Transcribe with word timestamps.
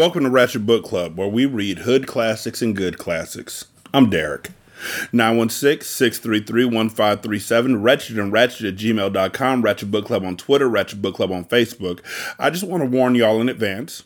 Welcome 0.00 0.24
to 0.24 0.30
Ratchet 0.30 0.64
Book 0.64 0.86
Club, 0.86 1.18
where 1.18 1.28
we 1.28 1.44
read 1.44 1.80
hood 1.80 2.06
classics 2.06 2.62
and 2.62 2.74
good 2.74 2.96
classics. 2.96 3.66
I'm 3.92 4.08
Derek. 4.08 4.48
916-633-1537, 5.12 7.82
Wretched 7.82 8.18
and 8.18 8.32
Ratchet 8.32 8.64
at 8.64 8.76
gmail.com, 8.76 9.60
Ratchet 9.60 9.90
Book 9.90 10.06
Club 10.06 10.24
on 10.24 10.38
Twitter, 10.38 10.70
Ratchet 10.70 11.02
Book 11.02 11.16
Club 11.16 11.30
on 11.30 11.44
Facebook. 11.44 12.00
I 12.38 12.48
just 12.48 12.64
want 12.64 12.82
to 12.82 12.88
warn 12.88 13.14
y'all 13.14 13.42
in 13.42 13.50
advance 13.50 14.04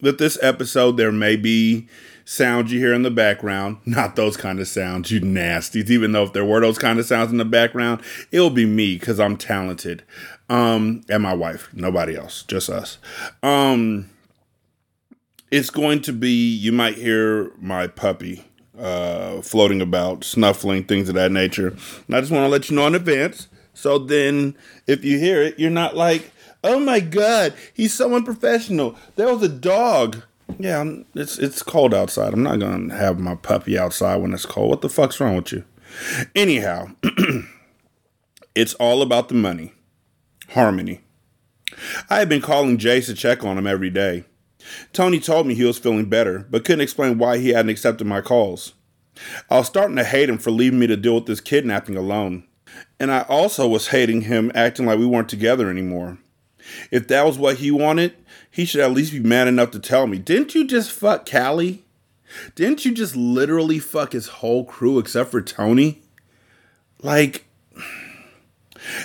that 0.00 0.18
this 0.18 0.42
episode 0.42 0.96
there 0.96 1.12
may 1.12 1.36
be 1.36 1.86
sounds 2.24 2.72
you 2.72 2.80
hear 2.80 2.92
in 2.92 3.02
the 3.02 3.10
background. 3.12 3.76
Not 3.86 4.16
those 4.16 4.36
kind 4.36 4.58
of 4.58 4.66
sounds, 4.66 5.12
you 5.12 5.20
nasties. 5.20 5.88
Even 5.88 6.10
though 6.10 6.24
if 6.24 6.32
there 6.32 6.44
were 6.44 6.60
those 6.60 6.78
kind 6.78 6.98
of 6.98 7.06
sounds 7.06 7.30
in 7.30 7.38
the 7.38 7.44
background, 7.44 8.02
it'll 8.32 8.50
be 8.50 8.66
me 8.66 8.98
because 8.98 9.20
I'm 9.20 9.36
talented. 9.36 10.02
Um, 10.48 11.02
and 11.08 11.22
my 11.22 11.34
wife. 11.34 11.68
Nobody 11.72 12.16
else. 12.16 12.42
Just 12.42 12.68
us. 12.68 12.98
Um 13.44 14.10
it's 15.50 15.70
going 15.70 16.02
to 16.02 16.12
be 16.12 16.54
you 16.54 16.72
might 16.72 16.96
hear 16.96 17.52
my 17.58 17.86
puppy 17.86 18.44
uh, 18.78 19.40
floating 19.42 19.80
about, 19.80 20.24
snuffling, 20.24 20.84
things 20.84 21.08
of 21.08 21.14
that 21.14 21.32
nature. 21.32 21.68
And 22.06 22.16
I 22.16 22.20
just 22.20 22.32
want 22.32 22.44
to 22.44 22.48
let 22.48 22.68
you 22.68 22.76
know 22.76 22.86
in 22.86 22.94
advance. 22.94 23.48
So 23.74 23.98
then, 23.98 24.56
if 24.86 25.04
you 25.04 25.18
hear 25.18 25.42
it, 25.42 25.58
you're 25.58 25.70
not 25.70 25.96
like, 25.96 26.30
"Oh 26.64 26.80
my 26.80 27.00
God, 27.00 27.54
he's 27.74 27.92
so 27.92 28.14
unprofessional." 28.14 28.96
There 29.16 29.32
was 29.32 29.42
a 29.42 29.48
dog. 29.48 30.22
Yeah, 30.58 30.84
it's 31.14 31.38
it's 31.38 31.62
cold 31.62 31.92
outside. 31.92 32.32
I'm 32.32 32.42
not 32.42 32.58
gonna 32.58 32.94
have 32.94 33.18
my 33.18 33.34
puppy 33.34 33.78
outside 33.78 34.16
when 34.16 34.32
it's 34.32 34.46
cold. 34.46 34.70
What 34.70 34.80
the 34.80 34.88
fuck's 34.88 35.20
wrong 35.20 35.36
with 35.36 35.52
you? 35.52 35.64
Anyhow, 36.34 36.88
it's 38.54 38.74
all 38.74 39.02
about 39.02 39.28
the 39.28 39.34
money, 39.34 39.74
harmony. 40.50 41.02
I 42.08 42.20
have 42.20 42.30
been 42.30 42.40
calling 42.40 42.78
Jace 42.78 43.06
to 43.06 43.14
check 43.14 43.44
on 43.44 43.58
him 43.58 43.66
every 43.66 43.90
day. 43.90 44.24
Tony 44.92 45.20
told 45.20 45.46
me 45.46 45.54
he 45.54 45.64
was 45.64 45.78
feeling 45.78 46.06
better, 46.06 46.46
but 46.50 46.64
couldn't 46.64 46.80
explain 46.80 47.18
why 47.18 47.38
he 47.38 47.50
hadn't 47.50 47.70
accepted 47.70 48.06
my 48.06 48.20
calls. 48.20 48.74
I 49.50 49.58
was 49.58 49.66
starting 49.66 49.96
to 49.96 50.04
hate 50.04 50.28
him 50.28 50.38
for 50.38 50.50
leaving 50.50 50.78
me 50.78 50.86
to 50.86 50.96
deal 50.96 51.14
with 51.14 51.26
this 51.26 51.40
kidnapping 51.40 51.96
alone. 51.96 52.44
And 53.00 53.10
I 53.10 53.22
also 53.22 53.66
was 53.66 53.88
hating 53.88 54.22
him 54.22 54.52
acting 54.54 54.86
like 54.86 54.98
we 54.98 55.06
weren't 55.06 55.28
together 55.28 55.70
anymore. 55.70 56.18
If 56.90 57.08
that 57.08 57.24
was 57.24 57.38
what 57.38 57.56
he 57.56 57.70
wanted, 57.70 58.14
he 58.50 58.64
should 58.64 58.80
at 58.80 58.92
least 58.92 59.12
be 59.12 59.20
man 59.20 59.48
enough 59.48 59.70
to 59.72 59.78
tell 59.78 60.06
me, 60.06 60.18
Didn't 60.18 60.54
you 60.54 60.66
just 60.66 60.90
fuck 60.90 61.28
Callie? 61.28 61.84
Didn't 62.54 62.84
you 62.84 62.92
just 62.92 63.14
literally 63.14 63.78
fuck 63.78 64.12
his 64.12 64.26
whole 64.28 64.64
crew 64.64 64.98
except 64.98 65.30
for 65.30 65.40
Tony? 65.40 66.02
Like, 67.02 67.44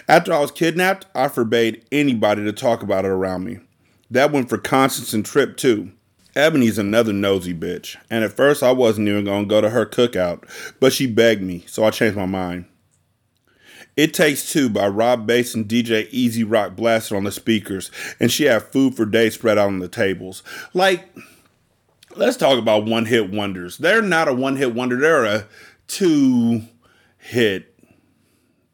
after 0.07 0.33
I 0.33 0.39
was 0.39 0.51
kidnapped, 0.51 1.05
I 1.13 1.27
forbade 1.27 1.85
anybody 1.91 2.43
to 2.43 2.53
talk 2.53 2.81
about 2.81 3.05
it 3.05 3.11
around 3.11 3.43
me. 3.43 3.59
That 4.11 4.33
went 4.33 4.49
for 4.49 4.57
Constance 4.57 5.13
and 5.13 5.25
Trip 5.25 5.55
too. 5.55 5.93
Ebony's 6.35 6.77
another 6.77 7.13
nosy 7.13 7.53
bitch, 7.53 7.97
and 8.09 8.23
at 8.23 8.33
first 8.33 8.61
I 8.61 8.71
wasn't 8.71 9.07
even 9.07 9.25
gonna 9.25 9.45
go 9.45 9.61
to 9.61 9.69
her 9.69 9.85
cookout, 9.85 10.43
but 10.79 10.93
she 10.93 11.07
begged 11.07 11.41
me, 11.41 11.63
so 11.67 11.83
I 11.83 11.91
changed 11.91 12.17
my 12.17 12.25
mind. 12.25 12.65
It 13.97 14.13
Takes 14.13 14.51
Two 14.51 14.69
by 14.69 14.87
Rob 14.87 15.25
Base 15.25 15.53
and 15.53 15.67
DJ 15.67 16.07
E-Z 16.11 16.43
Rock 16.43 16.75
blasted 16.75 17.17
on 17.17 17.23
the 17.23 17.31
speakers, 17.31 17.91
and 18.19 18.31
she 18.31 18.45
had 18.45 18.63
food 18.63 18.95
for 18.95 19.05
days 19.05 19.33
spread 19.33 19.57
out 19.57 19.67
on 19.67 19.79
the 19.79 19.89
tables. 19.89 20.43
Like, 20.73 21.13
let's 22.15 22.37
talk 22.37 22.57
about 22.57 22.85
one 22.85 23.05
hit 23.05 23.29
wonders. 23.29 23.77
They're 23.77 24.01
not 24.01 24.29
a 24.29 24.33
one 24.33 24.55
hit 24.55 24.73
wonder, 24.73 24.97
they're 24.97 25.25
a 25.25 25.47
two 25.87 26.63
hit 27.17 27.70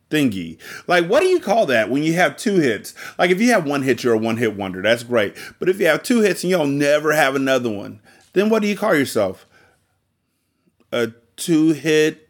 thingy. 0.09 0.57
Like, 0.87 1.07
what 1.07 1.21
do 1.21 1.27
you 1.27 1.39
call 1.39 1.65
that 1.67 1.89
when 1.89 2.03
you 2.03 2.13
have 2.13 2.37
two 2.37 2.55
hits? 2.55 2.93
Like, 3.17 3.31
if 3.31 3.41
you 3.41 3.51
have 3.51 3.65
one 3.65 3.83
hit, 3.83 4.03
you're 4.03 4.13
a 4.13 4.17
one 4.17 4.37
hit 4.37 4.55
wonder. 4.55 4.81
That's 4.81 5.03
great. 5.03 5.35
But 5.59 5.69
if 5.69 5.79
you 5.79 5.87
have 5.87 6.03
two 6.03 6.21
hits 6.21 6.43
and 6.43 6.51
you'll 6.51 6.65
never 6.67 7.13
have 7.13 7.35
another 7.35 7.69
one, 7.69 8.01
then 8.33 8.49
what 8.49 8.61
do 8.61 8.67
you 8.67 8.77
call 8.77 8.95
yourself? 8.95 9.45
A 10.91 11.11
two 11.35 11.73
hit 11.73 12.29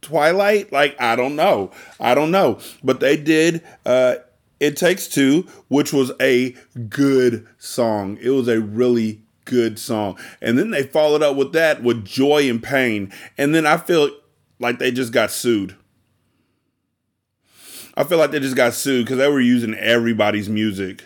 Twilight? 0.00 0.72
Like, 0.72 1.00
I 1.00 1.16
don't 1.16 1.36
know. 1.36 1.70
I 1.98 2.14
don't 2.14 2.30
know. 2.30 2.58
But 2.82 3.00
they 3.00 3.16
did. 3.16 3.62
Uh, 3.86 4.16
it 4.60 4.76
Takes 4.76 5.08
Two, 5.08 5.48
which 5.68 5.92
was 5.92 6.12
a 6.20 6.54
good 6.88 7.48
song. 7.58 8.18
It 8.20 8.30
was 8.30 8.46
a 8.46 8.60
really 8.60 9.22
good 9.44 9.76
song. 9.78 10.16
And 10.40 10.56
then 10.56 10.70
they 10.70 10.84
followed 10.84 11.22
up 11.22 11.34
with 11.34 11.52
that 11.52 11.82
with 11.82 12.04
Joy 12.04 12.48
and 12.48 12.62
Pain. 12.62 13.12
And 13.36 13.52
then 13.54 13.66
I 13.66 13.76
feel 13.76 14.10
like 14.60 14.78
they 14.78 14.92
just 14.92 15.12
got 15.12 15.32
sued 15.32 15.76
I 17.94 18.04
feel 18.04 18.18
like 18.18 18.30
they 18.30 18.40
just 18.40 18.56
got 18.56 18.74
sued 18.74 19.04
because 19.04 19.18
they 19.18 19.28
were 19.28 19.40
using 19.40 19.74
everybody's 19.74 20.48
music, 20.48 21.04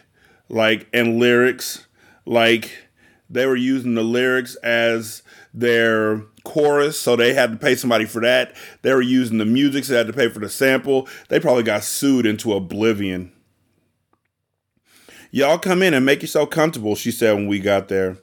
like 0.48 0.88
and 0.92 1.18
lyrics, 1.18 1.86
like 2.24 2.70
they 3.28 3.46
were 3.46 3.56
using 3.56 3.94
the 3.94 4.04
lyrics 4.04 4.54
as 4.56 5.22
their 5.52 6.22
chorus, 6.44 6.98
so 6.98 7.16
they 7.16 7.34
had 7.34 7.50
to 7.50 7.56
pay 7.56 7.74
somebody 7.74 8.04
for 8.04 8.20
that. 8.20 8.54
They 8.82 8.94
were 8.94 9.02
using 9.02 9.38
the 9.38 9.44
music, 9.44 9.84
so 9.84 9.92
they 9.92 9.98
had 9.98 10.06
to 10.06 10.12
pay 10.12 10.28
for 10.28 10.38
the 10.38 10.48
sample. 10.48 11.08
They 11.28 11.40
probably 11.40 11.64
got 11.64 11.82
sued 11.82 12.24
into 12.24 12.52
oblivion. 12.54 13.32
Y'all 15.32 15.58
come 15.58 15.82
in 15.82 15.92
and 15.92 16.06
make 16.06 16.22
yourself 16.22 16.50
comfortable, 16.50 16.94
she 16.94 17.10
said 17.10 17.34
when 17.34 17.48
we 17.48 17.58
got 17.58 17.88
there. 17.88 18.16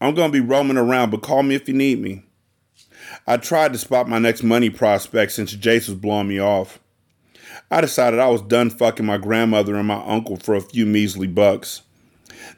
I'm 0.00 0.14
gonna 0.14 0.32
be 0.32 0.40
roaming 0.40 0.76
around, 0.76 1.10
but 1.10 1.22
call 1.22 1.42
me 1.42 1.54
if 1.54 1.66
you 1.66 1.74
need 1.74 2.00
me. 2.00 2.24
I 3.26 3.38
tried 3.38 3.72
to 3.72 3.78
spot 3.78 4.08
my 4.08 4.18
next 4.18 4.42
money 4.42 4.68
prospect 4.68 5.32
since 5.32 5.54
Jace 5.56 5.88
was 5.88 5.94
blowing 5.94 6.28
me 6.28 6.38
off. 6.38 6.78
I 7.70 7.80
decided 7.80 8.20
I 8.20 8.28
was 8.28 8.42
done 8.42 8.70
fucking 8.70 9.06
my 9.06 9.18
grandmother 9.18 9.76
and 9.76 9.88
my 9.88 10.02
uncle 10.04 10.36
for 10.36 10.54
a 10.54 10.60
few 10.60 10.86
measly 10.86 11.26
bucks. 11.26 11.82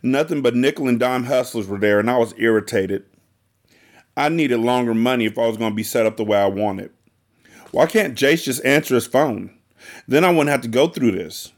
Nothing 0.02 0.42
but 0.42 0.54
nickel 0.54 0.88
and 0.88 0.98
dime 0.98 1.24
hustlers 1.24 1.66
were 1.66 1.78
there, 1.78 2.00
and 2.00 2.10
I 2.10 2.18
was 2.18 2.34
irritated. 2.36 3.04
I 4.16 4.28
needed 4.28 4.58
longer 4.58 4.94
money 4.94 5.24
if 5.24 5.38
I 5.38 5.46
was 5.46 5.56
going 5.56 5.72
to 5.72 5.76
be 5.76 5.82
set 5.82 6.06
up 6.06 6.16
the 6.16 6.24
way 6.24 6.38
I 6.38 6.46
wanted. 6.46 6.90
Why 7.70 7.86
can't 7.86 8.18
Jace 8.18 8.44
just 8.44 8.64
answer 8.64 8.94
his 8.94 9.06
phone? 9.06 9.56
Then 10.06 10.24
I 10.24 10.30
wouldn't 10.30 10.50
have 10.50 10.60
to 10.62 10.68
go 10.68 10.88
through 10.88 11.12
this. 11.12 11.52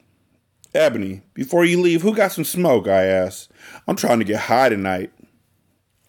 Ebony, 0.75 1.23
before 1.35 1.65
you 1.65 1.81
leave, 1.81 2.03
who 2.03 2.15
got 2.15 2.33
some 2.33 2.45
smoke? 2.45 2.89
I 2.89 3.05
asked. 3.05 3.51
I'm 3.87 3.97
trying 3.97 4.19
to 4.19 4.25
get 4.25 4.41
high 4.41 4.69
tonight. 4.69 5.13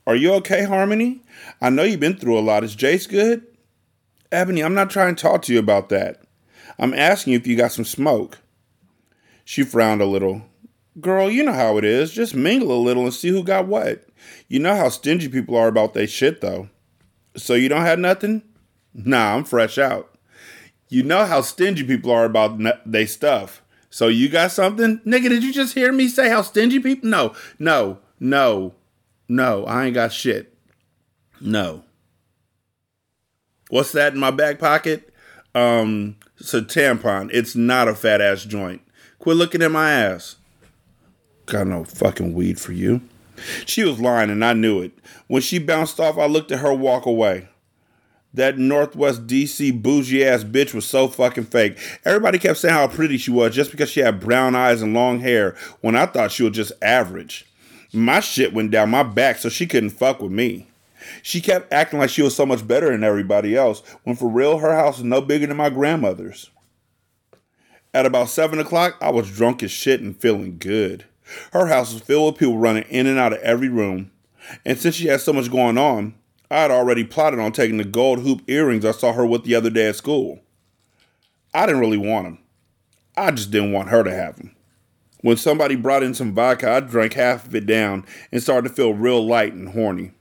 Are 0.08 0.16
you 0.16 0.34
okay, 0.36 0.64
Harmony? 0.64 1.24
I 1.62 1.70
know 1.70 1.84
you've 1.84 2.00
been 2.00 2.18
through 2.18 2.38
a 2.38 2.42
lot. 2.42 2.64
Is 2.64 2.76
Jace 2.76 3.10
good? 3.10 3.46
Ebony, 4.32 4.62
I'm 4.62 4.74
not 4.74 4.90
trying 4.90 5.16
to 5.16 5.22
talk 5.22 5.42
to 5.44 5.54
you 5.54 5.60
about 5.60 5.90
that. 5.90 6.25
I'm 6.78 6.94
asking 6.94 7.34
you 7.34 7.40
if 7.40 7.48
you 7.48 7.56
got 7.56 7.72
some 7.72 7.86
smoke. 7.86 8.40
She 9.44 9.64
frowned 9.64 10.02
a 10.02 10.06
little. 10.06 10.44
Girl, 11.00 11.30
you 11.30 11.44
know 11.44 11.54
how 11.54 11.78
it 11.78 11.86
is. 11.86 12.12
Just 12.12 12.36
mingle 12.36 12.72
a 12.72 12.80
little 12.82 13.04
and 13.04 13.14
see 13.14 13.30
who 13.30 13.44
got 13.44 13.68
what. 13.68 14.06
You 14.48 14.60
know 14.60 14.76
how 14.76 14.90
stingy 14.90 15.28
people 15.28 15.56
are 15.56 15.68
about 15.68 15.94
their 15.94 16.08
shit, 16.08 16.42
though. 16.42 16.70
So 17.36 17.54
you 17.54 17.70
don't 17.70 17.82
have 17.82 18.00
nothing? 18.00 18.44
Nah, 18.94 19.36
I'm 19.36 19.44
fresh 19.44 19.78
out. 19.78 20.18
You 20.90 21.04
know 21.04 21.26
how 21.26 21.42
stingy 21.42 21.84
people 21.84 22.12
are 22.12 22.26
about 22.26 22.54
n- 22.54 22.80
they 22.86 23.06
stuff. 23.06 23.62
So 23.90 24.08
you 24.08 24.30
got 24.30 24.52
something? 24.52 25.00
Nigga, 25.00 25.30
did 25.30 25.44
you 25.44 25.54
just 25.54 25.74
hear 25.74 25.92
me 25.92 26.08
say 26.08 26.30
how 26.30 26.42
stingy 26.42 26.80
people? 26.80 27.10
No, 27.10 27.34
no, 27.60 28.00
no, 28.20 28.74
no, 29.28 29.66
I 29.66 29.86
ain't 29.86 29.96
got 29.96 30.14
shit. 30.14 30.54
No. 31.42 31.84
What's 33.70 33.92
that 33.94 34.14
in 34.14 34.20
my 34.20 34.32
back 34.32 34.60
pocket? 34.60 35.14
Um, 35.54 36.18
it's 36.46 36.54
a 36.54 36.62
tampon. 36.62 37.32
It's 37.34 37.56
not 37.56 37.88
a 37.88 37.96
fat 37.96 38.22
ass 38.22 38.44
joint. 38.44 38.82
Quit 39.18 39.36
looking 39.36 39.64
at 39.64 39.72
my 39.72 39.92
ass. 39.92 40.36
Got 41.48 41.66
no 41.66 41.84
fucking 41.84 42.36
weed 42.36 42.60
for 42.60 42.72
you. 42.72 43.02
She 43.66 43.84
was 43.84 44.00
lying 44.00 44.30
and 44.30 44.46
I 44.46 44.54
knew 44.54 44.80
it. 44.82 44.92
When 45.26 45.42
she 45.42 45.58
bounced 45.58 46.00
off, 46.00 46.20
I 46.20 46.28
looked 46.28 46.52
at 46.52 46.60
her 46.60 46.72
walk 46.72 47.08
away. 47.08 47.48
That 48.32 48.60
Northwest 48.60 49.26
DC 49.26 49.82
bougie 49.82 50.24
ass 50.24 50.44
bitch 50.44 50.76
was 50.76 50.86
so 50.86 51.08
fucking 51.08 51.46
fake. 51.46 51.80
Everybody 52.06 52.38
kept 52.38 52.60
saying 52.60 52.76
how 52.76 52.88
pretty 52.90 53.18
she 53.18 53.32
was 53.32 53.56
just 53.56 53.72
because 53.72 53.90
she 53.90 54.02
had 54.02 54.20
brown 54.20 54.54
eyes 54.54 54.84
and 54.84 54.94
long 54.94 55.22
hair 55.22 55.56
when 55.82 55.96
I 55.96 56.06
thought 56.06 56.32
she 56.32 56.44
was 56.44 56.56
just 56.56 56.74
average. 56.84 57.48
My 57.92 58.20
shit 58.20 58.54
went 58.54 58.70
down 58.70 58.92
my 58.92 59.02
back 59.02 59.38
so 59.40 59.50
she 59.50 59.66
couldn't 59.66 59.92
fuck 59.92 60.22
with 60.22 60.32
me. 60.32 60.68
She 61.22 61.42
kept 61.42 61.72
acting 61.72 62.00
like 62.00 62.10
she 62.10 62.22
was 62.22 62.36
so 62.36 62.46
much 62.46 62.68
better 62.68 62.92
than 62.92 63.04
everybody 63.04 63.56
else 63.56 63.82
when 64.04 64.16
for 64.16 64.30
real 64.30 64.60
her 64.60 64.76
house 64.76 64.98
was 64.98 65.04
no 65.04 65.22
bigger 65.22 65.48
than 65.48 65.58
my 65.58 65.70
grandmother's. 65.70 66.50
At 67.94 68.06
about 68.06 68.30
7 68.30 68.60
o'clock, 68.60 68.98
I 69.02 69.10
was 69.10 69.32
drunk 69.32 69.64
as 69.64 69.72
shit 69.72 70.02
and 70.02 70.20
feeling 70.20 70.58
good. 70.58 71.06
Her 71.54 71.68
house 71.68 71.94
was 71.94 72.02
filled 72.02 72.34
with 72.34 72.40
people 72.40 72.58
running 72.58 72.84
in 72.90 73.08
and 73.08 73.18
out 73.18 73.34
of 73.34 73.40
every 73.40 73.70
room. 73.70 74.12
And 74.66 74.78
since 74.78 74.96
she 74.96 75.08
had 75.08 75.22
so 75.22 75.34
much 75.34 75.52
going 75.52 75.78
on, 75.78 76.14
I 76.52 76.62
had 76.62 76.72
already 76.72 77.04
plotted 77.04 77.40
on 77.40 77.52
taking 77.52 77.78
the 77.78 77.84
gold 77.84 78.20
hoop 78.20 78.42
earrings 78.48 78.86
I 78.86 78.92
saw 78.92 79.14
her 79.14 79.26
with 79.26 79.44
the 79.44 79.56
other 79.56 79.70
day 79.70 79.88
at 79.88 79.96
school. 79.96 80.40
I 81.54 81.66
didn't 81.66 81.82
really 81.82 81.98
want 81.98 82.26
them. 82.26 82.40
I 83.18 83.32
just 83.32 83.50
didn't 83.50 83.72
want 83.72 83.90
her 83.90 84.04
to 84.04 84.14
have 84.14 84.36
them. 84.36 84.56
When 85.22 85.38
somebody 85.38 85.76
brought 85.76 86.04
in 86.04 86.14
some 86.14 86.36
vodka, 86.36 86.70
I 86.70 86.80
drank 86.82 87.14
half 87.14 87.48
of 87.48 87.56
it 87.56 87.66
down 87.66 88.06
and 88.32 88.44
started 88.44 88.70
to 88.70 88.76
feel 88.76 88.94
real 88.94 89.26
light 89.26 89.54
and 89.54 89.70
horny. 89.70 90.12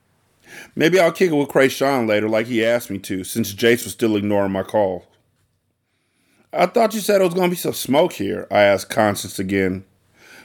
Maybe 0.75 0.99
I'll 0.99 1.13
kick 1.13 1.31
it 1.31 1.35
with 1.35 1.49
Krayshawn 1.49 2.09
later 2.09 2.29
like 2.29 2.47
he 2.47 2.65
asked 2.65 2.91
me 2.91 2.99
to, 3.01 3.25
since 3.25 3.55
Jace 3.55 3.85
was 3.85 3.93
still 3.93 4.17
ignoring 4.17 4.53
my 4.53 4.63
call. 4.63 5.07
I 6.53 6.67
thought 6.67 6.95
you 6.95 7.01
said 7.01 7.21
it 7.21 7.25
was 7.25 7.35
to 7.35 7.49
be 7.49 7.57
some 7.57 7.73
smoke 7.73 8.13
here, 8.13 8.47
I 8.51 8.63
asked 8.63 8.91
Constance 8.91 9.39
again. 9.39 9.85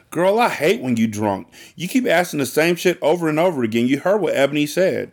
Girl, 0.10 0.40
I 0.40 0.50
hate 0.50 0.82
when 0.82 0.98
you 0.98 1.08
drunk. 1.08 1.48
You 1.76 1.88
keep 1.88 2.08
asking 2.08 2.40
the 2.40 2.48
same 2.48 2.76
shit 2.76 2.98
over 3.02 3.30
and 3.30 3.40
over 3.40 3.64
again. 3.64 3.88
You 3.88 4.00
heard 4.00 4.22
what 4.22 4.34
Ebony 4.36 4.66
said. 4.66 5.12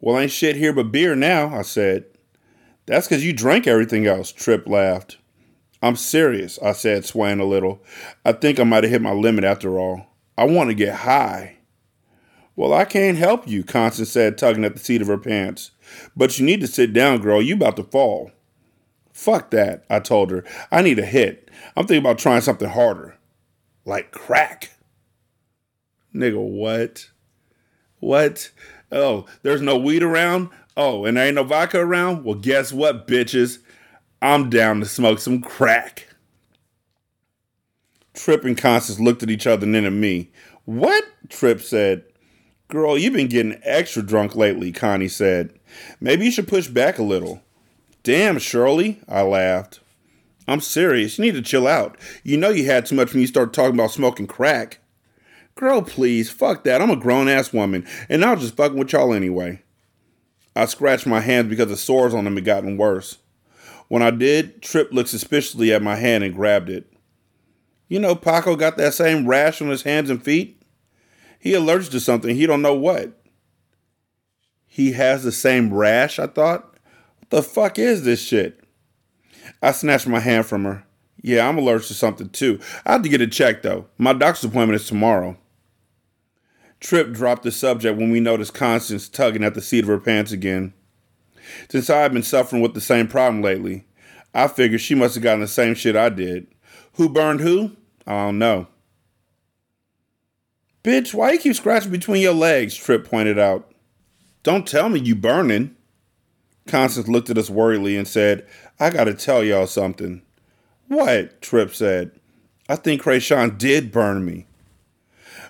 Well, 0.00 0.18
ain't 0.18 0.32
shit 0.32 0.56
here 0.56 0.72
but 0.72 0.90
beer 0.90 1.14
now, 1.14 1.54
I 1.56 1.62
said. 1.62 2.04
That's 2.86 3.06
because 3.06 3.24
you 3.24 3.32
drank 3.32 3.66
everything 3.66 4.06
else, 4.06 4.32
Trip 4.32 4.66
laughed. 4.66 5.18
I'm 5.82 5.94
serious, 5.94 6.58
I 6.60 6.72
said, 6.72 7.04
swaying 7.04 7.38
a 7.38 7.44
little. 7.44 7.80
I 8.24 8.32
think 8.32 8.58
I 8.58 8.64
might 8.64 8.82
have 8.82 8.90
hit 8.90 9.02
my 9.02 9.12
limit 9.12 9.44
after 9.44 9.78
all. 9.78 10.06
I 10.36 10.44
want 10.44 10.70
to 10.70 10.74
get 10.74 10.94
high. 10.94 11.57
Well, 12.58 12.74
I 12.74 12.86
can't 12.86 13.16
help 13.16 13.46
you, 13.46 13.62
Constance 13.62 14.10
said, 14.10 14.36
tugging 14.36 14.64
at 14.64 14.74
the 14.74 14.80
seat 14.80 15.00
of 15.00 15.06
her 15.06 15.16
pants. 15.16 15.70
But 16.16 16.40
you 16.40 16.44
need 16.44 16.60
to 16.60 16.66
sit 16.66 16.92
down, 16.92 17.20
girl. 17.20 17.40
You 17.40 17.54
about 17.54 17.76
to 17.76 17.84
fall. 17.84 18.32
Fuck 19.12 19.52
that, 19.52 19.84
I 19.88 20.00
told 20.00 20.32
her. 20.32 20.42
I 20.72 20.82
need 20.82 20.98
a 20.98 21.04
hit. 21.04 21.52
I'm 21.76 21.86
thinking 21.86 22.04
about 22.04 22.18
trying 22.18 22.40
something 22.40 22.68
harder 22.68 23.16
like 23.84 24.10
crack. 24.10 24.72
Nigga, 26.12 26.44
what? 26.44 27.08
What? 28.00 28.50
Oh, 28.90 29.26
there's 29.44 29.62
no 29.62 29.78
weed 29.78 30.02
around? 30.02 30.50
Oh, 30.76 31.04
and 31.04 31.16
there 31.16 31.26
ain't 31.26 31.36
no 31.36 31.44
vodka 31.44 31.78
around? 31.78 32.24
Well, 32.24 32.34
guess 32.34 32.72
what, 32.72 33.06
bitches? 33.06 33.60
I'm 34.20 34.50
down 34.50 34.80
to 34.80 34.86
smoke 34.86 35.20
some 35.20 35.42
crack. 35.42 36.08
Trip 38.14 38.44
and 38.44 38.58
Constance 38.58 38.98
looked 38.98 39.22
at 39.22 39.30
each 39.30 39.46
other 39.46 39.64
and 39.64 39.76
then 39.76 39.84
at 39.84 39.92
me. 39.92 40.32
What? 40.64 41.04
Trip 41.28 41.60
said. 41.60 42.02
Girl, 42.68 42.98
you've 42.98 43.14
been 43.14 43.28
getting 43.28 43.58
extra 43.62 44.02
drunk 44.02 44.36
lately, 44.36 44.72
Connie 44.72 45.08
said. 45.08 45.58
Maybe 46.00 46.26
you 46.26 46.30
should 46.30 46.46
push 46.46 46.68
back 46.68 46.98
a 46.98 47.02
little. 47.02 47.42
Damn, 48.02 48.38
Shirley, 48.38 49.00
I 49.08 49.22
laughed. 49.22 49.80
I'm 50.46 50.60
serious. 50.60 51.18
You 51.18 51.24
need 51.24 51.34
to 51.34 51.42
chill 51.42 51.66
out. 51.66 51.96
You 52.22 52.36
know 52.36 52.50
you 52.50 52.66
had 52.66 52.84
too 52.84 52.94
much 52.94 53.12
when 53.12 53.22
you 53.22 53.26
started 53.26 53.54
talking 53.54 53.74
about 53.74 53.90
smoking 53.90 54.26
crack. 54.26 54.80
Girl, 55.54 55.80
please, 55.80 56.30
fuck 56.30 56.64
that. 56.64 56.82
I'm 56.82 56.90
a 56.90 56.96
grown 56.96 57.26
ass 57.26 57.52
woman, 57.52 57.86
and 58.08 58.22
I 58.22 58.32
was 58.32 58.42
just 58.42 58.56
fucking 58.56 58.78
with 58.78 58.92
y'all 58.92 59.14
anyway. 59.14 59.62
I 60.54 60.66
scratched 60.66 61.06
my 61.06 61.20
hands 61.20 61.48
because 61.48 61.68
the 61.68 61.76
sores 61.76 62.14
on 62.14 62.24
them 62.24 62.34
had 62.34 62.44
gotten 62.44 62.76
worse. 62.76 63.18
When 63.88 64.02
I 64.02 64.10
did, 64.10 64.60
Trip 64.60 64.92
looked 64.92 65.08
suspiciously 65.08 65.72
at 65.72 65.82
my 65.82 65.96
hand 65.96 66.22
and 66.22 66.34
grabbed 66.34 66.68
it. 66.68 66.92
You 67.88 67.98
know, 67.98 68.14
Paco 68.14 68.56
got 68.56 68.76
that 68.76 68.92
same 68.92 69.26
rash 69.26 69.62
on 69.62 69.68
his 69.68 69.82
hands 69.82 70.10
and 70.10 70.22
feet. 70.22 70.57
He 71.38 71.54
allergic 71.54 71.90
to 71.92 72.00
something, 72.00 72.34
he 72.34 72.46
don't 72.46 72.62
know 72.62 72.74
what. 72.74 73.12
He 74.66 74.92
has 74.92 75.22
the 75.22 75.32
same 75.32 75.72
rash, 75.72 76.18
I 76.18 76.26
thought. 76.26 76.76
What 77.20 77.30
the 77.30 77.42
fuck 77.42 77.78
is 77.78 78.04
this 78.04 78.22
shit? 78.22 78.60
I 79.62 79.72
snatched 79.72 80.06
my 80.06 80.20
hand 80.20 80.46
from 80.46 80.64
her. 80.64 80.84
Yeah, 81.20 81.48
I'm 81.48 81.58
allergic 81.58 81.88
to 81.88 81.94
something 81.94 82.28
too. 82.28 82.60
I 82.86 82.92
have 82.92 83.02
to 83.02 83.08
get 83.08 83.20
it 83.20 83.32
checked 83.32 83.62
though. 83.62 83.86
My 83.98 84.12
doctor's 84.12 84.44
appointment 84.44 84.80
is 84.80 84.86
tomorrow. 84.86 85.36
Trip 86.80 87.12
dropped 87.12 87.42
the 87.42 87.50
subject 87.50 87.98
when 87.98 88.10
we 88.12 88.20
noticed 88.20 88.54
Constance 88.54 89.08
tugging 89.08 89.42
at 89.42 89.54
the 89.54 89.60
seat 89.60 89.82
of 89.82 89.88
her 89.88 89.98
pants 89.98 90.30
again. 90.30 90.74
Since 91.68 91.90
I 91.90 91.98
have 91.98 92.12
been 92.12 92.22
suffering 92.22 92.62
with 92.62 92.74
the 92.74 92.80
same 92.80 93.08
problem 93.08 93.42
lately, 93.42 93.84
I 94.32 94.46
figured 94.46 94.80
she 94.80 94.94
must 94.94 95.14
have 95.14 95.24
gotten 95.24 95.40
the 95.40 95.48
same 95.48 95.74
shit 95.74 95.96
I 95.96 96.08
did. 96.08 96.46
Who 96.94 97.08
burned 97.08 97.40
who? 97.40 97.72
I 98.06 98.12
don't 98.12 98.38
know. 98.38 98.68
Bitch, 100.84 101.12
why 101.12 101.32
you 101.32 101.38
keep 101.38 101.56
scratching 101.56 101.90
between 101.90 102.22
your 102.22 102.34
legs? 102.34 102.74
Trip 102.74 103.04
pointed 103.08 103.38
out. 103.38 103.72
Don't 104.42 104.66
tell 104.66 104.88
me 104.88 105.00
you 105.00 105.14
burning. 105.14 105.74
Constance 106.66 107.08
looked 107.08 107.30
at 107.30 107.38
us 107.38 107.50
worriedly 107.50 107.96
and 107.96 108.06
said, 108.06 108.46
I 108.78 108.90
gotta 108.90 109.14
tell 109.14 109.42
y'all 109.42 109.66
something. 109.66 110.22
What? 110.86 111.42
Trip 111.42 111.74
said. 111.74 112.12
I 112.68 112.76
think 112.76 113.02
Krayshawn 113.02 113.58
did 113.58 113.90
burn 113.90 114.24
me. 114.24 114.46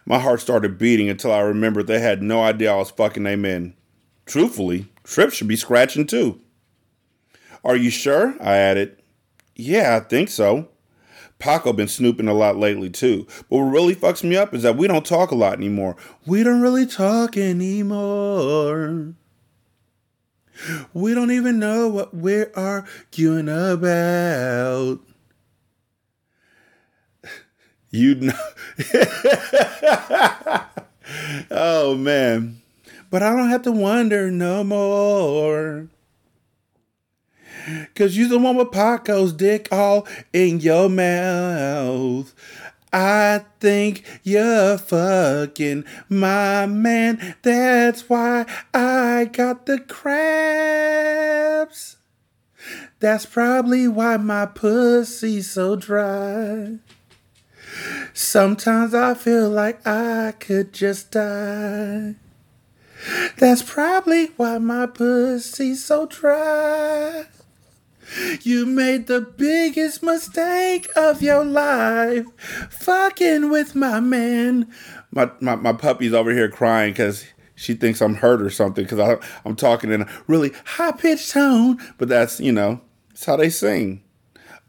My 0.06 0.18
heart 0.18 0.40
started 0.40 0.78
beating 0.78 1.10
until 1.10 1.32
I 1.32 1.40
remembered 1.40 1.86
they 1.86 2.00
had 2.00 2.22
no 2.22 2.42
idea 2.42 2.72
I 2.72 2.76
was 2.76 2.90
fucking 2.90 3.24
them 3.24 3.44
in. 3.44 3.74
Truthfully, 4.24 4.86
Trip 5.04 5.32
should 5.32 5.48
be 5.48 5.56
scratching 5.56 6.06
too. 6.06 6.40
Are 7.64 7.76
you 7.76 7.90
sure? 7.90 8.34
I 8.40 8.56
added. 8.56 9.02
Yeah, 9.54 9.96
I 9.96 10.00
think 10.00 10.30
so. 10.30 10.68
Paco 11.38 11.72
been 11.72 11.88
snooping 11.88 12.28
a 12.28 12.34
lot 12.34 12.56
lately 12.56 12.90
too. 12.90 13.26
But 13.48 13.58
what 13.58 13.72
really 13.72 13.94
fucks 13.94 14.24
me 14.24 14.36
up 14.36 14.54
is 14.54 14.62
that 14.62 14.76
we 14.76 14.88
don't 14.88 15.06
talk 15.06 15.30
a 15.30 15.36
lot 15.36 15.54
anymore. 15.54 15.96
We 16.26 16.42
don't 16.42 16.60
really 16.60 16.86
talk 16.86 17.36
anymore. 17.36 19.14
We 20.92 21.14
don't 21.14 21.30
even 21.30 21.58
know 21.58 21.88
what 21.88 22.14
we're 22.14 22.50
arguing 22.54 23.48
about. 23.48 25.00
You 27.90 28.16
know. 28.16 28.34
oh, 31.50 31.94
man. 31.96 32.60
But 33.08 33.22
I 33.22 33.34
don't 33.34 33.48
have 33.48 33.62
to 33.62 33.72
wonder 33.72 34.30
no 34.30 34.62
more. 34.62 35.88
Cause 37.94 38.16
you 38.16 38.28
the 38.28 38.38
one 38.38 38.56
with 38.56 38.72
Paco's 38.72 39.32
dick 39.32 39.68
all 39.70 40.06
in 40.32 40.60
your 40.60 40.88
mouth. 40.88 42.34
I 42.92 43.44
think 43.60 44.04
you're 44.22 44.78
fucking 44.78 45.84
my 46.08 46.66
man. 46.66 47.36
That's 47.42 48.08
why 48.08 48.46
I 48.72 49.28
got 49.30 49.66
the 49.66 49.78
crabs. 49.80 50.78
That's 53.00 53.26
probably 53.26 53.86
why 53.88 54.16
my 54.16 54.46
pussy's 54.46 55.50
so 55.50 55.76
dry. 55.76 56.78
Sometimes 58.12 58.94
I 58.94 59.14
feel 59.14 59.48
like 59.50 59.86
I 59.86 60.32
could 60.38 60.72
just 60.72 61.12
die. 61.12 62.16
That's 63.36 63.62
probably 63.62 64.26
why 64.36 64.58
my 64.58 64.86
pussy's 64.86 65.84
so 65.84 66.06
dry. 66.06 67.26
You 68.42 68.66
made 68.66 69.06
the 69.06 69.20
biggest 69.20 70.02
mistake 70.02 70.88
of 70.96 71.22
your 71.22 71.44
life, 71.44 72.26
fucking 72.70 73.50
with 73.50 73.74
my 73.74 74.00
man. 74.00 74.70
My 75.10 75.30
my, 75.40 75.56
my 75.56 75.72
puppy's 75.72 76.12
over 76.12 76.32
here 76.32 76.48
crying 76.48 76.92
because 76.92 77.24
she 77.54 77.74
thinks 77.74 78.00
I'm 78.00 78.14
hurt 78.14 78.40
or 78.40 78.50
something 78.50 78.84
because 78.84 79.18
I'm 79.44 79.56
talking 79.56 79.90
in 79.92 80.02
a 80.02 80.08
really 80.26 80.52
high 80.64 80.92
pitched 80.92 81.32
tone. 81.32 81.78
But 81.98 82.08
that's 82.08 82.40
you 82.40 82.52
know, 82.52 82.80
that's 83.08 83.24
how 83.24 83.36
they 83.36 83.50
sing. 83.50 84.02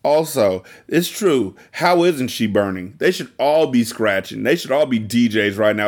Also, 0.04 0.64
it's 0.88 1.10
true. 1.10 1.56
How 1.74 2.04
isn't 2.04 2.30
she 2.30 2.48
burning? 2.48 2.96
They 3.00 3.12
should 3.12 3.32
all 3.38 3.68
be 3.68 3.84
scratching. 3.84 4.44
They 4.44 4.56
should 4.56 4.72
all 4.72 4.86
be 4.86 5.00
DJs 5.00 5.58
right 5.58 5.76
now. 5.76 5.88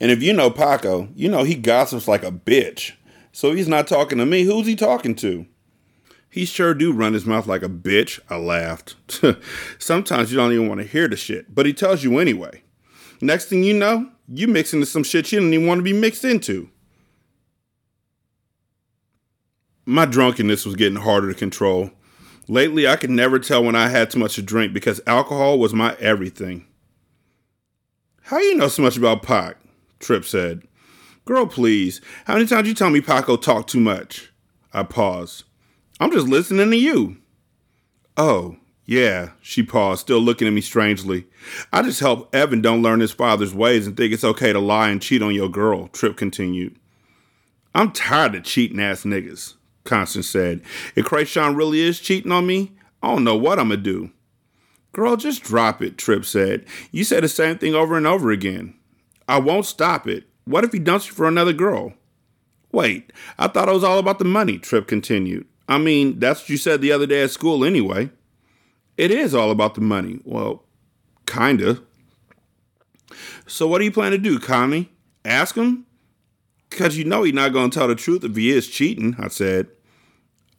And 0.00 0.10
if 0.10 0.22
you 0.22 0.32
know 0.32 0.50
Paco, 0.50 1.08
you 1.14 1.28
know 1.28 1.44
he 1.44 1.54
gossips 1.54 2.08
like 2.08 2.22
a 2.22 2.32
bitch. 2.32 2.92
So 3.36 3.52
he's 3.52 3.68
not 3.68 3.86
talking 3.86 4.16
to 4.16 4.24
me. 4.24 4.44
Who's 4.44 4.66
he 4.66 4.74
talking 4.74 5.14
to? 5.16 5.44
He 6.30 6.46
sure 6.46 6.72
do 6.72 6.90
run 6.90 7.12
his 7.12 7.26
mouth 7.26 7.46
like 7.46 7.62
a 7.62 7.68
bitch. 7.68 8.18
I 8.30 8.36
laughed. 8.36 8.96
Sometimes 9.78 10.32
you 10.32 10.38
don't 10.38 10.52
even 10.52 10.68
want 10.68 10.80
to 10.80 10.86
hear 10.86 11.06
the 11.06 11.16
shit, 11.16 11.54
but 11.54 11.66
he 11.66 11.74
tells 11.74 12.02
you 12.02 12.18
anyway. 12.18 12.62
Next 13.20 13.50
thing 13.50 13.62
you 13.62 13.74
know, 13.74 14.10
you 14.26 14.48
mix 14.48 14.72
into 14.72 14.86
some 14.86 15.04
shit 15.04 15.30
you 15.32 15.40
don't 15.40 15.52
even 15.52 15.66
want 15.66 15.80
to 15.80 15.82
be 15.82 15.92
mixed 15.92 16.24
into. 16.24 16.70
My 19.84 20.06
drunkenness 20.06 20.64
was 20.64 20.74
getting 20.74 21.02
harder 21.02 21.30
to 21.30 21.38
control. 21.38 21.90
Lately, 22.48 22.88
I 22.88 22.96
could 22.96 23.10
never 23.10 23.38
tell 23.38 23.62
when 23.62 23.76
I 23.76 23.88
had 23.88 24.08
too 24.08 24.18
much 24.18 24.36
to 24.36 24.42
drink 24.42 24.72
because 24.72 25.02
alcohol 25.06 25.58
was 25.58 25.74
my 25.74 25.94
everything. 26.00 26.64
How 28.22 28.38
you 28.38 28.54
know 28.54 28.68
so 28.68 28.80
much 28.80 28.96
about 28.96 29.22
Pac? 29.22 29.58
Trip 30.00 30.24
said. 30.24 30.62
Girl, 31.26 31.46
please. 31.46 32.00
How 32.24 32.34
many 32.34 32.46
times 32.46 32.68
you 32.68 32.74
tell 32.74 32.88
me 32.88 33.00
Paco 33.00 33.36
talk 33.36 33.66
too 33.66 33.80
much? 33.80 34.32
I 34.72 34.84
paused. 34.84 35.42
I'm 35.98 36.12
just 36.12 36.28
listening 36.28 36.70
to 36.70 36.76
you. 36.76 37.16
Oh, 38.16 38.56
yeah, 38.84 39.30
she 39.42 39.64
paused, 39.64 40.02
still 40.02 40.20
looking 40.20 40.46
at 40.46 40.54
me 40.54 40.60
strangely. 40.60 41.26
I 41.72 41.82
just 41.82 41.98
hope 41.98 42.32
Evan 42.32 42.62
don't 42.62 42.82
learn 42.82 43.00
his 43.00 43.10
father's 43.10 43.52
ways 43.52 43.88
and 43.88 43.96
think 43.96 44.12
it's 44.12 44.22
okay 44.22 44.52
to 44.52 44.60
lie 44.60 44.88
and 44.88 45.02
cheat 45.02 45.20
on 45.20 45.34
your 45.34 45.48
girl, 45.48 45.88
Trip 45.88 46.16
continued. 46.16 46.78
I'm 47.74 47.90
tired 47.90 48.36
of 48.36 48.44
cheating 48.44 48.78
ass 48.78 49.02
niggas, 49.02 49.54
Constance 49.82 50.28
said. 50.28 50.62
If 50.94 51.06
Krayshawn 51.06 51.56
really 51.56 51.80
is 51.80 51.98
cheating 51.98 52.30
on 52.30 52.46
me, 52.46 52.72
I 53.02 53.08
don't 53.08 53.24
know 53.24 53.36
what 53.36 53.58
I'm 53.58 53.70
gonna 53.70 53.82
do. 53.82 54.12
Girl, 54.92 55.16
just 55.16 55.42
drop 55.42 55.82
it, 55.82 55.98
Trip 55.98 56.24
said. 56.24 56.64
You 56.92 57.02
said 57.02 57.24
the 57.24 57.28
same 57.28 57.58
thing 57.58 57.74
over 57.74 57.96
and 57.96 58.06
over 58.06 58.30
again. 58.30 58.74
I 59.28 59.40
won't 59.40 59.66
stop 59.66 60.06
it. 60.06 60.24
What 60.46 60.64
if 60.64 60.72
he 60.72 60.78
dumps 60.78 61.08
you 61.08 61.12
for 61.12 61.26
another 61.26 61.52
girl? 61.52 61.92
Wait, 62.72 63.12
I 63.38 63.48
thought 63.48 63.68
it 63.68 63.72
was 63.72 63.84
all 63.84 63.98
about 63.98 64.18
the 64.18 64.24
money, 64.24 64.58
Trip 64.58 64.86
continued. 64.86 65.46
I 65.68 65.78
mean, 65.78 66.20
that's 66.20 66.42
what 66.42 66.48
you 66.48 66.56
said 66.56 66.80
the 66.80 66.92
other 66.92 67.06
day 67.06 67.22
at 67.22 67.32
school 67.32 67.64
anyway. 67.64 68.10
It 68.96 69.10
is 69.10 69.34
all 69.34 69.50
about 69.50 69.74
the 69.74 69.80
money. 69.80 70.20
Well, 70.24 70.64
kinda. 71.26 71.82
So 73.46 73.66
what 73.66 73.78
do 73.78 73.84
you 73.84 73.92
plan 73.92 74.12
to 74.12 74.18
do, 74.18 74.38
Connie? 74.38 74.90
Ask 75.24 75.56
him? 75.56 75.86
Because 76.70 76.96
you 76.96 77.04
know 77.04 77.24
he's 77.24 77.34
not 77.34 77.52
going 77.52 77.70
to 77.70 77.78
tell 77.78 77.88
the 77.88 77.94
truth 77.94 78.24
if 78.24 78.36
he 78.36 78.50
is 78.50 78.68
cheating, 78.68 79.16
I 79.18 79.28
said. 79.28 79.68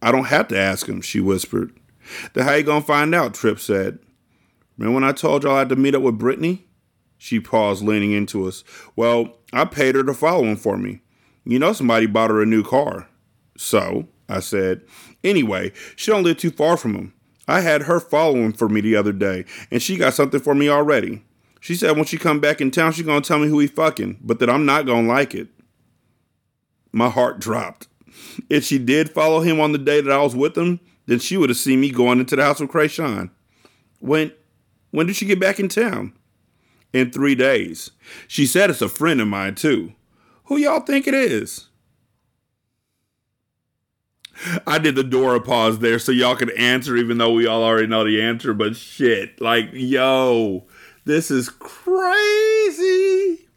I 0.01 0.12
don't 0.12 0.25
have 0.25 0.48
to 0.50 0.58
ask 0.58 0.88
him, 0.88 1.01
she 1.01 1.20
whispered. 1.20 1.77
Then 2.34 2.46
how 2.46 2.53
you 2.53 2.63
going 2.63 2.82
to 2.82 2.88
find 2.88 3.15
out, 3.15 3.34
Trip 3.34 3.60
said. 3.60 4.00
Remember 4.77 4.96
when 4.96 5.03
I 5.03 5.12
told 5.12 5.44
y'all 5.44 5.56
I 5.56 5.60
had 5.60 5.70
to 5.70 5.75
meet 5.75 5.96
up 5.96 6.01
with 6.01 6.17
Brittany? 6.17 6.67
She 7.18 7.40
paused, 7.40 7.84
leaning 7.84 8.12
into 8.12 8.48
us. 8.48 8.64
Well, 8.96 9.38
I 9.52 9.66
paid 9.66 9.96
her 9.96 10.04
to 10.04 10.14
follow 10.14 10.44
him 10.44 10.56
for 10.56 10.78
me. 10.78 11.02
You 11.46 11.60
know 11.60 11.74
somebody 11.74 12.06
bought 12.06 12.30
her 12.30 12.42
a 12.42 12.46
new 12.46 12.64
car. 12.64 13.08
So, 13.58 14.08
I 14.30 14.40
said. 14.40 14.82
Anyway, 15.24 15.72
she 15.96 16.12
don't 16.12 16.24
live 16.24 16.38
too 16.38 16.52
far 16.52 16.78
from 16.78 16.94
him. 16.94 17.14
I 17.48 17.62
had 17.62 17.84
her 17.84 18.00
following 18.00 18.54
for 18.54 18.68
me 18.68 18.82
the 18.82 18.96
other 18.96 19.14
day, 19.14 19.46
and 19.72 19.82
she 19.82 19.98
got 19.98 20.14
something 20.14 20.40
for 20.40 20.54
me 20.54 20.70
already. 20.70 21.24
She 21.60 21.76
said 21.76 21.96
when 21.96 22.06
she 22.06 22.18
come 22.18 22.40
back 22.40 22.62
in 22.62 22.72
town, 22.72 22.92
she 22.92 23.04
gonna 23.04 23.22
tell 23.22 23.40
me 23.40 23.48
who 23.48 23.60
he 23.60 23.68
fucking, 23.68 24.20
but 24.22 24.40
that 24.40 24.50
I'm 24.50 24.66
not 24.66 24.86
gonna 24.86 25.08
like 25.08 25.34
it. 25.34 25.48
My 26.92 27.10
heart 27.10 27.40
dropped. 27.40 27.88
If 28.50 28.64
she 28.64 28.78
did 28.78 29.10
follow 29.10 29.42
him 29.42 29.60
on 29.60 29.72
the 29.72 29.78
day 29.78 30.02
that 30.02 30.12
I 30.12 30.22
was 30.22 30.36
with 30.36 30.58
him, 30.58 30.80
then 31.06 31.20
she 31.20 31.38
would 31.38 31.50
have 31.50 31.58
seen 31.58 31.82
me 31.82 31.90
going 31.90 32.20
into 32.20 32.36
the 32.36 32.44
house 32.44 32.60
with 32.60 32.70
Krayshawn. 32.70 33.30
When 34.00 34.32
when 34.92 35.08
did 35.08 35.16
she 35.16 35.26
get 35.26 35.40
back 35.40 35.60
in 35.60 35.70
town? 35.70 36.14
In 36.98 37.12
three 37.12 37.36
days. 37.36 37.92
She 38.27 38.48
said 38.48 38.72
it's 38.72 38.82
a 38.82 38.89
friend 38.89 39.22
of 39.22 39.27
mine 39.27 39.54
too. 39.54 39.94
Who 40.46 40.58
y'all 40.58 40.80
think 40.80 41.06
it 41.06 41.13
is? 41.13 41.68
I 44.66 44.80
did 44.80 44.96
the 44.96 45.04
Dora 45.04 45.39
pause 45.39 45.77
there 45.77 46.00
so 46.00 46.12
y'all 46.12 46.36
could 46.36 46.50
answer, 46.58 46.98
even 46.98 47.20
though 47.20 47.34
we 47.34 47.46
all 47.46 47.63
already 47.63 47.86
know 47.86 48.04
the 48.04 48.20
answer. 48.20 48.56
But 48.56 48.75
shit, 48.75 49.39
like, 49.39 49.70
yo, 49.74 50.66
this 51.06 51.30
is 51.30 51.50
crazy. 51.50 53.48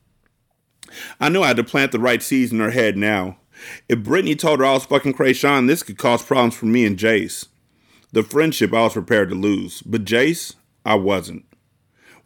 I 1.19 1.31
knew 1.31 1.43
I 1.43 1.49
had 1.49 1.57
to 1.57 1.65
plant 1.65 1.93
the 1.93 1.99
right 1.99 2.23
seeds 2.23 2.53
in 2.53 2.61
her 2.61 2.73
head 2.73 2.99
now. 2.99 3.39
If 3.89 4.03
Brittany 4.03 4.37
told 4.37 4.59
her 4.61 4.67
I 4.67 4.75
was 4.75 4.85
fucking 4.85 5.15
Krayshawn, 5.15 5.67
this 5.67 5.83
could 5.83 5.97
cause 5.97 6.23
problems 6.23 6.57
for 6.57 6.67
me 6.67 6.85
and 6.85 6.99
Jace. 6.99 7.47
The 8.13 8.23
friendship 8.23 8.75
I 8.75 8.83
was 8.83 8.93
prepared 8.93 9.31
to 9.31 9.35
lose, 9.35 9.81
but 9.81 10.05
Jace, 10.05 10.57
I 10.85 10.97
wasn't. 10.97 11.47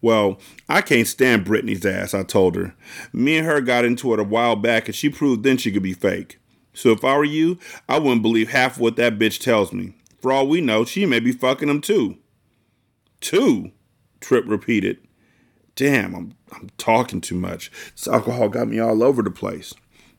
Well, 0.05 0.39
I 0.69 0.83
can't 0.83 1.07
stand 1.07 1.47
Brittany's 1.47 1.87
ass, 1.87 2.13
I 2.13 2.25
told 2.25 2.57
her. 2.57 2.75
Me 3.15 3.39
and 3.39 3.47
her 3.47 3.63
got 3.63 3.87
into 3.87 4.13
it 4.13 4.21
a 4.21 4.23
while 4.23 4.55
back, 4.55 4.87
and 4.87 4.95
she 4.95 5.09
proved 5.09 5.45
then 5.45 5.57
she 5.57 5.73
could 5.73 5.83
be 5.83 5.95
fake. 5.95 6.39
So 6.75 6.91
if 6.91 7.03
I 7.07 7.17
were 7.17 7.25
you, 7.25 7.59
I 7.89 7.99
wouldn't 7.99 8.21
believe 8.21 8.51
half 8.51 8.79
what 8.79 8.97
that 8.97 9.19
bitch 9.19 9.41
tells 9.41 9.73
me. 9.73 9.95
For 10.21 10.31
all 10.31 10.47
we 10.47 10.61
know, 10.61 10.85
she 10.85 11.07
may 11.07 11.21
be 11.21 11.33
fucking 11.33 11.71
him 11.71 11.81
too. 11.81 12.19
Two? 13.21 13.73
Trip 14.21 14.45
repeated. 14.47 14.99
Damn, 15.75 16.15
I'm 16.15 16.35
I'm 16.53 16.69
talking 16.77 17.23
too 17.23 17.37
much. 17.37 17.71
This 17.93 18.07
alcohol 18.07 18.51
got 18.51 18.69
me 18.69 18.79
all 18.79 19.03
over 19.03 19.23
the 19.23 19.31
place. 19.31 19.73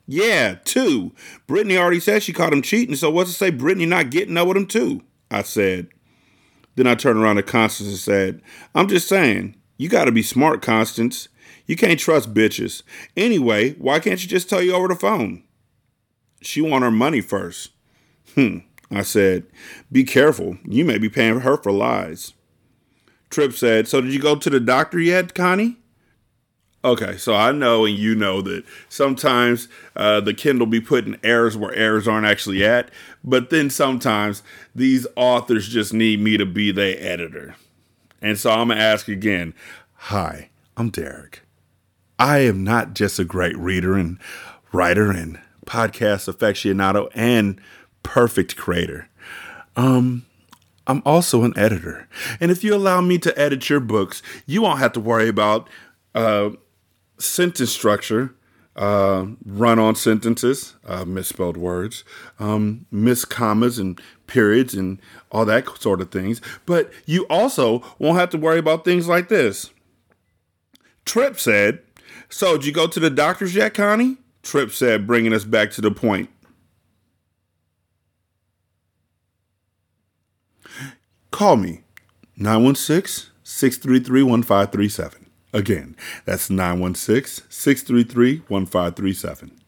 Yeah, 0.08 0.56
two. 0.66 1.14
Brittany 1.46 1.78
already 1.78 2.00
said 2.00 2.24
she 2.24 2.34
caught 2.34 2.54
him 2.54 2.64
cheating, 2.64 2.96
so 2.96 3.12
what's 3.12 3.30
to 3.30 3.36
say 3.36 3.52
Brittany 3.52 3.86
not 3.86 4.10
getting 4.10 4.36
up 4.36 4.48
with 4.48 4.58
him 4.58 4.66
too? 4.66 5.04
I 5.30 5.44
said. 5.44 5.90
Then 6.74 6.88
I 6.88 6.96
turned 6.96 7.20
around 7.20 7.36
to 7.36 7.44
Constance 7.44 7.90
and 7.90 8.00
said, 8.00 8.42
I'm 8.74 8.88
just 8.88 9.08
saying, 9.08 9.56
you 9.78 9.90
gotta 9.90 10.12
be 10.12 10.24
smart, 10.24 10.62
Constance. 10.62 11.30
You 11.66 11.76
can't 11.76 12.00
trust 12.00 12.34
bitches. 12.34 12.84
Anyway, 13.18 13.72
why 13.74 14.00
can't 14.00 14.22
you 14.22 14.30
just 14.30 14.50
tell 14.50 14.62
you 14.62 14.74
over 14.74 14.88
the 14.88 14.96
phone? 14.96 15.44
She 16.42 16.62
want 16.62 16.84
her 16.84 16.92
money 16.92 17.22
first. 17.22 17.72
Hmm. 18.36 18.60
I 18.92 19.02
said, 19.02 19.46
Be 19.92 20.04
careful. 20.04 20.58
You 20.64 20.86
may 20.86 20.98
be 20.98 21.10
paying 21.10 21.40
her 21.40 21.58
for 21.58 21.72
lies. 21.72 22.34
Trip 23.30 23.54
said, 23.54 23.88
So 23.88 24.02
did 24.02 24.14
you 24.14 24.20
go 24.20 24.36
to 24.36 24.50
the 24.50 24.60
doctor 24.60 25.00
yet, 25.00 25.34
Connie? 25.34 25.78
Okay, 26.84 27.18
so 27.18 27.34
I 27.34 27.52
know 27.52 27.86
and 27.86 27.98
you 27.98 28.14
know 28.14 28.44
that 28.44 28.64
sometimes 28.90 29.68
uh, 29.96 30.22
the 30.22 30.36
Kindle 30.36 30.68
be 30.68 30.80
putting 30.80 31.18
errors 31.24 31.58
where 31.58 31.74
errors 31.74 32.08
aren't 32.08 32.28
actually 32.28 32.64
at, 32.64 32.92
but 33.24 33.50
then 33.50 33.72
sometimes 33.72 34.44
these 34.76 35.08
authors 35.16 35.68
just 35.68 35.96
need 35.96 36.20
me 36.20 36.38
to 36.38 36.46
be 36.46 36.72
their 36.72 36.96
editor. 37.00 37.56
And 38.26 38.40
so 38.40 38.50
I'm 38.50 38.70
going 38.70 38.80
to 38.80 38.84
ask 38.84 39.08
again 39.08 39.54
Hi, 39.94 40.50
I'm 40.76 40.90
Derek. 40.90 41.44
I 42.18 42.40
am 42.40 42.64
not 42.64 42.96
just 42.96 43.20
a 43.20 43.24
great 43.24 43.56
reader 43.56 43.94
and 43.94 44.18
writer 44.72 45.12
and 45.12 45.40
podcast 45.68 46.34
aficionado 46.34 47.08
and 47.14 47.62
perfect 48.02 48.56
creator. 48.56 49.10
Um, 49.76 50.26
I'm 50.88 51.04
also 51.06 51.44
an 51.44 51.54
editor. 51.56 52.10
And 52.40 52.50
if 52.50 52.64
you 52.64 52.74
allow 52.74 53.00
me 53.00 53.20
to 53.20 53.40
edit 53.40 53.70
your 53.70 53.80
books, 53.80 54.24
you 54.48 54.64
won't 54.64 54.80
have 54.80 54.94
to 54.94 55.00
worry 55.00 55.30
about 55.30 55.70
uh, 56.16 56.50
sentence 57.20 57.72
structure, 57.72 58.34
uh, 58.76 59.28
run 59.46 59.78
on 59.78 59.94
sentences, 59.94 60.74
uh, 60.88 61.06
misspelled 61.06 61.58
words, 61.58 62.04
um, 62.40 62.88
miss 62.90 63.24
commas 63.24 63.78
and 63.78 64.02
periods 64.28 64.74
and 64.74 65.00
all 65.32 65.46
that 65.46 65.68
sort 65.80 66.02
of 66.02 66.12
things. 66.12 66.42
But 66.66 66.92
you 67.06 67.26
also 67.30 67.84
won't 68.00 68.20
have 68.20 68.30
to 68.32 68.38
worry 68.38 68.60
about 68.60 68.86
things 68.86 69.08
like 69.08 69.30
this. 69.30 69.72
Trip 71.06 71.40
said, 71.40 71.82
So, 72.30 72.58
did 72.58 72.66
you 72.66 72.72
go 72.72 72.88
to 72.88 73.00
the 73.00 73.10
doctors 73.10 73.56
yet, 73.56 73.74
Connie? 73.74 74.18
Trip 74.46 74.72
said, 74.72 75.08
bringing 75.08 75.34
us 75.34 75.44
back 75.44 75.72
to 75.72 75.82
the 75.82 75.90
point. 75.92 76.30
Call 81.32 81.58
me 81.58 81.82
916 82.38 83.32
633 83.44 84.24
1537. 84.24 85.26
Again, 85.52 85.96
that's 86.26 86.50
916 86.50 87.46
633 87.50 88.44
1537. 88.48 89.65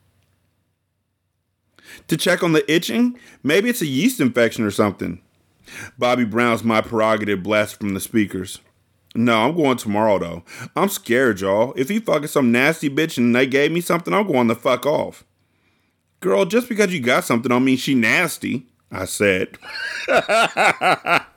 To 2.08 2.18
check 2.18 2.44
on 2.44 2.54
the 2.54 2.70
itching, 2.72 3.20
maybe 3.44 3.70
it's 3.70 3.82
a 3.82 3.86
yeast 3.86 4.20
infection 4.20 4.64
or 4.66 4.72
something. 4.72 5.22
Bobby 5.98 6.26
Brown's 6.26 6.64
my 6.64 6.82
prerogative 6.82 7.44
blast 7.44 7.80
from 7.80 7.94
the 7.94 8.00
speakers. 8.00 8.60
No, 9.16 9.48
I'm 9.48 9.56
going 9.56 9.78
tomorrow 9.78 10.20
though. 10.20 10.44
I'm 10.76 10.90
scared, 10.90 11.42
y'all. 11.42 11.74
If 11.76 11.90
he 11.90 12.00
fucking 12.00 12.28
some 12.28 12.52
nasty 12.52 12.90
bitch 12.90 13.18
and 13.18 13.36
they 13.36 13.48
gave 13.48 13.72
me 13.72 13.82
something, 13.82 14.14
I'm 14.14 14.28
going 14.28 14.48
the 14.48 14.56
fuck 14.56 14.86
off. 14.86 15.24
Girl, 16.20 16.46
just 16.46 16.70
because 16.70 16.94
you 16.94 17.00
got 17.00 17.24
something 17.24 17.50
don't 17.50 17.66
mean 17.66 17.78
she 17.78 17.96
nasty, 17.96 18.68
I 18.92 19.06
said. 19.06 19.58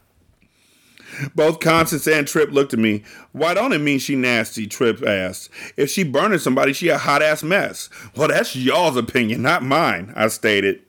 Both 1.35 1.61
Constance 1.61 2.07
and 2.07 2.27
Trip 2.27 2.51
looked 2.51 2.73
at 2.73 2.79
me. 2.79 3.03
Why 3.33 3.55
don't 3.55 3.73
it 3.73 3.81
mean 3.81 3.99
she 3.99 4.17
nasty? 4.17 4.67
Trip 4.67 5.03
asked. 5.07 5.51
If 5.77 5.91
she 5.91 6.03
burning 6.03 6.39
somebody, 6.39 6.73
she 6.73 6.89
a 6.89 6.99
hot 6.99 7.23
ass 7.23 7.43
mess. 7.43 7.89
Well, 8.17 8.29
that's 8.29 8.57
y'all's 8.57 8.97
opinion, 8.97 9.43
not 9.43 9.63
mine, 9.63 10.13
I 10.17 10.29
stated. 10.29 10.83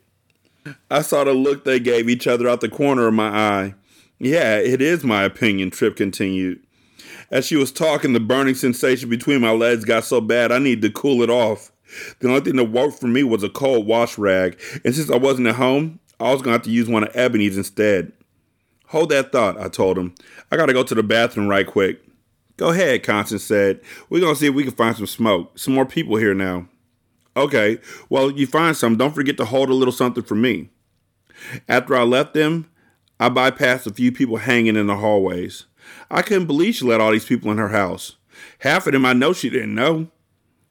I 0.90 1.01
saw 1.01 1.24
the 1.24 1.34
look 1.34 1.63
they 1.63 1.80
gave 1.80 2.10
each 2.10 2.28
other 2.28 2.48
out 2.48 2.62
the 2.62 2.70
corner 2.70 3.08
of 3.08 3.13
my 3.13 3.30
eye. 3.30 3.75
Yeah, 4.20 4.58
it 4.58 4.82
is 4.82 5.04
my 5.04 5.24
opinion, 5.24 5.72
Trip 5.72 5.96
continued. 5.96 6.62
As 7.32 7.46
she 7.48 7.56
was 7.56 7.72
talking, 7.72 8.13
the 8.13 8.20
burning 8.20 8.56
sensation 8.56 9.10
between 9.10 9.42
my 9.42 9.51
legs 9.51 9.86
got 9.86 10.04
so 10.04 10.22
bad 10.22 10.51
I 10.51 10.60
needed 10.60 10.82
to 10.82 10.92
cool 10.92 11.24
it 11.24 11.30
off. 11.30 11.72
The 12.20 12.28
only 12.28 12.42
thing 12.42 12.58
that 12.58 12.66
worked 12.66 13.00
for 13.00 13.08
me 13.08 13.24
was 13.24 13.44
a 13.44 13.50
cold 13.50 13.88
wash 13.88 14.18
rag, 14.18 14.60
and 14.86 14.94
since 14.94 15.10
I 15.10 15.18
wasn't 15.18 15.48
at 15.48 15.56
home, 15.56 16.00
I 16.20 16.32
was 16.32 16.42
going 16.42 16.51
to 16.51 16.60
have 16.60 16.62
to 16.63 16.72
use 16.72 16.88
one 16.88 17.04
of 17.04 17.16
Ebony's 17.16 17.58
instead. 17.58 18.12
Hold 18.91 19.07
that 19.10 19.31
thought, 19.31 19.57
I 19.57 19.69
told 19.69 19.98
him. 19.98 20.13
I 20.51 20.57
got 20.57 20.65
to 20.65 20.74
go 20.74 20.83
to 20.83 20.93
the 20.93 21.01
bathroom 21.01 21.48
right 21.48 21.65
quick. 21.65 22.01
Go 22.57 22.71
ahead, 22.71 23.03
Constance 23.03 23.41
said. 23.41 23.79
We're 24.10 24.19
to 24.19 24.36
see 24.36 24.48
if 24.48 24.53
we 24.53 24.65
can 24.65 24.74
find 24.74 24.98
some 24.98 25.07
smoke. 25.07 25.57
Some 25.57 25.74
more 25.74 25.86
people 25.86 26.17
here 26.17 26.33
now. 26.33 26.67
Okay, 27.38 27.79
well, 28.10 28.29
you 28.29 28.45
find 28.45 28.75
some. 28.75 28.98
Don't 28.98 29.15
forget 29.15 29.38
to 29.38 29.45
hold 29.45 29.69
a 29.69 29.74
little 29.74 29.93
something 29.93 30.24
for 30.24 30.36
me. 30.36 30.71
After 31.69 31.95
I 31.95 32.03
left 32.03 32.33
them, 32.33 32.69
I 33.17 33.29
bypassed 33.29 33.88
a 33.88 33.93
few 33.93 34.12
people 34.12 34.36
hanging 34.36 34.75
in 34.75 34.88
the 34.88 34.98
hallways. 34.98 35.67
I 36.10 36.21
couldn't 36.21 36.48
believe 36.48 36.75
she 36.75 36.83
let 36.83 37.00
all 37.00 37.13
these 37.13 37.24
people 37.24 37.50
in 37.50 37.60
her 37.60 37.69
house. 37.69 38.17
Half 38.60 38.88
of 38.88 38.93
them 38.93 39.05
I 39.05 39.13
know 39.13 39.31
she 39.31 39.50
didn't 39.50 39.74
know. 39.74 40.10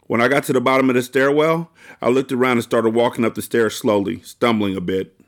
When 0.09 0.21
I 0.21 0.29
got 0.29 0.45
to 0.45 0.53
the 0.53 0.61
bottom 0.61 0.91
of 0.91 0.95
the 0.95 1.03
stairwell, 1.03 1.71
I 2.03 2.11
looked 2.11 2.33
around 2.33 2.59
and 2.59 2.65
started 2.65 2.91
walking 2.91 3.25
up 3.25 3.35
the 3.35 3.41
stairs 3.41 3.77
slowly, 3.77 4.21
stumbling 4.21 4.77
a 4.77 4.83
bit. 4.83 5.20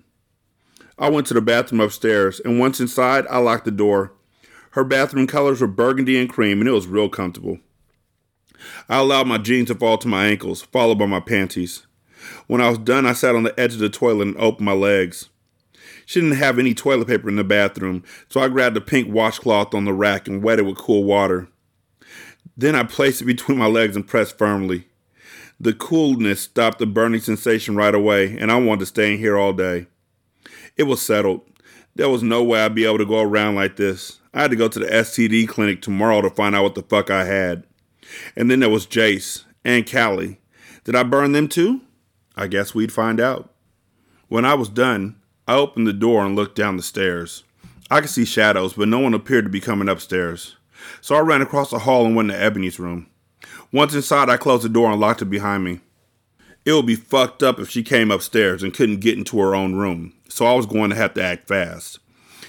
I 0.99 1.08
went 1.08 1.26
to 1.28 1.34
the 1.34 1.40
bathroom 1.40 1.80
upstairs, 1.80 2.40
and 2.40 2.58
once 2.58 2.80
inside, 2.80 3.26
I 3.28 3.38
locked 3.38 3.64
the 3.64 3.70
door. 3.70 4.12
Her 4.72 4.84
bathroom 4.84 5.26
colors 5.26 5.61
were 5.61 5.66
burgundy 5.66 6.18
and 6.18 6.28
cream, 6.28 6.61
and 6.61 6.68
it 6.68 6.72
was 6.72 6.87
real 6.87 7.08
comfortable. 7.08 7.58
I 8.88 8.99
allowed 8.99 9.26
my 9.26 9.38
jeans 9.38 9.68
to 9.68 9.75
fall 9.75 9.99
to 9.99 10.08
my 10.08 10.26
ankles, 10.26 10.62
followed 10.62 10.99
by 10.99 11.06
my 11.06 11.20
panties. 11.20 11.87
When 12.46 12.61
I 12.61 12.68
was 12.68 12.78
done, 12.78 13.06
I 13.06 13.12
sat 13.12 13.34
on 13.34 13.42
the 13.42 13.58
edge 13.58 13.75
of 13.75 13.80
the 13.80 13.88
toilet 13.88 14.28
and 14.28 14.37
opened 14.37 14.66
my 14.66 14.72
legs. 14.72 15.28
She 16.06 16.20
didn't 16.20 16.37
have 16.37 16.58
any 16.58 16.75
toilet 16.75 17.08
paper 17.08 17.28
in 17.28 17.37
the 17.37 17.44
bathroom, 17.44 18.04
so 18.28 18.40
I 18.40 18.49
grabbed 18.49 18.76
a 18.76 18.80
pink 18.80 19.12
washcloth 19.12 19.75
on 19.75 19.84
the 19.84 19.92
rack 19.92 20.28
and 20.28 20.42
wet 20.42 20.58
it 20.58 20.62
with 20.62 20.76
cool 20.76 21.04
water. 21.04 21.49
Then 22.56 22.75
I 22.75 22.82
placed 22.82 23.22
it 23.22 23.26
between 23.26 23.58
my 23.58 23.66
legs 23.66 23.96
and 23.96 24.06
pressed 24.06 24.38
firmly. 24.38 24.88
The 25.58 25.72
coolness 25.72 26.40
stopped 26.40 26.78
the 26.78 26.87
burning 26.87 27.20
sensation 27.20 27.76
right 27.76 27.94
away, 27.94 28.37
and 28.37 28.50
I 28.50 28.56
wanted 28.58 28.80
to 28.80 28.87
stay 28.87 29.12
in 29.12 29.18
here 29.18 29.38
all 29.38 29.52
day. 29.52 29.87
It 30.76 30.85
was 30.85 31.02
settled. 31.02 31.43
There 31.95 32.09
was 32.09 32.23
no 32.23 32.43
way 32.43 32.64
I'd 32.64 32.75
be 32.75 32.87
able 32.87 32.99
to 32.99 33.07
go 33.07 33.21
around 33.21 33.55
like 33.55 33.76
this. 33.76 34.21
I 34.33 34.43
had 34.43 34.50
to 34.50 34.57
go 34.57 34.69
to 34.69 34.79
the 34.79 34.87
STD 34.87 35.47
clinic 35.49 35.83
tomorrow 35.83 36.23
to 36.23 36.31
find 36.31 36.55
out 36.55 36.62
what 36.62 36.75
the 36.75 36.83
fuck 36.83 37.11
I 37.11 37.25
had. 37.25 37.64
And 38.35 38.50
then 38.50 38.61
there 38.61 38.71
was 38.71 38.87
Jace 38.87 39.45
and 39.64 39.91
Callie. 39.91 40.38
Did 40.85 40.95
I 40.95 41.02
burn 41.02 41.33
them 41.33 41.49
too? 41.49 41.83
I 42.37 42.47
guess 42.47 42.75
we'd 42.75 42.93
find 42.93 43.21
out. 43.21 43.52
When 44.29 44.45
I 44.47 44.55
was 44.55 44.71
done, 44.71 45.17
I 45.47 45.55
opened 45.55 45.87
the 45.87 45.93
door 45.93 46.25
and 46.25 46.35
looked 46.35 46.57
down 46.57 46.79
the 46.79 46.83
stairs. 46.83 47.45
I 47.91 48.00
could 48.00 48.11
see 48.11 48.25
shadows, 48.25 48.73
but 48.73 48.88
no 48.88 48.99
one 48.99 49.12
appeared 49.12 49.45
to 49.45 49.50
be 49.50 49.61
coming 49.61 49.88
upstairs. 49.88 50.57
So 51.02 51.14
I 51.14 51.21
ran 51.21 51.43
across 51.43 51.71
the 51.71 51.81
hall 51.81 52.07
and 52.07 52.17
went 52.17 52.31
to 52.31 52.41
Ebony's 52.41 52.79
room. 52.79 53.09
Once 53.71 53.95
inside, 53.95 54.31
I 54.31 54.38
closed 54.38 54.64
the 54.64 54.71
door 54.71 54.91
and 54.91 55.00
locked 55.00 55.21
it 55.21 55.26
behind 55.26 55.64
me. 55.64 55.81
It 56.64 56.73
would 56.73 56.87
be 56.87 56.95
fucked 56.95 57.43
up 57.43 57.59
if 57.59 57.69
she 57.69 57.83
came 57.83 58.11
upstairs 58.11 58.62
and 58.62 58.73
couldn't 58.73 59.00
get 59.00 59.19
into 59.19 59.38
her 59.41 59.55
own 59.55 59.75
room, 59.75 60.14
so 60.32 60.46
I 60.46 60.54
was 60.54 60.66
going 60.66 60.90
to 60.90 60.96
have 60.96 61.14
to 61.14 61.22
act 61.22 61.48
fast. 61.48 61.98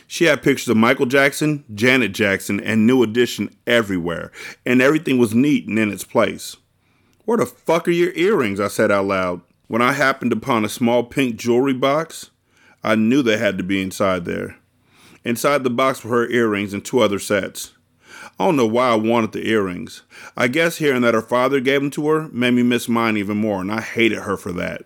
She 0.07 0.25
had 0.25 0.43
pictures 0.43 0.69
of 0.69 0.77
Michael 0.77 1.05
Jackson, 1.05 1.63
Janet 1.73 2.11
Jackson, 2.11 2.59
and 2.59 2.85
New 2.85 3.03
Edition 3.03 3.55
everywhere, 3.65 4.31
and 4.65 4.81
everything 4.81 5.17
was 5.17 5.33
neat 5.33 5.67
and 5.67 5.79
in 5.79 5.91
its 5.91 6.03
place. 6.03 6.55
Where 7.25 7.37
the 7.37 7.45
fuck 7.45 7.87
are 7.87 7.91
your 7.91 8.11
earrings? 8.13 8.59
I 8.59 8.67
said 8.67 8.91
out 8.91 9.05
loud. 9.05 9.41
When 9.67 9.81
I 9.81 9.93
happened 9.93 10.33
upon 10.33 10.65
a 10.65 10.69
small 10.69 11.03
pink 11.03 11.37
jewelry 11.37 11.73
box, 11.73 12.29
I 12.83 12.95
knew 12.95 13.21
they 13.21 13.37
had 13.37 13.57
to 13.57 13.63
be 13.63 13.81
inside 13.81 14.25
there. 14.25 14.57
Inside 15.23 15.63
the 15.63 15.69
box 15.69 16.03
were 16.03 16.11
her 16.11 16.29
earrings 16.29 16.73
and 16.73 16.83
two 16.83 16.99
other 16.99 17.19
sets. 17.19 17.73
I 18.39 18.45
don't 18.45 18.55
know 18.55 18.67
why 18.67 18.89
I 18.89 18.95
wanted 18.95 19.31
the 19.31 19.47
earrings. 19.47 20.03
I 20.35 20.47
guess 20.47 20.77
hearing 20.77 21.01
that 21.01 21.13
her 21.13 21.21
father 21.21 21.59
gave 21.59 21.81
them 21.81 21.91
to 21.91 22.07
her 22.09 22.29
made 22.29 22.51
me 22.51 22.63
miss 22.63 22.89
mine 22.89 23.17
even 23.17 23.37
more, 23.37 23.61
and 23.61 23.71
I 23.71 23.81
hated 23.81 24.19
her 24.19 24.37
for 24.37 24.51
that. 24.53 24.83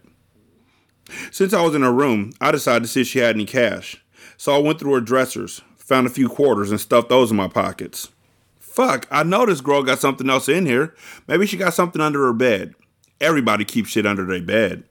Since 1.31 1.53
I 1.53 1.61
was 1.61 1.75
in 1.75 1.81
her 1.81 1.93
room, 1.93 2.33
I 2.41 2.51
decided 2.51 2.83
to 2.83 2.87
see 2.87 3.01
if 3.01 3.07
she 3.07 3.19
had 3.19 3.35
any 3.35 3.45
cash. 3.45 4.03
So 4.37 4.55
I 4.55 4.59
went 4.59 4.79
through 4.79 4.93
her 4.93 5.01
dressers, 5.01 5.61
found 5.77 6.07
a 6.07 6.11
few 6.11 6.29
quarters, 6.29 6.71
and 6.71 6.79
stuffed 6.79 7.09
those 7.09 7.31
in 7.31 7.37
my 7.37 7.47
pockets. 7.47 8.09
Fuck, 8.59 9.07
I 9.09 9.23
know 9.23 9.45
this 9.45 9.61
girl 9.61 9.81
got 9.81 9.99
something 9.99 10.29
else 10.29 10.47
in 10.47 10.65
here. 10.65 10.93
Maybe 11.27 11.47
she 11.47 11.57
got 11.57 11.73
something 11.73 12.01
under 12.01 12.25
her 12.25 12.33
bed. 12.33 12.75
Everybody 13.19 13.65
keeps 13.65 13.89
shit 13.89 14.05
under 14.05 14.25
their 14.25 14.41
bed. 14.41 14.83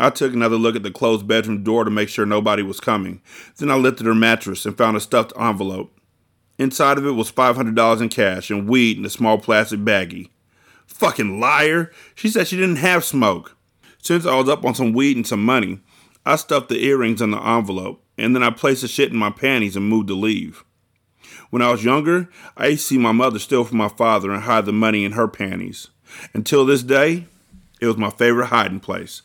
I 0.00 0.10
took 0.10 0.32
another 0.32 0.56
look 0.56 0.74
at 0.74 0.82
the 0.82 0.90
closed 0.90 1.28
bedroom 1.28 1.62
door 1.62 1.84
to 1.84 1.90
make 1.90 2.08
sure 2.08 2.24
nobody 2.24 2.62
was 2.62 2.80
coming. 2.80 3.20
Then 3.58 3.70
I 3.70 3.74
lifted 3.74 4.06
her 4.06 4.14
mattress 4.14 4.64
and 4.64 4.76
found 4.76 4.96
a 4.96 5.00
stuffed 5.00 5.32
envelope. 5.38 5.96
Inside 6.58 6.98
of 6.98 7.06
it 7.06 7.12
was 7.12 7.30
$500 7.30 8.00
in 8.00 8.08
cash 8.08 8.50
and 8.50 8.68
weed 8.68 8.98
in 8.98 9.04
a 9.04 9.10
small 9.10 9.38
plastic 9.38 9.80
baggie. 9.80 10.30
Fucking 10.86 11.38
liar! 11.38 11.90
She 12.14 12.28
said 12.28 12.46
she 12.46 12.56
didn't 12.56 12.76
have 12.76 13.04
smoke. 13.04 13.56
Since 14.02 14.26
I 14.26 14.34
was 14.34 14.48
up 14.48 14.64
on 14.64 14.74
some 14.74 14.92
weed 14.92 15.16
and 15.16 15.26
some 15.26 15.44
money, 15.44 15.78
I 16.26 16.34
stuffed 16.34 16.68
the 16.68 16.84
earrings 16.84 17.22
in 17.22 17.30
the 17.30 17.40
envelope 17.40 18.04
and 18.18 18.34
then 18.34 18.42
I 18.42 18.50
placed 18.50 18.82
the 18.82 18.88
shit 18.88 19.12
in 19.12 19.16
my 19.16 19.30
panties 19.30 19.76
and 19.76 19.88
moved 19.88 20.08
to 20.08 20.14
leave. 20.14 20.64
When 21.50 21.62
I 21.62 21.70
was 21.70 21.84
younger, 21.84 22.28
I 22.56 22.66
used 22.66 22.82
to 22.82 22.94
see 22.94 22.98
my 22.98 23.12
mother 23.12 23.38
steal 23.38 23.62
from 23.62 23.78
my 23.78 23.88
father 23.88 24.32
and 24.32 24.42
hide 24.42 24.66
the 24.66 24.72
money 24.72 25.04
in 25.04 25.12
her 25.12 25.28
panties. 25.28 25.88
Until 26.34 26.66
this 26.66 26.82
day, 26.82 27.26
it 27.80 27.86
was 27.86 27.96
my 27.96 28.10
favorite 28.10 28.46
hiding 28.46 28.80
place. 28.80 29.22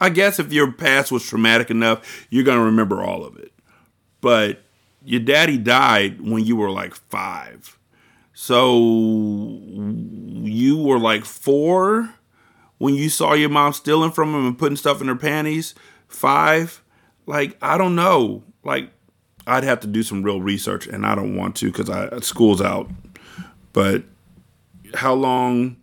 I 0.00 0.08
guess 0.08 0.38
if 0.38 0.50
your 0.50 0.72
past 0.72 1.12
was 1.12 1.24
traumatic 1.24 1.70
enough, 1.70 2.26
you're 2.30 2.44
going 2.44 2.58
to 2.58 2.64
remember 2.64 3.02
all 3.02 3.22
of 3.22 3.36
it. 3.36 3.52
But 4.22 4.62
your 5.04 5.20
daddy 5.20 5.58
died 5.58 6.22
when 6.22 6.46
you 6.46 6.56
were 6.56 6.70
like 6.70 6.94
five. 6.94 7.77
So 8.40 8.78
you 10.44 10.78
were 10.78 11.00
like 11.00 11.24
four 11.24 12.14
when 12.78 12.94
you 12.94 13.08
saw 13.08 13.32
your 13.32 13.48
mom 13.48 13.72
stealing 13.72 14.12
from 14.12 14.32
him 14.32 14.46
and 14.46 14.56
putting 14.56 14.76
stuff 14.76 15.00
in 15.00 15.08
her 15.08 15.16
panties? 15.16 15.74
Five? 16.06 16.80
Like, 17.26 17.58
I 17.60 17.76
don't 17.76 17.96
know. 17.96 18.44
Like, 18.62 18.90
I'd 19.48 19.64
have 19.64 19.80
to 19.80 19.88
do 19.88 20.04
some 20.04 20.22
real 20.22 20.40
research, 20.40 20.86
and 20.86 21.04
I 21.04 21.16
don't 21.16 21.34
want 21.34 21.56
to 21.56 21.66
because 21.66 21.90
I 21.90 22.20
school's 22.20 22.62
out. 22.62 22.88
But 23.72 24.04
how 24.94 25.14
long 25.14 25.76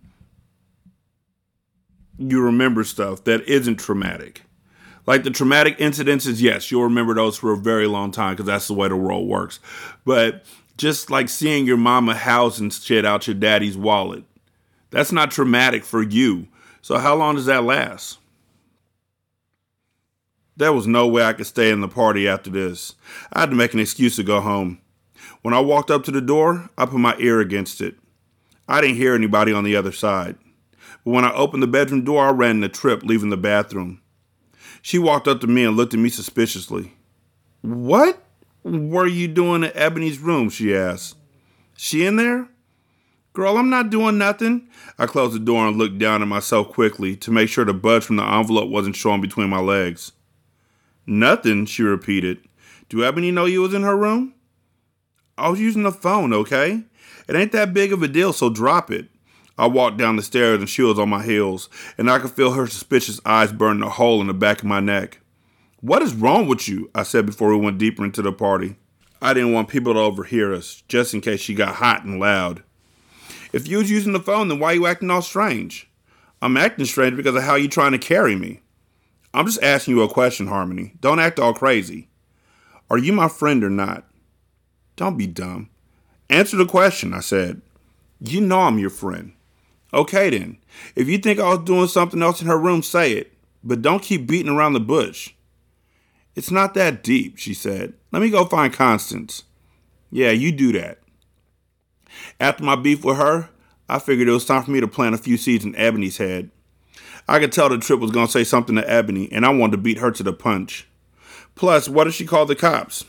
you 2.17 2.41
remember 2.41 2.85
stuff 2.85 3.25
that 3.25 3.45
isn't 3.49 3.81
traumatic? 3.81 4.43
Like 5.05 5.23
the 5.23 5.29
traumatic 5.29 5.77
incidences, 5.79 6.41
yes, 6.41 6.71
you'll 6.71 6.83
remember 6.83 7.15
those 7.15 7.37
for 7.37 7.51
a 7.51 7.57
very 7.57 7.85
long 7.85 8.11
time 8.11 8.33
because 8.33 8.45
that's 8.45 8.67
the 8.67 8.73
way 8.73 8.87
the 8.87 8.95
world 8.95 9.27
works. 9.27 9.59
But 10.05 10.45
just 10.77 11.09
like 11.09 11.29
seeing 11.29 11.65
your 11.65 11.77
mama 11.77 12.15
housing 12.15 12.69
shit 12.69 13.05
out 13.05 13.27
your 13.27 13.35
daddy's 13.35 13.77
wallet, 13.77 14.23
that's 14.89 15.11
not 15.11 15.31
traumatic 15.31 15.83
for 15.83 16.01
you. 16.01 16.47
So 16.81 16.97
how 16.97 17.15
long 17.15 17.35
does 17.35 17.45
that 17.45 17.63
last? 17.63 18.19
There 20.57 20.71
was 20.71 20.87
no 20.87 21.07
way 21.07 21.23
I 21.23 21.33
could 21.33 21.47
stay 21.47 21.69
in 21.69 21.81
the 21.81 21.87
party 21.87 22.27
after 22.27 22.49
this. 22.49 22.95
I 23.33 23.41
had 23.41 23.49
to 23.49 23.55
make 23.55 23.73
an 23.73 23.79
excuse 23.79 24.15
to 24.15 24.23
go 24.23 24.39
home. 24.39 24.79
When 25.41 25.53
I 25.53 25.59
walked 25.59 25.91
up 25.91 26.03
to 26.05 26.11
the 26.11 26.21
door, 26.21 26.69
I 26.77 26.85
put 26.85 26.99
my 26.99 27.15
ear 27.19 27.41
against 27.41 27.81
it. 27.81 27.95
I 28.67 28.81
didn't 28.81 28.95
hear 28.95 29.13
anybody 29.13 29.51
on 29.51 29.63
the 29.63 29.75
other 29.75 29.91
side. 29.91 30.37
But 31.03 31.11
when 31.11 31.25
I 31.25 31.33
opened 31.33 31.61
the 31.61 31.67
bedroom 31.67 32.03
door, 32.03 32.25
I 32.25 32.31
ran 32.31 32.61
the 32.61 32.69
trip, 32.69 33.03
leaving 33.03 33.29
the 33.29 33.37
bathroom. 33.37 34.01
She 34.81 34.97
walked 34.97 35.27
up 35.27 35.41
to 35.41 35.47
me 35.47 35.65
and 35.65 35.75
looked 35.75 35.93
at 35.93 35.99
me 35.99 36.09
suspiciously. 36.09 36.93
What 37.61 38.23
were 38.65 39.05
you 39.05 39.27
doing 39.27 39.63
in 39.63 39.71
Ebony's 39.75 40.19
room? 40.19 40.49
she 40.49 40.75
asked. 40.75 41.15
She 41.77 42.05
in 42.05 42.15
there? 42.15 42.49
Girl, 43.33 43.57
I'm 43.57 43.69
not 43.69 43.89
doing 43.89 44.17
nothing. 44.17 44.67
I 44.97 45.05
closed 45.05 45.35
the 45.35 45.39
door 45.39 45.67
and 45.67 45.77
looked 45.77 45.99
down 45.99 46.21
at 46.21 46.27
myself 46.27 46.69
quickly 46.69 47.15
to 47.17 47.31
make 47.31 47.49
sure 47.49 47.63
the 47.63 47.73
budge 47.73 48.03
from 48.03 48.15
the 48.15 48.23
envelope 48.23 48.69
wasn't 48.69 48.95
showing 48.95 49.21
between 49.21 49.49
my 49.49 49.59
legs. 49.59 50.13
Nothing, 51.05 51.65
she 51.65 51.83
repeated. 51.83 52.39
Do 52.89 53.03
Ebony 53.03 53.31
know 53.31 53.45
you 53.45 53.61
was 53.61 53.73
in 53.73 53.83
her 53.83 53.95
room? 53.95 54.33
I 55.37 55.49
was 55.49 55.59
using 55.59 55.83
the 55.83 55.91
phone, 55.91 56.33
okay? 56.33 56.83
It 57.27 57.35
ain't 57.35 57.51
that 57.51 57.73
big 57.73 57.93
of 57.93 58.01
a 58.01 58.07
deal, 58.07 58.33
so 58.33 58.49
drop 58.49 58.89
it. 58.89 59.09
I 59.57 59.67
walked 59.67 59.97
down 59.97 60.15
the 60.15 60.21
stairs 60.21 60.59
and 60.59 60.69
she 60.69 60.81
was 60.81 60.97
on 60.97 61.09
my 61.09 61.23
heels, 61.23 61.69
and 61.97 62.09
I 62.09 62.19
could 62.19 62.31
feel 62.31 62.53
her 62.53 62.67
suspicious 62.67 63.19
eyes 63.25 63.51
burning 63.51 63.83
a 63.83 63.89
hole 63.89 64.21
in 64.21 64.27
the 64.27 64.33
back 64.33 64.59
of 64.59 64.65
my 64.65 64.79
neck. 64.79 65.19
What 65.85 66.01
is 66.01 66.15
wrong 66.15 66.47
with 66.47 66.67
you? 66.67 66.89
I 66.95 67.03
said 67.03 67.27
before 67.27 67.51
we 67.51 67.63
went 67.63 67.77
deeper 67.77 68.03
into 68.03 68.23
the 68.23 68.31
party. 68.31 68.75
I 69.21 69.35
didn't 69.35 69.53
want 69.53 69.69
people 69.69 69.93
to 69.93 69.99
overhear 69.99 70.51
us, 70.51 70.81
just 70.87 71.13
in 71.13 71.21
case 71.21 71.41
she 71.41 71.53
got 71.53 71.75
hot 71.75 72.03
and 72.03 72.19
loud. 72.19 72.63
If 73.53 73.67
you 73.67 73.77
was 73.77 73.91
using 73.91 74.11
the 74.11 74.19
phone, 74.19 74.47
then 74.47 74.57
why 74.57 74.71
you 74.71 74.87
acting 74.87 75.11
all 75.11 75.21
strange? 75.21 75.87
I'm 76.41 76.57
acting 76.57 76.87
strange 76.87 77.15
because 77.15 77.35
of 77.35 77.43
how 77.43 77.53
you 77.53 77.67
trying 77.67 77.91
to 77.91 77.99
carry 77.99 78.35
me. 78.35 78.61
I'm 79.31 79.45
just 79.45 79.61
asking 79.61 79.95
you 79.95 80.01
a 80.01 80.09
question, 80.09 80.47
Harmony. 80.47 80.95
Don't 81.01 81.19
act 81.19 81.39
all 81.39 81.53
crazy. 81.53 82.07
Are 82.89 82.97
you 82.97 83.13
my 83.13 83.27
friend 83.27 83.63
or 83.63 83.69
not? 83.69 84.05
Don't 84.95 85.19
be 85.19 85.27
dumb. 85.27 85.69
Answer 86.31 86.57
the 86.57 86.65
question, 86.65 87.13
I 87.13 87.19
said. 87.19 87.61
You 88.19 88.41
know 88.41 88.61
I'm 88.61 88.79
your 88.79 88.89
friend. 88.89 89.33
Okay 89.93 90.31
then. 90.31 90.57
If 90.95 91.07
you 91.07 91.19
think 91.19 91.39
I 91.39 91.49
was 91.49 91.59
doing 91.59 91.87
something 91.89 92.23
else 92.23 92.41
in 92.41 92.47
her 92.47 92.57
room, 92.57 92.81
say 92.81 93.11
it. 93.11 93.33
But 93.63 93.83
don't 93.83 94.01
keep 94.01 94.25
beating 94.25 94.51
around 94.51 94.73
the 94.73 94.79
bush. 94.79 95.34
It's 96.35 96.51
not 96.51 96.73
that 96.73 97.03
deep, 97.03 97.37
she 97.37 97.53
said. 97.53 97.93
Let 98.11 98.21
me 98.21 98.29
go 98.29 98.45
find 98.45 98.73
Constance. 98.73 99.43
Yeah, 100.11 100.31
you 100.31 100.51
do 100.51 100.71
that. 100.73 100.99
After 102.39 102.63
my 102.63 102.75
beef 102.75 103.03
with 103.03 103.17
her, 103.17 103.49
I 103.87 103.99
figured 103.99 104.27
it 104.27 104.31
was 104.31 104.45
time 104.45 104.63
for 104.63 104.71
me 104.71 104.81
to 104.81 104.87
plant 104.87 105.15
a 105.15 105.19
few 105.19 105.37
seeds 105.37 105.65
in 105.65 105.75
Ebony's 105.75 106.17
head. 106.17 106.51
I 107.27 107.39
could 107.39 107.51
tell 107.51 107.69
the 107.69 107.77
trip 107.77 107.99
was 107.99 108.11
going 108.11 108.27
to 108.27 108.31
say 108.31 108.43
something 108.43 108.75
to 108.75 108.89
Ebony, 108.89 109.31
and 109.31 109.45
I 109.45 109.49
wanted 109.49 109.71
to 109.71 109.77
beat 109.81 109.99
her 109.99 110.11
to 110.11 110.23
the 110.23 110.33
punch. 110.33 110.87
Plus, 111.55 111.87
what 111.87 112.07
if 112.07 112.13
she 112.13 112.25
called 112.25 112.49
the 112.49 112.55
cops? 112.55 113.05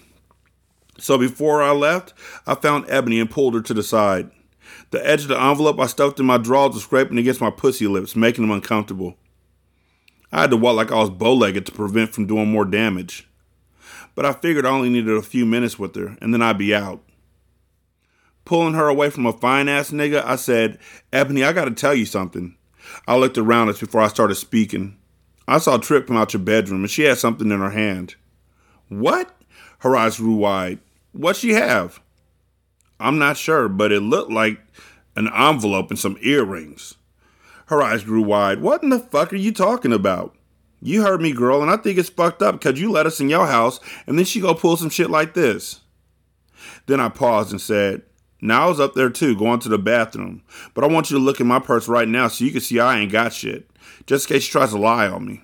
So 0.98 1.18
before 1.18 1.62
I 1.62 1.72
left, 1.72 2.14
I 2.46 2.54
found 2.54 2.86
Ebony 2.88 3.20
and 3.20 3.30
pulled 3.30 3.54
her 3.54 3.60
to 3.60 3.74
the 3.74 3.82
side. 3.82 4.30
The 4.90 5.06
edge 5.06 5.22
of 5.22 5.28
the 5.28 5.40
envelope 5.40 5.78
I 5.80 5.86
stuffed 5.86 6.20
in 6.20 6.26
my 6.26 6.38
drawers 6.38 6.74
was 6.74 6.84
scraping 6.84 7.18
against 7.18 7.40
my 7.40 7.50
pussy 7.50 7.86
lips, 7.86 8.16
making 8.16 8.46
them 8.46 8.54
uncomfortable. 8.54 9.16
I 10.32 10.42
had 10.42 10.50
to 10.50 10.56
walk 10.56 10.76
like 10.76 10.92
I 10.92 10.96
was 10.96 11.10
bow 11.10 11.34
legged 11.34 11.66
to 11.66 11.72
prevent 11.72 12.12
from 12.12 12.26
doing 12.26 12.50
more 12.50 12.64
damage. 12.64 13.28
But 14.14 14.26
I 14.26 14.32
figured 14.32 14.66
I 14.66 14.70
only 14.70 14.88
needed 14.88 15.14
a 15.16 15.22
few 15.22 15.46
minutes 15.46 15.78
with 15.78 15.94
her, 15.94 16.16
and 16.20 16.32
then 16.32 16.42
I'd 16.42 16.58
be 16.58 16.74
out. 16.74 17.02
Pulling 18.44 18.74
her 18.74 18.88
away 18.88 19.10
from 19.10 19.26
a 19.26 19.32
fine 19.32 19.68
ass 19.68 19.90
nigga, 19.90 20.24
I 20.24 20.36
said, 20.36 20.78
Ebony, 21.12 21.44
I 21.44 21.52
gotta 21.52 21.72
tell 21.72 21.94
you 21.94 22.06
something. 22.06 22.56
I 23.06 23.16
looked 23.16 23.38
around 23.38 23.68
us 23.68 23.80
before 23.80 24.00
I 24.00 24.08
started 24.08 24.36
speaking. 24.36 24.96
I 25.48 25.58
saw 25.58 25.76
Trip 25.76 26.06
come 26.06 26.16
out 26.16 26.32
your 26.32 26.42
bedroom, 26.42 26.82
and 26.82 26.90
she 26.90 27.02
had 27.02 27.18
something 27.18 27.50
in 27.50 27.60
her 27.60 27.70
hand. 27.70 28.14
What? 28.88 29.34
Her 29.80 29.96
eyes 29.96 30.16
grew 30.16 30.34
wide. 30.34 30.78
What 31.12 31.36
she 31.36 31.52
have? 31.52 32.00
I'm 32.98 33.18
not 33.18 33.36
sure, 33.36 33.68
but 33.68 33.92
it 33.92 34.00
looked 34.00 34.30
like 34.30 34.60
an 35.14 35.28
envelope 35.28 35.90
and 35.90 35.98
some 35.98 36.16
earrings. 36.20 36.94
Her 37.66 37.82
eyes 37.82 38.04
grew 38.04 38.22
wide. 38.22 38.60
What 38.60 38.82
in 38.82 38.90
the 38.90 38.98
fuck 38.98 39.32
are 39.32 39.36
you 39.36 39.52
talking 39.52 39.92
about? 39.92 40.34
You 40.80 41.02
heard 41.02 41.20
me, 41.20 41.32
girl, 41.32 41.62
and 41.62 41.70
I 41.70 41.76
think 41.76 41.98
it's 41.98 42.08
fucked 42.08 42.42
up 42.42 42.60
because 42.60 42.80
you 42.80 42.90
let 42.90 43.06
us 43.06 43.20
in 43.20 43.28
your 43.28 43.46
house 43.46 43.80
and 44.06 44.16
then 44.16 44.24
she 44.24 44.40
go 44.40 44.54
pull 44.54 44.76
some 44.76 44.90
shit 44.90 45.10
like 45.10 45.34
this. 45.34 45.80
Then 46.86 47.00
I 47.00 47.08
paused 47.08 47.50
and 47.50 47.60
said, 47.60 48.02
Now 48.40 48.66
I 48.66 48.68
was 48.68 48.78
up 48.78 48.94
there 48.94 49.10
too, 49.10 49.36
going 49.36 49.58
to 49.60 49.68
the 49.68 49.78
bathroom. 49.78 50.42
But 50.74 50.84
I 50.84 50.86
want 50.86 51.10
you 51.10 51.18
to 51.18 51.22
look 51.22 51.40
in 51.40 51.46
my 51.46 51.58
purse 51.58 51.88
right 51.88 52.06
now 52.06 52.28
so 52.28 52.44
you 52.44 52.52
can 52.52 52.60
see 52.60 52.78
I 52.78 52.98
ain't 52.98 53.12
got 53.12 53.32
shit, 53.32 53.68
just 54.06 54.30
in 54.30 54.34
case 54.34 54.44
she 54.44 54.52
tries 54.52 54.70
to 54.70 54.78
lie 54.78 55.08
on 55.08 55.26
me. 55.26 55.42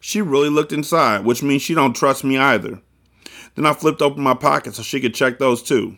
She 0.00 0.20
really 0.20 0.48
looked 0.48 0.72
inside, 0.72 1.24
which 1.24 1.44
means 1.44 1.62
she 1.62 1.74
don't 1.74 1.94
trust 1.94 2.24
me 2.24 2.36
either. 2.36 2.80
Then 3.54 3.66
I 3.66 3.74
flipped 3.74 4.02
open 4.02 4.22
my 4.22 4.34
pocket 4.34 4.74
so 4.74 4.82
she 4.82 5.00
could 5.00 5.14
check 5.14 5.38
those 5.38 5.62
too. 5.62 5.96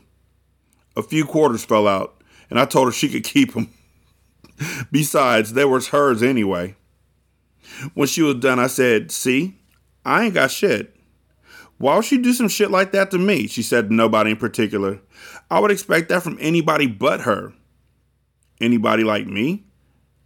A 0.96 1.02
few 1.02 1.24
quarters 1.24 1.64
fell 1.64 1.88
out, 1.88 2.22
and 2.50 2.60
I 2.60 2.66
told 2.66 2.88
her 2.88 2.92
she 2.92 3.08
could 3.08 3.24
keep 3.24 3.54
them. 3.54 3.72
Besides, 4.90 5.52
they 5.52 5.64
was 5.64 5.88
hers 5.88 6.22
anyway. 6.22 6.76
When 7.94 8.08
she 8.08 8.22
was 8.22 8.36
done, 8.36 8.58
I 8.58 8.68
said, 8.68 9.10
See, 9.10 9.58
I 10.04 10.24
ain't 10.24 10.34
got 10.34 10.50
shit. 10.50 10.94
Why 11.78 11.96
would 11.96 12.04
she 12.04 12.18
do 12.18 12.32
some 12.32 12.48
shit 12.48 12.70
like 12.70 12.92
that 12.92 13.10
to 13.10 13.18
me? 13.18 13.46
She 13.46 13.62
said 13.62 13.88
to 13.88 13.94
nobody 13.94 14.30
in 14.30 14.36
particular. 14.36 15.00
I 15.50 15.58
would 15.60 15.70
expect 15.70 16.08
that 16.08 16.22
from 16.22 16.38
anybody 16.40 16.86
but 16.86 17.22
her. 17.22 17.52
Anybody 18.60 19.04
like 19.04 19.26
me? 19.26 19.64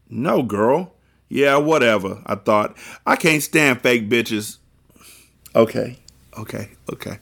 No, 0.09 0.43
girl. 0.43 0.95
Yeah, 1.29 1.57
whatever, 1.57 2.23
I 2.27 2.37
thought. 2.37 2.77
I 3.07 3.17
can't 3.17 3.43
stand 3.43 3.83
fake 3.83 4.09
bitches. 4.09 4.59
Okay, 5.55 5.99
okay, 6.38 6.71
okay, 6.93 7.19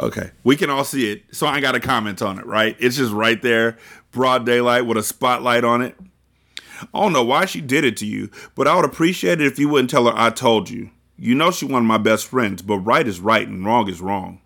okay. 0.00 0.30
We 0.42 0.56
can 0.56 0.70
all 0.70 0.84
see 0.84 1.12
it, 1.12 1.22
so 1.32 1.46
I 1.46 1.54
ain't 1.54 1.62
got 1.62 1.72
to 1.72 1.80
comment 1.80 2.22
on 2.22 2.38
it, 2.38 2.46
right? 2.46 2.76
It's 2.80 2.96
just 2.96 3.12
right 3.12 3.40
there, 3.40 3.78
broad 4.10 4.46
daylight 4.46 4.86
with 4.86 4.96
a 4.96 5.02
spotlight 5.02 5.64
on 5.64 5.82
it. 5.82 5.96
I 6.92 7.00
don't 7.00 7.12
know 7.12 7.24
why 7.24 7.46
she 7.46 7.60
did 7.60 7.84
it 7.84 7.96
to 7.98 8.06
you, 8.06 8.30
but 8.54 8.68
I 8.68 8.76
would 8.76 8.84
appreciate 8.84 9.40
it 9.40 9.46
if 9.46 9.58
you 9.58 9.68
wouldn't 9.68 9.90
tell 9.90 10.06
her 10.06 10.12
I 10.14 10.30
told 10.30 10.68
you. 10.68 10.90
You 11.16 11.34
know 11.34 11.50
she 11.50 11.64
one 11.64 11.82
of 11.82 11.88
my 11.88 11.98
best 11.98 12.26
friends, 12.26 12.62
but 12.62 12.78
right 12.78 13.06
is 13.06 13.20
right 13.20 13.46
and 13.46 13.64
wrong 13.64 13.88
is 13.88 14.00
wrong. 14.00 14.40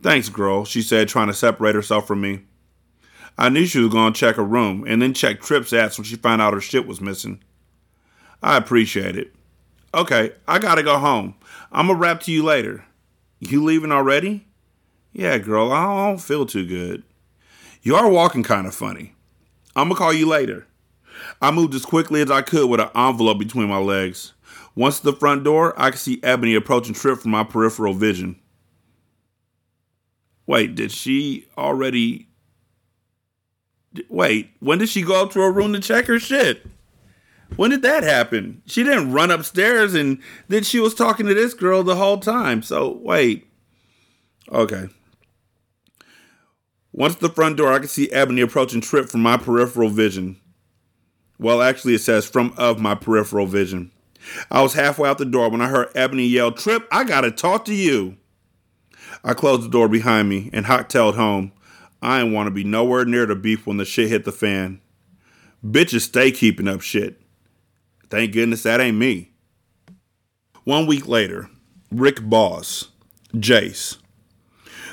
Thanks, 0.00 0.28
girl, 0.28 0.64
she 0.64 0.82
said, 0.82 1.08
trying 1.08 1.28
to 1.28 1.34
separate 1.34 1.74
herself 1.74 2.06
from 2.06 2.20
me. 2.20 2.42
I 3.38 3.48
knew 3.48 3.66
she 3.66 3.78
was 3.78 3.92
going 3.92 4.12
to 4.12 4.18
check 4.18 4.36
her 4.36 4.44
room 4.44 4.84
and 4.86 5.00
then 5.00 5.14
check 5.14 5.40
Trip's 5.40 5.72
ass 5.72 5.98
when 5.98 6.04
she 6.04 6.16
found 6.16 6.42
out 6.42 6.54
her 6.54 6.60
shit 6.60 6.86
was 6.86 7.00
missing. 7.00 7.42
I 8.42 8.56
appreciate 8.56 9.16
it. 9.16 9.32
Okay, 9.94 10.32
I 10.48 10.58
gotta 10.58 10.82
go 10.82 10.98
home. 10.98 11.34
I'm 11.70 11.86
gonna 11.86 11.98
rap 11.98 12.20
to 12.22 12.32
you 12.32 12.42
later. 12.42 12.84
You 13.40 13.62
leaving 13.62 13.92
already? 13.92 14.46
Yeah, 15.12 15.36
girl, 15.38 15.70
I 15.70 15.84
don't 15.84 16.18
feel 16.18 16.46
too 16.46 16.66
good. 16.66 17.02
You 17.82 17.94
are 17.96 18.08
walking 18.08 18.42
kind 18.42 18.66
of 18.66 18.74
funny. 18.74 19.14
I'm 19.76 19.88
gonna 19.88 19.98
call 19.98 20.12
you 20.12 20.26
later. 20.26 20.66
I 21.40 21.50
moved 21.50 21.74
as 21.74 21.84
quickly 21.84 22.22
as 22.22 22.30
I 22.30 22.42
could 22.42 22.68
with 22.68 22.80
an 22.80 22.90
envelope 22.94 23.38
between 23.38 23.68
my 23.68 23.78
legs. 23.78 24.32
Once 24.74 24.98
at 24.98 25.04
the 25.04 25.12
front 25.12 25.44
door, 25.44 25.74
I 25.76 25.90
could 25.90 26.00
see 26.00 26.20
Ebony 26.22 26.54
approaching 26.54 26.94
Trip 26.94 27.18
from 27.18 27.30
my 27.30 27.44
peripheral 27.44 27.94
vision. 27.94 28.38
Wait, 30.46 30.74
did 30.74 30.90
she 30.92 31.46
already. 31.56 32.28
Wait, 34.08 34.50
when 34.60 34.78
did 34.78 34.88
she 34.88 35.02
go 35.02 35.22
up 35.22 35.32
to 35.32 35.40
her 35.40 35.52
room 35.52 35.72
to 35.74 35.80
check 35.80 36.06
her 36.06 36.18
shit? 36.18 36.66
When 37.56 37.70
did 37.70 37.82
that 37.82 38.02
happen? 38.02 38.62
She 38.66 38.82
didn't 38.82 39.12
run 39.12 39.30
upstairs 39.30 39.94
and 39.94 40.22
then 40.48 40.62
she 40.62 40.80
was 40.80 40.94
talking 40.94 41.26
to 41.26 41.34
this 41.34 41.52
girl 41.52 41.82
the 41.82 41.96
whole 41.96 42.18
time. 42.18 42.62
So, 42.62 42.98
wait. 43.02 43.46
Okay. 44.50 44.88
Once 46.92 47.14
the 47.16 47.28
front 47.28 47.56
door, 47.56 47.72
I 47.72 47.78
could 47.78 47.90
see 47.90 48.10
Ebony 48.10 48.40
approaching 48.40 48.80
Trip 48.80 49.08
from 49.08 49.22
my 49.22 49.36
peripheral 49.36 49.90
vision. 49.90 50.40
Well, 51.42 51.60
actually, 51.60 51.94
it 51.94 52.00
says 52.00 52.24
from 52.24 52.54
of 52.56 52.78
my 52.78 52.94
peripheral 52.94 53.46
vision. 53.46 53.90
I 54.48 54.62
was 54.62 54.74
halfway 54.74 55.08
out 55.08 55.18
the 55.18 55.24
door 55.24 55.48
when 55.48 55.60
I 55.60 55.66
heard 55.66 55.90
Ebony 55.92 56.24
yell, 56.24 56.52
Trip, 56.52 56.86
I 56.92 57.02
gotta 57.02 57.32
talk 57.32 57.64
to 57.64 57.74
you. 57.74 58.16
I 59.24 59.34
closed 59.34 59.64
the 59.64 59.68
door 59.68 59.88
behind 59.88 60.28
me 60.28 60.50
and 60.52 60.66
hot 60.66 60.88
tailed 60.88 61.16
home. 61.16 61.50
I 62.00 62.20
ain't 62.20 62.32
want 62.32 62.46
to 62.46 62.52
be 62.52 62.62
nowhere 62.62 63.04
near 63.04 63.26
the 63.26 63.34
beef 63.34 63.66
when 63.66 63.76
the 63.76 63.84
shit 63.84 64.08
hit 64.08 64.24
the 64.24 64.30
fan. 64.30 64.80
Bitches 65.64 66.02
stay 66.02 66.30
keeping 66.30 66.68
up 66.68 66.80
shit. 66.80 67.20
Thank 68.08 68.32
goodness 68.32 68.62
that 68.62 68.80
ain't 68.80 68.96
me. 68.96 69.32
One 70.62 70.86
week 70.86 71.08
later, 71.08 71.50
Rick 71.90 72.20
Boss, 72.22 72.90
Jace. 73.34 73.96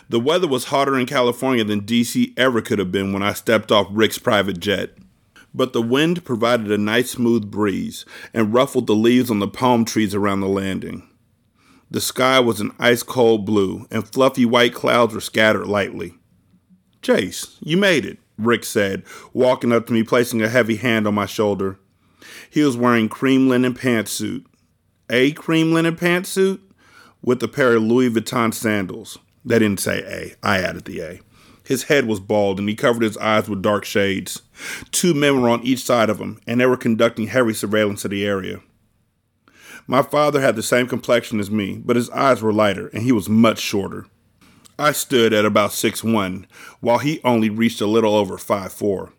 The 0.09 0.19
weather 0.19 0.47
was 0.47 0.65
hotter 0.65 0.97
in 0.97 1.05
California 1.05 1.63
than 1.63 1.81
DC 1.81 2.33
ever 2.37 2.61
could 2.61 2.79
have 2.79 2.91
been 2.91 3.13
when 3.13 3.21
I 3.21 3.33
stepped 3.33 3.71
off 3.71 3.87
Rick's 3.91 4.17
private 4.17 4.59
jet 4.59 4.95
but 5.53 5.73
the 5.73 5.81
wind 5.81 6.23
provided 6.23 6.71
a 6.71 6.77
nice 6.77 7.11
smooth 7.11 7.49
breeze 7.49 8.05
and 8.33 8.53
ruffled 8.53 8.87
the 8.87 8.95
leaves 8.95 9.31
on 9.31 9.39
the 9.39 9.47
palm 9.47 9.85
trees 9.85 10.13
around 10.13 10.41
the 10.41 10.47
landing. 10.47 11.07
The 11.91 12.01
sky 12.01 12.39
was 12.39 12.61
an 12.61 12.71
ice 12.77 13.01
cold 13.01 13.45
blue, 13.45 13.87
and 13.89 14.07
fluffy 14.07 14.45
white 14.45 14.73
clouds 14.73 15.13
were 15.13 15.21
scattered 15.21 15.65
lightly. 15.65 16.15
Jace, 17.01 17.57
you 17.61 17.77
made 17.77 18.05
it, 18.05 18.19
Rick 18.37 18.63
said, 18.63 19.03
walking 19.33 19.71
up 19.71 19.87
to 19.87 19.93
me, 19.93 20.03
placing 20.03 20.41
a 20.41 20.49
heavy 20.49 20.75
hand 20.75 21.07
on 21.07 21.15
my 21.15 21.25
shoulder. 21.25 21.79
He 22.49 22.61
was 22.61 22.77
wearing 22.77 23.09
cream 23.09 23.49
linen 23.49 23.73
pantsuit. 23.73 24.45
A 25.09 25.31
cream 25.31 25.73
linen 25.73 25.95
pantsuit? 25.95 26.59
With 27.21 27.41
a 27.41 27.47
pair 27.47 27.75
of 27.75 27.83
Louis 27.83 28.09
Vuitton 28.09 28.53
sandals. 28.53 29.17
They 29.43 29.59
didn't 29.59 29.79
say 29.79 29.99
A. 30.01 30.47
I 30.47 30.59
added 30.59 30.85
the 30.85 31.01
A. 31.01 31.21
His 31.69 31.83
head 31.83 32.07
was 32.07 32.19
bald 32.19 32.57
and 32.57 32.67
he 32.67 32.73
covered 32.73 33.03
his 33.03 33.15
eyes 33.17 33.47
with 33.47 33.61
dark 33.61 33.85
shades. 33.85 34.41
Two 34.89 35.13
men 35.13 35.39
were 35.39 35.49
on 35.49 35.61
each 35.61 35.83
side 35.83 36.09
of 36.09 36.17
him, 36.17 36.41
and 36.47 36.59
they 36.59 36.65
were 36.65 36.75
conducting 36.75 37.27
heavy 37.27 37.53
surveillance 37.53 38.03
of 38.03 38.09
the 38.09 38.25
area. 38.25 38.61
My 39.85 40.01
father 40.01 40.41
had 40.41 40.55
the 40.55 40.63
same 40.63 40.87
complexion 40.87 41.39
as 41.39 41.51
me, 41.51 41.79
but 41.85 41.95
his 41.95 42.09
eyes 42.09 42.41
were 42.41 42.51
lighter 42.51 42.87
and 42.87 43.03
he 43.03 43.11
was 43.11 43.29
much 43.29 43.59
shorter. 43.59 44.07
I 44.79 44.93
stood 44.93 45.31
at 45.31 45.45
about 45.45 45.71
six 45.71 46.03
one, 46.03 46.47
while 46.79 46.97
he 46.97 47.21
only 47.23 47.51
reached 47.51 47.81
a 47.81 47.85
little 47.85 48.15
over 48.15 48.39
five 48.39 48.73
four. 48.73 49.13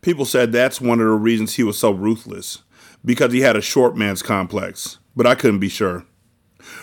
People 0.00 0.24
said 0.24 0.52
that's 0.52 0.80
one 0.80 1.00
of 1.00 1.06
the 1.06 1.12
reasons 1.12 1.56
he 1.56 1.62
was 1.62 1.76
so 1.76 1.90
ruthless, 1.90 2.62
because 3.04 3.34
he 3.34 3.40
had 3.40 3.56
a 3.56 3.60
short 3.60 3.94
man's 3.94 4.22
complex, 4.22 5.00
but 5.14 5.26
I 5.26 5.34
couldn't 5.34 5.60
be 5.60 5.68
sure. 5.68 6.06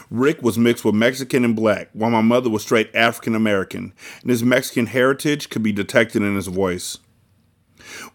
Rick 0.10 0.42
was 0.42 0.58
mixed 0.58 0.86
with 0.86 0.96
Mexican 0.96 1.46
and 1.46 1.56
black, 1.56 1.90
while 1.94 2.10
my 2.10 2.22
mother 2.22 2.50
was 2.50 2.64
straight 2.64 2.94
African 2.96 3.36
American, 3.36 3.94
and 4.22 4.30
his 4.30 4.44
Mexican 4.44 4.88
heritage 4.88 5.50
could 5.50 5.64
be 5.64 5.72
detected 5.72 6.22
in 6.22 6.36
his 6.36 6.48
voice. 6.48 6.98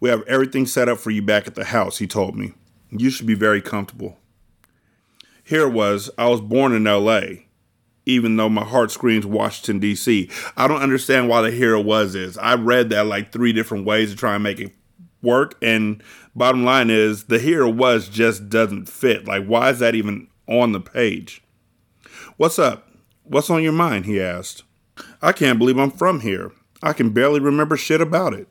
We 0.00 0.09
have 0.09 0.22
everything 0.22 0.66
set 0.66 0.88
up 0.88 0.98
for 0.98 1.11
you 1.11 1.22
back 1.22 1.46
at 1.46 1.55
the 1.55 1.64
house, 1.64 1.98
he 1.98 2.07
told 2.07 2.37
me. 2.37 2.53
You 2.90 3.11
should 3.11 3.27
be 3.27 3.35
very 3.35 3.61
comfortable. 3.61 4.18
Here 5.42 5.68
was, 5.68 6.11
I 6.16 6.29
was 6.29 6.40
born 6.40 6.72
in 6.72 6.85
LA, 6.85 7.22
even 8.07 8.37
though 8.37 8.48
my 8.48 8.64
heart 8.64 8.90
screams 8.90 9.27
Washington, 9.27 9.79
D.C. 9.79 10.31
I 10.57 10.68
don't 10.68 10.83
understand 10.83 11.29
why 11.29 11.42
the 11.42 11.50
here 11.50 11.79
was 11.79 12.14
is. 12.14 12.38
I 12.38 12.55
read 12.55 12.90
that 12.90 13.07
like 13.07 13.33
three 13.33 13.53
different 13.53 13.85
ways 13.85 14.11
to 14.11 14.16
try 14.16 14.35
and 14.35 14.42
make 14.42 14.61
it 14.61 14.72
work, 15.22 15.57
and 15.61 16.03
bottom 16.35 16.64
line 16.64 16.90
is 16.90 17.24
the 17.24 17.38
here 17.38 17.66
was 17.66 18.09
just 18.09 18.48
doesn't 18.48 18.88
fit. 18.88 19.27
Like, 19.27 19.46
why 19.46 19.70
is 19.70 19.81
that 19.81 19.94
even 19.94 20.29
on 20.46 20.72
the 20.72 20.81
page? 20.81 21.42
What's 22.37 22.59
up? 22.59 22.88
What's 23.23 23.49
on 23.49 23.62
your 23.62 23.70
mind? 23.70 24.07
He 24.07 24.20
asked. 24.20 24.64
I 25.23 25.31
can't 25.31 25.57
believe 25.57 25.79
I'm 25.79 25.92
from 25.92 26.18
here. 26.18 26.51
I 26.83 26.92
can 26.92 27.11
barely 27.11 27.38
remember 27.38 27.77
shit 27.77 28.01
about 28.01 28.35
it. 28.35 28.49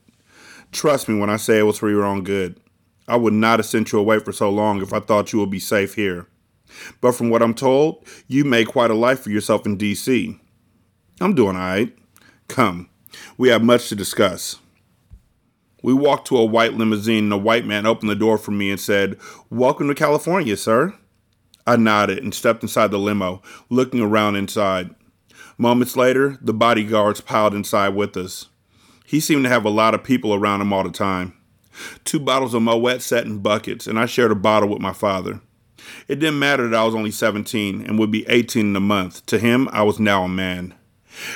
Trust 0.71 1.09
me 1.09 1.19
when 1.19 1.29
I 1.29 1.35
say 1.35 1.59
it 1.59 1.63
was 1.63 1.79
for 1.79 1.89
your 1.89 2.05
own 2.05 2.23
good. 2.23 2.61
I 3.09 3.17
would 3.17 3.33
not 3.33 3.59
have 3.59 3.65
sent 3.65 3.91
you 3.91 3.99
away 3.99 4.19
for 4.19 4.31
so 4.31 4.49
long 4.49 4.81
if 4.81 4.93
I 4.93 5.01
thought 5.01 5.33
you 5.33 5.39
would 5.39 5.51
be 5.51 5.59
safe 5.59 5.95
here. 5.95 6.27
But 7.01 7.11
from 7.11 7.29
what 7.29 7.41
I'm 7.41 7.53
told, 7.53 8.07
you 8.29 8.45
made 8.45 8.69
quite 8.69 8.89
a 8.89 8.95
life 8.95 9.19
for 9.19 9.31
yourself 9.31 9.65
in 9.65 9.75
D.C. 9.75 10.39
I'm 11.19 11.35
doing 11.35 11.57
all 11.57 11.61
right. 11.61 11.93
Come, 12.47 12.89
we 13.37 13.49
have 13.49 13.63
much 13.63 13.89
to 13.89 13.95
discuss. 13.95 14.59
We 15.81 15.93
walked 15.93 16.27
to 16.27 16.37
a 16.37 16.45
white 16.45 16.75
limousine, 16.75 17.25
and 17.25 17.33
a 17.33 17.37
white 17.37 17.65
man 17.65 17.85
opened 17.85 18.09
the 18.09 18.15
door 18.15 18.37
for 18.37 18.51
me 18.51 18.71
and 18.71 18.79
said, 18.79 19.19
Welcome 19.49 19.89
to 19.89 19.93
California, 19.93 20.55
sir. 20.55 20.97
I 21.65 21.77
nodded 21.77 22.19
and 22.19 22.33
stepped 22.33 22.63
inside 22.63 22.91
the 22.91 22.99
limo, 22.99 23.41
looking 23.69 24.01
around 24.01 24.35
inside. 24.35 24.93
Moments 25.57 25.95
later, 25.95 26.37
the 26.41 26.53
bodyguards 26.53 27.21
piled 27.21 27.53
inside 27.53 27.89
with 27.89 28.17
us. 28.17 28.49
He 29.05 29.19
seemed 29.19 29.43
to 29.43 29.49
have 29.49 29.65
a 29.65 29.69
lot 29.69 29.93
of 29.93 30.03
people 30.03 30.33
around 30.33 30.61
him 30.61 30.73
all 30.73 30.83
the 30.83 30.91
time. 30.91 31.37
Two 32.03 32.19
bottles 32.19 32.53
of 32.53 32.61
Moet 32.61 33.01
sat 33.01 33.25
in 33.25 33.39
buckets, 33.39 33.87
and 33.87 33.99
I 33.99 34.05
shared 34.05 34.31
a 34.31 34.35
bottle 34.35 34.69
with 34.69 34.81
my 34.81 34.93
father. 34.93 35.41
It 36.07 36.19
didn't 36.19 36.39
matter 36.39 36.67
that 36.67 36.79
I 36.79 36.83
was 36.83 36.95
only 36.95 37.11
17 37.11 37.85
and 37.85 37.99
would 37.99 38.11
be 38.11 38.25
18 38.27 38.67
in 38.67 38.75
a 38.75 38.79
month. 38.79 39.25
To 39.27 39.39
him, 39.39 39.69
I 39.71 39.83
was 39.83 39.99
now 39.99 40.23
a 40.23 40.29
man. 40.29 40.73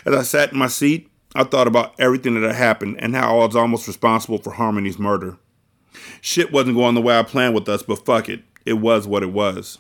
As 0.05 0.15
I 0.15 0.23
sat 0.23 0.51
in 0.51 0.59
my 0.59 0.67
seat, 0.67 1.09
I 1.35 1.43
thought 1.43 1.67
about 1.67 1.93
everything 1.99 2.33
that 2.33 2.47
had 2.47 2.55
happened 2.55 2.97
and 2.99 3.15
how 3.15 3.39
I 3.39 3.45
was 3.45 3.55
almost 3.55 3.87
responsible 3.87 4.39
for 4.39 4.51
Harmony's 4.51 4.97
murder. 4.97 5.37
Shit 6.21 6.51
wasn't 6.51 6.77
going 6.77 6.95
the 6.95 7.01
way 7.01 7.17
I 7.17 7.23
planned 7.23 7.55
with 7.55 7.69
us, 7.69 7.83
but 7.83 8.05
fuck 8.05 8.29
it. 8.29 8.41
It 8.65 8.73
was 8.73 9.07
what 9.07 9.23
it 9.23 9.31
was. 9.31 9.79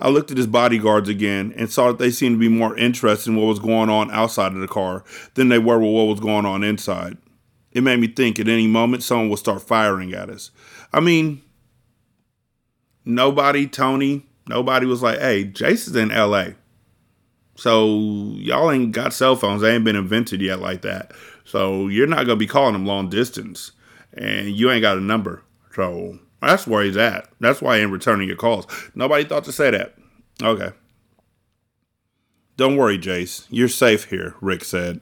I 0.00 0.08
looked 0.08 0.30
at 0.30 0.36
his 0.36 0.46
bodyguards 0.46 1.08
again 1.08 1.52
and 1.56 1.70
saw 1.70 1.88
that 1.88 1.98
they 1.98 2.10
seemed 2.10 2.36
to 2.36 2.40
be 2.40 2.48
more 2.48 2.76
interested 2.78 3.30
in 3.30 3.36
what 3.36 3.46
was 3.46 3.58
going 3.58 3.90
on 3.90 4.10
outside 4.10 4.52
of 4.52 4.60
the 4.60 4.68
car 4.68 5.04
than 5.34 5.48
they 5.48 5.58
were 5.58 5.78
with 5.78 5.92
what 5.92 6.08
was 6.08 6.20
going 6.20 6.46
on 6.46 6.64
inside. 6.64 7.18
It 7.72 7.82
made 7.82 8.00
me 8.00 8.08
think 8.08 8.38
at 8.38 8.48
any 8.48 8.66
moment 8.66 9.02
someone 9.02 9.28
will 9.28 9.36
start 9.36 9.62
firing 9.62 10.14
at 10.14 10.30
us. 10.30 10.50
I 10.92 11.00
mean, 11.00 11.42
nobody, 13.04 13.66
Tony, 13.66 14.26
nobody 14.48 14.86
was 14.86 15.02
like, 15.02 15.18
hey, 15.18 15.44
Jason's 15.44 15.96
in 15.96 16.08
LA. 16.08 16.50
So 17.56 18.34
y'all 18.36 18.70
ain't 18.70 18.92
got 18.92 19.12
cell 19.12 19.36
phones. 19.36 19.62
They 19.62 19.74
ain't 19.74 19.84
been 19.84 19.96
invented 19.96 20.40
yet 20.40 20.60
like 20.60 20.82
that. 20.82 21.12
So 21.44 21.88
you're 21.88 22.06
not 22.06 22.26
gonna 22.26 22.36
be 22.36 22.46
calling 22.46 22.74
them 22.74 22.86
long 22.86 23.08
distance. 23.08 23.72
And 24.12 24.48
you 24.48 24.70
ain't 24.70 24.82
got 24.82 24.98
a 24.98 25.02
number. 25.02 25.42
So 25.74 26.18
that's 26.48 26.66
where 26.66 26.84
he's 26.84 26.96
at. 26.96 27.28
That's 27.40 27.62
why 27.62 27.76
he 27.76 27.82
ain't 27.82 27.92
returning 27.92 28.28
your 28.28 28.36
calls. 28.36 28.66
Nobody 28.94 29.24
thought 29.24 29.44
to 29.44 29.52
say 29.52 29.70
that. 29.70 29.94
Okay. 30.42 30.70
Don't 32.56 32.76
worry, 32.76 32.98
Jace. 32.98 33.46
You're 33.50 33.68
safe 33.68 34.04
here, 34.04 34.34
Rick 34.40 34.64
said. 34.64 35.00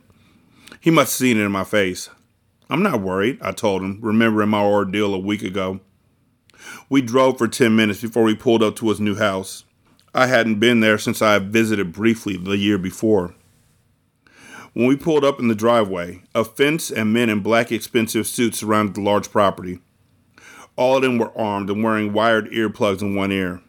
He 0.80 0.90
must 0.90 1.12
have 1.12 1.18
seen 1.26 1.38
it 1.38 1.44
in 1.44 1.52
my 1.52 1.64
face. 1.64 2.10
I'm 2.68 2.82
not 2.82 3.00
worried, 3.00 3.38
I 3.40 3.52
told 3.52 3.82
him, 3.82 3.98
remembering 4.00 4.48
my 4.48 4.62
ordeal 4.62 5.14
a 5.14 5.18
week 5.18 5.42
ago. 5.42 5.80
We 6.88 7.02
drove 7.02 7.38
for 7.38 7.48
10 7.48 7.76
minutes 7.76 8.00
before 8.00 8.22
we 8.22 8.34
pulled 8.34 8.62
up 8.62 8.76
to 8.76 8.88
his 8.88 9.00
new 9.00 9.14
house. 9.14 9.64
I 10.14 10.26
hadn't 10.26 10.60
been 10.60 10.80
there 10.80 10.98
since 10.98 11.20
I 11.20 11.34
had 11.34 11.52
visited 11.52 11.92
briefly 11.92 12.36
the 12.36 12.56
year 12.56 12.78
before. 12.78 13.34
When 14.72 14.86
we 14.86 14.96
pulled 14.96 15.24
up 15.24 15.38
in 15.38 15.48
the 15.48 15.54
driveway, 15.54 16.22
a 16.34 16.44
fence 16.44 16.90
and 16.90 17.12
men 17.12 17.30
in 17.30 17.40
black 17.40 17.70
expensive 17.70 18.26
suits 18.26 18.58
surrounded 18.58 18.96
the 18.96 19.02
large 19.02 19.30
property. 19.30 19.80
All 20.76 20.96
of 20.96 21.02
them 21.02 21.18
were 21.18 21.36
armed 21.38 21.70
and 21.70 21.84
wearing 21.84 22.12
wired 22.12 22.50
earplugs 22.50 23.00
in 23.00 23.14
one 23.14 23.30
ear. 23.30 23.62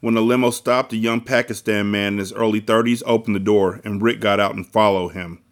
When 0.00 0.14
the 0.14 0.20
limo 0.20 0.50
stopped, 0.50 0.92
a 0.92 0.96
young 0.96 1.20
Pakistan 1.20 1.90
man 1.90 2.14
in 2.14 2.18
his 2.18 2.32
early 2.32 2.60
30s 2.60 3.02
opened 3.04 3.34
the 3.34 3.40
door, 3.40 3.80
and 3.84 4.00
Rick 4.00 4.20
got 4.20 4.38
out 4.38 4.54
and 4.54 4.66
followed 4.66 5.10
him. 5.10 5.42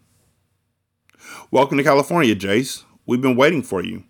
Welcome 1.51 1.77
to 1.77 1.83
California, 1.83 2.35
Jace. 2.35 2.83
We've 3.05 3.21
been 3.21 3.35
waiting 3.35 3.61
for 3.61 3.83
you. 3.83 4.03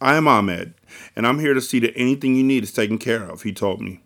I 0.00 0.16
am 0.16 0.28
Ahmed, 0.28 0.74
and 1.14 1.26
I'm 1.26 1.38
here 1.38 1.54
to 1.54 1.60
see 1.60 1.78
that 1.80 1.96
anything 1.96 2.36
you 2.36 2.44
need 2.44 2.64
is 2.64 2.72
taken 2.72 2.98
care 2.98 3.22
of, 3.22 3.42
he 3.42 3.52
told 3.52 3.80
me. 3.80 4.02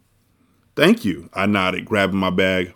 Thank 0.77 1.05
you, 1.05 1.29
I 1.35 1.47
nodded, 1.47 1.85
grabbing 1.85 2.21
my 2.21 2.31
bag. 2.31 2.75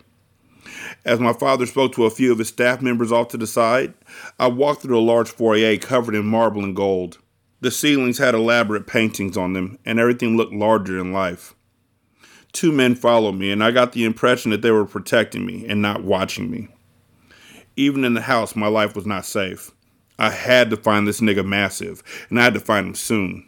As 1.05 1.19
my 1.19 1.31
father 1.31 1.65
spoke 1.65 1.93
to 1.93 2.05
a 2.05 2.09
few 2.09 2.31
of 2.33 2.39
his 2.39 2.49
staff 2.49 2.81
members 2.81 3.11
off 3.11 3.29
to 3.29 3.37
the 3.37 3.47
side, 3.47 3.93
I 4.37 4.47
walked 4.47 4.81
through 4.81 4.99
a 4.99 4.99
large 4.99 5.29
foyer 5.29 5.77
covered 5.77 6.15
in 6.15 6.25
marble 6.25 6.63
and 6.63 6.75
gold. 6.75 7.19
The 7.61 7.71
ceilings 7.71 8.17
had 8.17 8.35
elaborate 8.35 8.85
paintings 8.85 9.37
on 9.37 9.53
them, 9.53 9.79
and 9.85 9.97
everything 9.97 10.35
looked 10.35 10.53
larger 10.53 10.97
than 10.97 11.13
life. 11.13 11.55
Two 12.51 12.71
men 12.71 12.95
followed 12.95 13.35
me, 13.35 13.51
and 13.51 13.63
I 13.63 13.71
got 13.71 13.93
the 13.93 14.03
impression 14.03 14.51
that 14.51 14.61
they 14.61 14.71
were 14.71 14.85
protecting 14.85 15.45
me 15.45 15.65
and 15.67 15.81
not 15.81 16.03
watching 16.03 16.51
me. 16.51 16.67
Even 17.75 18.03
in 18.03 18.13
the 18.13 18.21
house, 18.21 18.55
my 18.55 18.67
life 18.67 18.95
was 18.95 19.05
not 19.05 19.25
safe. 19.25 19.71
I 20.19 20.29
had 20.29 20.69
to 20.69 20.77
find 20.77 21.07
this 21.07 21.21
nigga 21.21 21.45
Massive, 21.45 22.03
and 22.29 22.39
I 22.39 22.43
had 22.43 22.53
to 22.53 22.59
find 22.59 22.87
him 22.87 22.95
soon. 22.95 23.47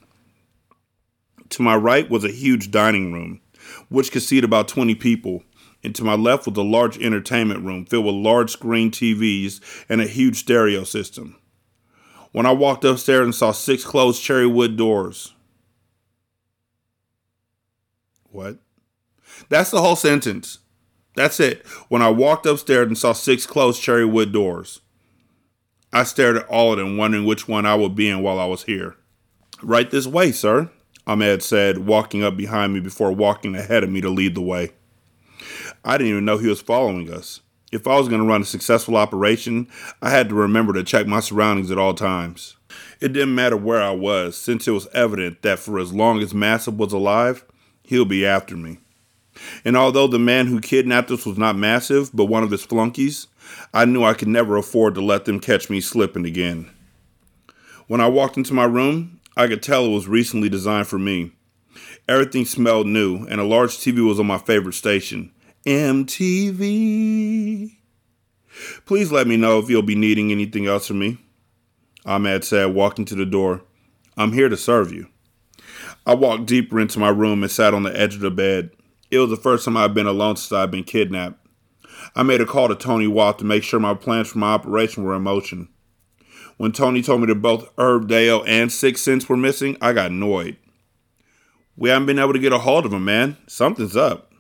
To 1.50 1.62
my 1.62 1.76
right 1.76 2.10
was 2.10 2.24
a 2.24 2.32
huge 2.32 2.72
dining 2.72 3.14
room, 3.14 3.42
which 3.90 4.12
could 4.12 4.24
seat 4.24 4.44
about 4.44 4.68
20 4.68 4.96
people, 4.96 5.44
and 5.84 5.94
to 5.96 6.04
my 6.04 6.16
left 6.16 6.48
was 6.48 6.58
a 6.58 6.62
large 6.62 6.98
entertainment 6.98 7.64
room 7.66 7.86
filled 7.86 8.06
with 8.06 8.16
large 8.16 8.52
screen 8.52 8.90
TVs 8.92 9.62
and 9.88 10.02
a 10.02 10.08
huge 10.08 10.38
stereo 10.38 10.84
system 10.84 11.38
when 12.38 12.46
I 12.46 12.52
walked 12.52 12.86
upstairs 12.86 13.24
and 13.24 13.34
saw 13.34 13.52
six 13.52 13.84
closed 13.84 14.22
cherry 14.22 14.46
wood 14.46 14.78
doors. 14.78 15.34
What? 18.30 18.60
That's 19.50 19.72
the 19.72 19.82
whole 19.82 19.96
sentence. 19.96 20.60
That's 21.16 21.40
it. 21.40 21.66
When 21.90 22.04
I 22.04 22.12
walked 22.12 22.46
upstairs 22.46 22.86
and 22.86 22.96
saw 22.96 23.14
six 23.14 23.48
closed 23.48 23.82
cherry 23.82 24.06
wood 24.06 24.32
doors, 24.32 24.82
I 25.92 26.04
stared 26.04 26.38
at 26.38 26.48
all 26.48 26.74
of 26.74 26.78
them, 26.78 26.96
wondering 26.96 27.26
which 27.26 27.48
one 27.48 27.66
I 27.66 27.74
would 27.74 27.96
be 27.96 28.08
in 28.08 28.22
while 28.22 28.40
I 28.40 28.46
was 28.46 28.66
here. 28.66 28.98
Right 29.64 29.90
this 29.90 30.06
way, 30.06 30.32
sir, 30.32 30.70
Ahmed 31.08 31.42
said, 31.42 31.88
walking 31.88 32.24
up 32.24 32.38
behind 32.38 32.72
me 32.72 32.82
before 32.82 33.12
walking 33.12 33.56
ahead 33.56 33.84
of 33.84 33.90
me 33.90 34.00
to 34.02 34.10
lead 34.10 34.36
the 34.36 34.42
way. 34.42 34.74
I 35.84 35.98
didn't 35.98 36.12
even 36.12 36.26
know 36.26 36.38
he 36.38 36.50
was 36.50 36.62
following 36.62 37.12
us. 37.12 37.42
If 37.72 37.86
I 37.86 37.98
was 37.98 38.08
going 38.08 38.22
to 38.22 38.28
run 38.28 38.42
a 38.42 38.46
successful 38.46 38.96
operation, 38.96 39.68
I 40.02 40.10
had 40.10 40.30
to 40.30 40.36
remember 40.36 40.72
to 40.74 40.86
check 40.86 41.06
my 41.06 41.20
surroundings 41.20 41.70
at 41.70 41.78
all 41.78 41.94
times. 41.94 42.56
It 43.02 43.12
didn't 43.12 43.36
matter 43.36 43.58
where 43.58 43.82
I 43.82 43.92
was, 43.92 44.38
since 44.38 44.68
it 44.68 44.72
was 44.72 44.88
evident 44.94 45.42
that 45.42 45.60
for 45.60 45.78
as 45.78 45.94
long 45.94 46.22
as 46.22 46.34
Massive 46.34 46.80
was 46.80 46.94
alive, 46.94 47.44
he'll 47.84 48.06
be 48.06 48.26
after 48.26 48.56
me. 48.56 48.80
And 49.66 49.76
although 49.76 50.08
the 50.08 50.18
man 50.18 50.48
who 50.48 50.62
kidnapped 50.62 51.12
us 51.12 51.26
was 51.26 51.38
not 51.38 51.58
Massive, 51.58 52.10
but 52.14 52.26
one 52.26 52.44
of 52.44 52.52
his 52.52 52.64
flunkies, 52.64 53.28
I 53.74 53.84
knew 53.84 54.04
I 54.04 54.14
could 54.14 54.30
never 54.30 54.56
afford 54.56 54.96
to 54.96 55.02
let 55.02 55.26
them 55.26 55.40
catch 55.40 55.70
me 55.70 55.82
slipping 55.82 56.26
again. 56.26 56.72
When 57.88 58.02
I 58.02 58.08
walked 58.08 58.38
into 58.38 58.54
my 58.54 58.66
room, 58.66 59.20
I 59.36 59.48
could 59.48 59.62
tell 59.62 59.86
it 59.86 59.94
was 59.94 60.08
recently 60.08 60.50
designed 60.50 60.88
for 60.88 60.98
me. 60.98 61.34
Everything 62.08 62.46
smelled 62.46 62.88
new, 62.88 63.26
and 63.26 63.42
a 63.42 63.46
large 63.46 63.78
TV 63.78 64.06
was 64.06 64.20
on 64.20 64.26
my 64.26 64.38
favorite 64.38 64.74
station, 64.74 65.32
MTV. 65.66 66.58
Please 68.86 69.12
let 69.12 69.28
me 69.28 69.38
know 69.38 69.60
if 69.60 69.70
you'll 69.70 69.82
be 69.82 69.96
needing 69.96 70.32
anything 70.32 70.66
else 70.66 70.88
from 70.88 71.00
me. 71.00 71.18
Ahmed 72.06 72.44
said, 72.44 72.74
walking 72.74 73.06
to 73.06 73.16
the 73.16 73.26
door. 73.26 73.64
I'm 74.16 74.34
here 74.34 74.50
to 74.50 74.58
serve 74.58 74.92
you. 74.92 75.08
I 76.06 76.16
walked 76.16 76.46
deeper 76.46 76.80
into 76.80 77.00
my 77.00 77.10
room 77.10 77.44
and 77.44 77.52
sat 77.52 77.74
on 77.74 77.84
the 77.84 78.00
edge 78.00 78.16
of 78.16 78.22
the 78.22 78.32
bed. 78.32 78.72
It 79.12 79.20
was 79.20 79.30
the 79.30 79.36
first 79.36 79.66
time 79.66 79.78
I'd 79.78 79.94
been 79.94 80.08
alone 80.08 80.38
since 80.38 80.52
I'd 80.54 80.72
been 80.72 80.84
kidnapped. 80.84 81.46
I 82.16 82.24
made 82.24 82.42
a 82.42 82.46
call 82.46 82.68
to 82.70 82.76
Tony 82.76 83.08
Watt 83.08 83.40
to 83.40 83.46
make 83.46 83.64
sure 83.64 83.80
my 83.80 83.94
plans 83.94 84.30
for 84.30 84.40
my 84.40 84.54
operation 84.54 85.04
were 85.04 85.16
in 85.16 85.24
motion. 85.24 85.70
When 86.58 86.72
Tony 86.72 87.02
told 87.02 87.22
me 87.22 87.28
that 87.28 87.42
both 87.42 87.70
Herb 87.78 88.08
Dale 88.08 88.44
and 88.48 88.72
Six 88.72 89.02
Sense 89.02 89.30
were 89.30 89.38
missing, 89.38 89.78
I 89.82 89.94
got 89.94 90.12
annoyed. 90.12 90.58
We 91.76 91.90
haven't 91.90 92.08
been 92.08 92.20
able 92.20 92.34
to 92.34 92.40
get 92.40 92.54
a 92.54 92.58
hold 92.58 92.86
of 92.86 92.94
him, 92.94 93.06
man. 93.06 93.38
Something's 93.46 93.96
up. 93.96 94.32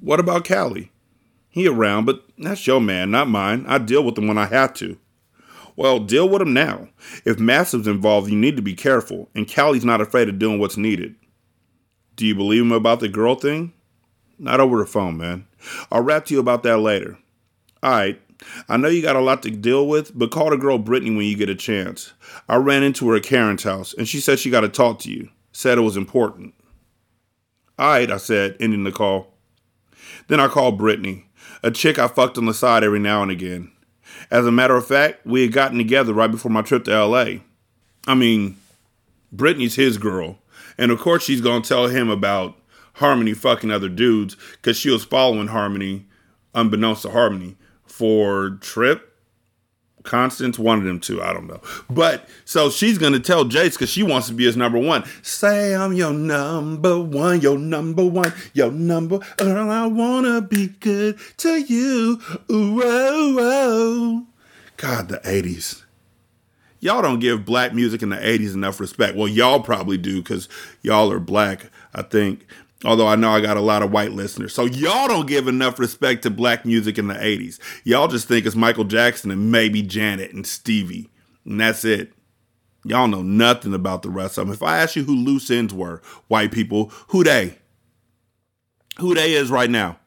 What 0.00 0.20
about 0.20 0.46
Callie? 0.46 0.90
He 1.48 1.68
around, 1.68 2.06
but 2.06 2.24
that's 2.38 2.66
your 2.66 2.80
man, 2.80 3.10
not 3.10 3.28
mine. 3.28 3.64
I 3.68 3.78
deal 3.78 4.02
with 4.02 4.16
him 4.16 4.26
when 4.26 4.38
I 4.38 4.46
have 4.46 4.72
to. 4.74 4.98
Well, 5.76 6.00
deal 6.00 6.28
with 6.28 6.42
him 6.42 6.52
now. 6.52 6.88
If 7.24 7.38
Massive's 7.38 7.86
involved, 7.86 8.30
you 8.30 8.36
need 8.36 8.56
to 8.56 8.62
be 8.62 8.74
careful, 8.74 9.28
and 9.34 9.50
Callie's 9.50 9.84
not 9.84 10.00
afraid 10.00 10.28
of 10.28 10.38
doing 10.38 10.58
what's 10.58 10.76
needed. 10.76 11.14
Do 12.16 12.26
you 12.26 12.34
believe 12.34 12.62
him 12.62 12.72
about 12.72 13.00
the 13.00 13.08
girl 13.08 13.34
thing? 13.34 13.72
Not 14.38 14.60
over 14.60 14.78
the 14.78 14.86
phone, 14.86 15.16
man. 15.16 15.46
I'll 15.90 16.02
rap 16.02 16.26
to 16.26 16.34
you 16.34 16.40
about 16.40 16.62
that 16.64 16.78
later. 16.78 17.18
Alright, 17.84 18.20
I 18.68 18.76
know 18.76 18.88
you 18.88 19.02
got 19.02 19.16
a 19.16 19.20
lot 19.20 19.42
to 19.42 19.50
deal 19.50 19.86
with, 19.86 20.16
but 20.16 20.30
call 20.30 20.50
the 20.50 20.56
girl 20.56 20.78
Brittany 20.78 21.14
when 21.14 21.26
you 21.26 21.36
get 21.36 21.48
a 21.48 21.54
chance. 21.54 22.12
I 22.48 22.56
ran 22.56 22.82
into 22.82 23.08
her 23.08 23.16
at 23.16 23.22
Karen's 23.22 23.62
house, 23.62 23.94
and 23.94 24.08
she 24.08 24.20
said 24.20 24.38
she 24.38 24.50
got 24.50 24.60
to 24.60 24.68
talk 24.68 24.98
to 25.00 25.10
you. 25.10 25.30
Said 25.52 25.78
it 25.78 25.82
was 25.82 25.96
important. 25.96 26.54
Alright, 27.78 28.10
I 28.10 28.18
said, 28.18 28.56
ending 28.60 28.84
the 28.84 28.92
call. 28.92 29.31
Then 30.28 30.40
I 30.40 30.48
called 30.48 30.78
Brittany, 30.78 31.26
a 31.62 31.70
chick 31.70 31.98
I 31.98 32.08
fucked 32.08 32.38
on 32.38 32.46
the 32.46 32.54
side 32.54 32.84
every 32.84 32.98
now 32.98 33.22
and 33.22 33.30
again. 33.30 33.70
As 34.30 34.46
a 34.46 34.52
matter 34.52 34.76
of 34.76 34.86
fact, 34.86 35.26
we 35.26 35.42
had 35.42 35.52
gotten 35.52 35.78
together 35.78 36.12
right 36.12 36.30
before 36.30 36.50
my 36.50 36.62
trip 36.62 36.84
to 36.84 37.04
LA. 37.04 37.40
I 38.06 38.14
mean, 38.14 38.56
Brittany's 39.32 39.76
his 39.76 39.98
girl. 39.98 40.38
And 40.78 40.90
of 40.90 41.00
course, 41.00 41.22
she's 41.22 41.40
going 41.40 41.62
to 41.62 41.68
tell 41.68 41.86
him 41.86 42.08
about 42.08 42.56
Harmony 42.94 43.34
fucking 43.34 43.70
other 43.70 43.88
dudes 43.88 44.36
because 44.52 44.76
she 44.76 44.90
was 44.90 45.04
following 45.04 45.48
Harmony, 45.48 46.06
unbeknownst 46.54 47.02
to 47.02 47.10
Harmony, 47.10 47.56
for 47.84 48.58
Trip 48.60 49.11
Constance 50.02 50.58
wanted 50.58 50.86
him 50.86 51.00
to. 51.00 51.22
I 51.22 51.32
don't 51.32 51.46
know. 51.46 51.60
But 51.88 52.28
so 52.44 52.70
she's 52.70 52.98
going 52.98 53.12
to 53.12 53.20
tell 53.20 53.44
Jace 53.44 53.72
because 53.72 53.90
she 53.90 54.02
wants 54.02 54.28
to 54.28 54.34
be 54.34 54.44
his 54.44 54.56
number 54.56 54.78
one. 54.78 55.04
Say 55.22 55.74
I'm 55.74 55.92
your 55.92 56.12
number 56.12 57.00
one, 57.00 57.40
your 57.40 57.58
number 57.58 58.04
one, 58.04 58.32
your 58.52 58.70
number. 58.70 59.20
Girl, 59.36 59.70
I 59.70 59.86
want 59.86 60.26
to 60.26 60.42
be 60.42 60.68
good 60.68 61.18
to 61.38 61.58
you. 61.58 62.20
Ooh, 62.50 62.82
oh, 62.82 63.36
oh. 63.40 64.26
God, 64.76 65.08
the 65.08 65.18
80s. 65.18 65.82
Y'all 66.80 67.02
don't 67.02 67.20
give 67.20 67.44
black 67.44 67.72
music 67.72 68.02
in 68.02 68.08
the 68.08 68.16
80s 68.16 68.54
enough 68.54 68.80
respect. 68.80 69.16
Well, 69.16 69.28
y'all 69.28 69.60
probably 69.60 69.96
do 69.96 70.20
because 70.20 70.48
y'all 70.82 71.12
are 71.12 71.20
black, 71.20 71.70
I 71.94 72.02
think. 72.02 72.44
Although 72.84 73.06
I 73.06 73.16
know 73.16 73.30
I 73.30 73.40
got 73.40 73.56
a 73.56 73.60
lot 73.60 73.82
of 73.82 73.92
white 73.92 74.12
listeners. 74.12 74.54
So 74.54 74.64
y'all 74.64 75.08
don't 75.08 75.26
give 75.28 75.46
enough 75.46 75.78
respect 75.78 76.22
to 76.24 76.30
black 76.30 76.64
music 76.64 76.98
in 76.98 77.06
the 77.06 77.14
80s. 77.14 77.58
Y'all 77.84 78.08
just 78.08 78.26
think 78.26 78.44
it's 78.44 78.56
Michael 78.56 78.84
Jackson 78.84 79.30
and 79.30 79.52
maybe 79.52 79.82
Janet 79.82 80.32
and 80.32 80.46
Stevie. 80.46 81.10
And 81.44 81.60
that's 81.60 81.84
it. 81.84 82.12
Y'all 82.84 83.06
know 83.06 83.22
nothing 83.22 83.74
about 83.74 84.02
the 84.02 84.10
rest 84.10 84.38
of 84.38 84.46
them. 84.46 84.54
If 84.54 84.62
I 84.62 84.78
ask 84.78 84.96
you 84.96 85.04
who 85.04 85.14
loose 85.14 85.50
ends 85.50 85.72
were, 85.72 86.02
white 86.26 86.50
people, 86.50 86.90
who 87.08 87.22
they? 87.22 87.58
Who 88.98 89.14
they 89.14 89.34
is 89.34 89.50
right 89.50 89.70
now? 89.70 89.98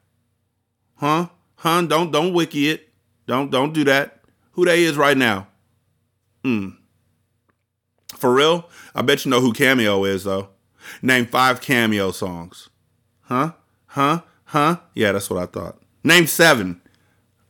Huh? 0.95 1.27
Huh? 1.55 1.81
Don't 1.83 2.11
don't 2.11 2.33
wiki 2.33 2.69
it. 2.69 2.89
Don't 3.27 3.49
don't 3.49 3.73
do 3.73 3.85
that. 3.85 4.21
Who 4.51 4.65
they 4.65 4.83
is 4.83 4.97
right 4.97 5.17
now? 5.17 5.47
Hmm. 6.43 6.69
For 8.17 8.33
real? 8.33 8.69
I 8.93 9.01
bet 9.01 9.25
you 9.25 9.31
know 9.31 9.41
who 9.41 9.53
Cameo 9.53 10.03
is 10.03 10.25
though. 10.25 10.49
Name 11.01 11.25
five 11.25 11.61
Cameo 11.61 12.11
songs. 12.11 12.69
Huh? 13.21 13.53
Huh? 13.87 14.21
Huh? 14.45 14.77
Yeah, 14.93 15.11
that's 15.11 15.29
what 15.29 15.41
I 15.41 15.45
thought. 15.45 15.81
Name 16.03 16.27
seven. 16.27 16.81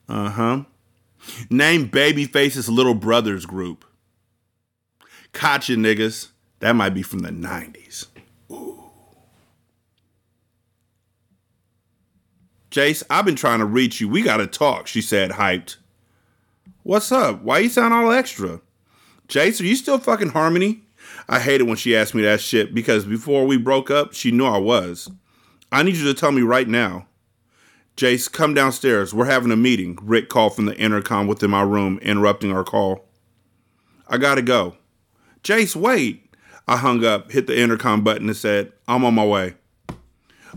Uh 0.08 0.30
huh. 0.30 0.63
Name 1.50 1.89
Babyface's 1.89 2.69
little 2.69 2.93
brother's 2.93 3.45
group. 3.45 3.86
Gotcha, 5.32 5.74
niggas. 5.74 6.30
That 6.60 6.76
might 6.76 6.93
be 6.93 7.02
from 7.02 7.19
the 7.19 7.30
90s. 7.30 8.08
Ooh. 8.52 8.84
Jace, 12.71 13.04
I've 13.10 13.26
been 13.26 13.36
trying 13.36 13.60
to 13.60 13.65
reach 13.65 14.00
you. 14.00 14.08
We 14.08 14.21
gotta 14.21 14.48
talk, 14.48 14.88
she 14.88 15.02
said, 15.02 15.32
hyped. 15.32 15.78
What's 16.84 17.12
up? 17.12 17.41
Why 17.41 17.60
you 17.60 17.69
sound 17.69 17.93
all 17.93 18.12
extra? 18.12 18.62
Jace, 19.28 19.60
are 19.60 19.65
you 19.65 19.76
still 19.76 19.98
fucking 19.98 20.30
Harmony? 20.30 20.85
I 21.27 21.39
hated 21.39 21.63
when 21.67 21.77
she 21.77 21.95
asked 21.95 22.13
me 22.13 22.21
that 22.23 22.41
shit 22.41 22.73
because 22.73 23.05
before 23.05 23.45
we 23.45 23.57
broke 23.57 23.89
up, 23.89 24.13
she 24.13 24.31
knew 24.31 24.45
I 24.45 24.57
was. 24.57 25.09
I 25.71 25.83
need 25.83 25.95
you 25.95 26.05
to 26.05 26.13
tell 26.13 26.31
me 26.31 26.41
right 26.41 26.67
now. 26.67 27.07
Jace, 27.97 28.31
come 28.31 28.53
downstairs. 28.53 29.13
We're 29.13 29.25
having 29.25 29.51
a 29.51 29.55
meeting. 29.55 29.97
Rick 30.01 30.29
called 30.29 30.55
from 30.55 30.65
the 30.65 30.77
intercom 30.77 31.27
within 31.27 31.51
my 31.51 31.61
room, 31.61 31.97
interrupting 31.99 32.51
our 32.51 32.63
call. 32.63 33.05
I 34.07 34.17
gotta 34.17 34.41
go. 34.41 34.75
Jace, 35.43 35.75
wait. 35.75 36.21
I 36.67 36.77
hung 36.77 37.05
up, 37.05 37.31
hit 37.31 37.47
the 37.47 37.57
intercom 37.57 38.03
button, 38.03 38.27
and 38.27 38.35
said, 38.35 38.73
I'm 38.88 39.05
on 39.05 39.13
my 39.13 39.25
way. 39.25 39.55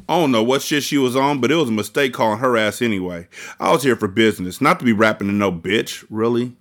I 0.08 0.18
don't 0.18 0.32
know 0.32 0.42
what 0.42 0.62
shit 0.62 0.82
she 0.82 0.98
was 0.98 1.16
on, 1.16 1.40
but 1.40 1.50
it 1.50 1.56
was 1.56 1.68
a 1.68 1.72
mistake 1.72 2.12
calling 2.12 2.38
her 2.38 2.56
ass 2.56 2.80
anyway. 2.80 3.28
I 3.60 3.72
was 3.72 3.82
here 3.82 3.96
for 3.96 4.08
business, 4.08 4.60
not 4.60 4.78
to 4.78 4.84
be 4.84 4.92
rapping 4.92 5.28
to 5.28 5.34
no 5.34 5.52
bitch, 5.52 6.04
really. 6.08 6.56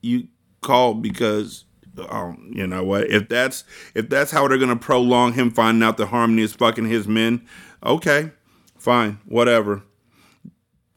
You 0.00 0.28
called 0.60 1.02
because 1.02 1.64
um, 2.08 2.50
you 2.54 2.66
know 2.66 2.84
what? 2.84 3.10
If 3.10 3.28
that's 3.28 3.64
if 3.94 4.08
that's 4.08 4.30
how 4.30 4.48
they're 4.48 4.58
gonna 4.58 4.76
prolong 4.76 5.32
him 5.34 5.50
finding 5.50 5.82
out 5.82 5.96
that 5.98 6.06
Harmony 6.06 6.42
is 6.42 6.52
fucking 6.52 6.86
his 6.86 7.06
men, 7.06 7.46
okay, 7.84 8.30
fine, 8.78 9.18
whatever. 9.26 9.82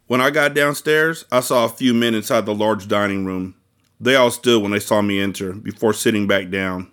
When 0.07 0.21
I 0.21 0.29
got 0.29 0.53
downstairs, 0.53 1.25
I 1.31 1.39
saw 1.39 1.65
a 1.65 1.69
few 1.69 1.93
men 1.93 2.13
inside 2.13 2.45
the 2.45 2.53
large 2.53 2.87
dining 2.87 3.25
room. 3.25 3.55
They 3.99 4.15
all 4.15 4.31
stood 4.31 4.61
when 4.61 4.71
they 4.71 4.79
saw 4.79 5.01
me 5.01 5.19
enter, 5.19 5.53
before 5.53 5.93
sitting 5.93 6.27
back 6.27 6.49
down. 6.49 6.91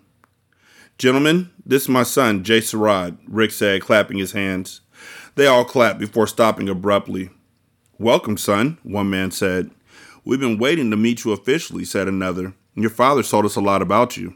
Gentlemen, 0.97 1.49
this 1.65 1.83
is 1.83 1.89
my 1.89 2.03
son, 2.03 2.43
Jay 2.43 2.59
Sarad, 2.59 3.17
Rick 3.27 3.51
said, 3.51 3.81
clapping 3.81 4.17
his 4.17 4.31
hands. 4.31 4.81
They 5.35 5.45
all 5.45 5.65
clapped 5.65 5.99
before 5.99 6.27
stopping 6.27 6.69
abruptly. 6.69 7.29
Welcome, 7.97 8.37
son, 8.37 8.77
one 8.83 9.09
man 9.09 9.31
said. 9.31 9.71
We've 10.23 10.39
been 10.39 10.57
waiting 10.57 10.89
to 10.91 10.97
meet 10.97 11.23
you 11.23 11.31
officially, 11.31 11.85
said 11.85 12.07
another. 12.07 12.53
Your 12.75 12.89
father 12.89 13.23
told 13.23 13.45
us 13.45 13.55
a 13.55 13.61
lot 13.61 13.81
about 13.81 14.17
you. 14.17 14.35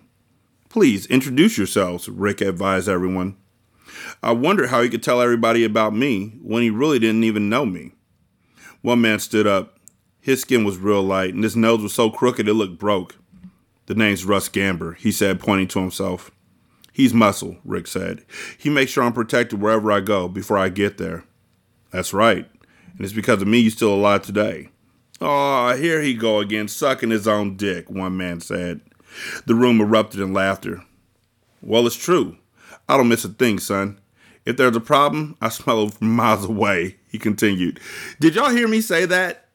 Please 0.70 1.06
introduce 1.06 1.58
yourselves, 1.58 2.10
Rick 2.10 2.42
advised 2.42 2.90
everyone. 2.90 3.38
I 4.22 4.34
wondered 4.34 4.70
how 4.70 4.82
he 4.82 4.90
could 4.90 5.04
tell 5.04 5.22
everybody 5.22 5.64
about 5.64 5.96
me 5.96 6.38
when 6.42 6.62
he 6.62 6.70
really 6.70 7.00
didn't 7.00 7.24
even 7.24 7.50
know 7.50 7.66
me. 7.66 7.94
One 8.82 9.02
man 9.02 9.20
stood 9.20 9.48
up. 9.48 9.80
His 10.20 10.42
skin 10.42 10.66
was 10.66 10.78
real 10.78 11.04
light, 11.04 11.34
and 11.34 11.44
his 11.44 11.56
nose 11.56 11.82
was 11.82 11.94
so 11.94 12.10
crooked 12.10 12.48
it 12.48 12.54
looked 12.54 12.78
broke. 12.78 13.16
The 13.86 13.96
name's 13.96 14.26
Russ 14.26 14.50
Gamber, 14.50 14.98
he 14.98 15.12
said, 15.12 15.40
pointing 15.40 15.68
to 15.70 15.80
himself. 15.80 16.32
He's 16.92 17.14
muscle, 17.14 17.58
Rick 17.64 17.88
said. 17.88 18.26
He 18.58 18.70
makes 18.70 18.92
sure 18.92 19.04
I'm 19.04 19.14
protected 19.14 19.62
wherever 19.62 19.92
I 19.92 20.00
go 20.00 20.28
before 20.28 20.58
I 20.58 20.70
get 20.70 20.98
there. 20.98 21.24
That's 21.92 22.14
right. 22.14 22.50
And 22.98 23.02
it's 23.02 23.14
because 23.14 23.42
of 23.42 23.48
me 23.48 23.60
you're 23.60 23.72
still 23.72 23.94
alive 23.94 24.24
today. 24.24 24.70
Oh, 25.22 25.76
here 25.76 26.02
he 26.02 26.14
go 26.14 26.40
again, 26.40 26.68
sucking 26.68 27.10
his 27.10 27.28
own 27.28 27.56
dick, 27.56 27.90
one 27.90 28.18
man 28.18 28.42
said. 28.42 28.82
The 29.46 29.56
room 29.56 29.80
erupted 29.80 30.20
in 30.20 30.34
laughter. 30.34 30.84
Well, 31.62 31.88
it's 31.88 31.96
true. 31.96 32.38
I 32.88 32.98
don't 32.98 33.08
miss 33.08 33.26
a 33.26 33.30
thing, 33.30 33.60
son. 33.60 34.00
If 34.46 34.58
there's 34.58 34.76
a 34.76 34.82
problem, 34.82 35.38
I 35.42 35.50
smell 35.50 35.88
it 35.88 35.94
from 35.94 36.16
miles 36.16 36.46
away, 36.46 36.98
he 37.10 37.18
continued. 37.18 37.80
Did 38.20 38.36
y'all 38.36 38.52
hear 38.52 38.68
me 38.68 38.82
say 38.82 39.06
that? 39.06 39.48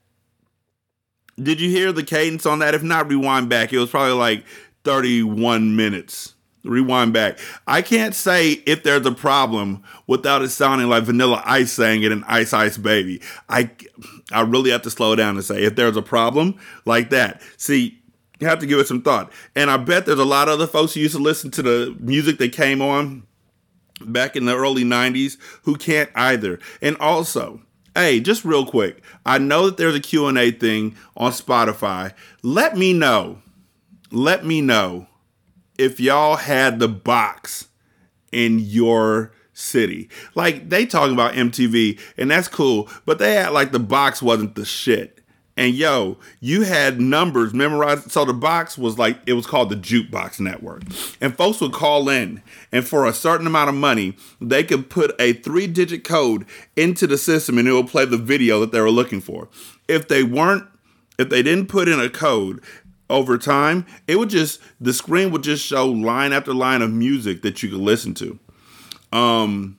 Did 1.40 1.60
you 1.60 1.70
hear 1.70 1.92
the 1.92 2.02
cadence 2.02 2.44
on 2.44 2.58
that? 2.58 2.74
If 2.74 2.82
not, 2.82 3.08
rewind 3.08 3.48
back. 3.48 3.72
It 3.72 3.78
was 3.78 3.90
probably 3.90 4.14
like 4.14 4.44
31 4.84 5.76
minutes. 5.76 6.34
Rewind 6.62 7.14
back. 7.14 7.38
I 7.66 7.80
can't 7.80 8.14
say 8.14 8.50
if 8.66 8.82
there's 8.82 9.06
a 9.06 9.12
problem 9.12 9.82
without 10.06 10.42
it 10.42 10.50
sounding 10.50 10.88
like 10.88 11.04
Vanilla 11.04 11.42
Ice 11.46 11.72
saying 11.72 12.02
it 12.02 12.12
in 12.12 12.22
Ice 12.24 12.52
Ice 12.52 12.76
Baby. 12.76 13.22
I 13.48 13.70
I 14.30 14.42
really 14.42 14.70
have 14.70 14.82
to 14.82 14.90
slow 14.90 15.16
down 15.16 15.36
and 15.36 15.44
say 15.44 15.62
if 15.62 15.74
there's 15.74 15.96
a 15.96 16.02
problem 16.02 16.58
like 16.84 17.10
that. 17.10 17.40
See, 17.56 18.00
you 18.40 18.46
have 18.46 18.58
to 18.58 18.66
give 18.66 18.78
it 18.78 18.88
some 18.88 19.02
thought. 19.02 19.32
And 19.54 19.70
I 19.70 19.78
bet 19.78 20.04
there's 20.06 20.18
a 20.18 20.24
lot 20.24 20.48
of 20.48 20.54
other 20.54 20.66
folks 20.66 20.94
who 20.94 21.00
used 21.00 21.16
to 21.16 21.22
listen 21.22 21.50
to 21.52 21.62
the 21.62 21.96
music 21.98 22.38
that 22.38 22.52
came 22.52 22.82
on 22.82 23.22
back 24.02 24.36
in 24.36 24.46
the 24.46 24.56
early 24.56 24.84
90s 24.84 25.36
who 25.62 25.76
can't 25.76 26.10
either. 26.14 26.58
And 26.80 26.96
also, 26.98 27.60
hey, 27.94 28.20
just 28.20 28.44
real 28.44 28.66
quick, 28.66 29.02
I 29.26 29.38
know 29.38 29.66
that 29.66 29.76
there's 29.76 29.94
a 29.94 30.00
Q&A 30.00 30.50
thing 30.50 30.96
on 31.16 31.32
Spotify. 31.32 32.14
Let 32.42 32.76
me 32.76 32.92
know. 32.92 33.42
Let 34.10 34.44
me 34.44 34.60
know 34.60 35.06
if 35.80 35.98
y'all 35.98 36.36
had 36.36 36.78
the 36.78 36.88
box 36.88 37.68
in 38.30 38.58
your 38.58 39.32
city. 39.54 40.08
Like 40.34 40.68
they 40.68 40.86
talking 40.86 41.14
about 41.14 41.34
MTV 41.34 41.98
and 42.16 42.30
that's 42.30 42.48
cool, 42.48 42.88
but 43.06 43.18
they 43.18 43.34
had 43.34 43.52
like 43.52 43.72
the 43.72 43.78
box 43.78 44.22
wasn't 44.22 44.54
the 44.54 44.64
shit. 44.64 45.16
And 45.56 45.74
yo, 45.74 46.16
you 46.40 46.62
had 46.62 47.00
numbers 47.00 47.52
memorized. 47.52 48.10
So 48.10 48.24
the 48.24 48.32
box 48.32 48.78
was 48.78 48.98
like, 48.98 49.18
it 49.26 49.34
was 49.34 49.46
called 49.46 49.68
the 49.68 49.76
Jukebox 49.76 50.40
Network. 50.40 50.84
And 51.20 51.36
folks 51.36 51.60
would 51.60 51.72
call 51.72 52.08
in, 52.08 52.42
and 52.72 52.86
for 52.86 53.04
a 53.04 53.12
certain 53.12 53.46
amount 53.46 53.68
of 53.68 53.74
money, 53.74 54.16
they 54.40 54.64
could 54.64 54.88
put 54.88 55.14
a 55.20 55.34
three 55.34 55.66
digit 55.66 56.02
code 56.02 56.46
into 56.76 57.06
the 57.06 57.18
system 57.18 57.58
and 57.58 57.68
it 57.68 57.72
would 57.72 57.88
play 57.88 58.06
the 58.06 58.16
video 58.16 58.60
that 58.60 58.72
they 58.72 58.80
were 58.80 58.90
looking 58.90 59.20
for. 59.20 59.48
If 59.86 60.08
they 60.08 60.22
weren't, 60.22 60.66
if 61.18 61.28
they 61.28 61.42
didn't 61.42 61.66
put 61.66 61.88
in 61.88 62.00
a 62.00 62.08
code, 62.08 62.62
over 63.10 63.36
time, 63.36 63.84
it 64.06 64.18
would 64.18 64.30
just 64.30 64.60
the 64.80 64.92
screen 64.92 65.30
would 65.32 65.42
just 65.42 65.64
show 65.64 65.86
line 65.86 66.32
after 66.32 66.54
line 66.54 66.82
of 66.82 66.90
music 66.90 67.42
that 67.42 67.62
you 67.62 67.68
could 67.68 67.80
listen 67.80 68.14
to. 68.14 68.38
Um 69.12 69.76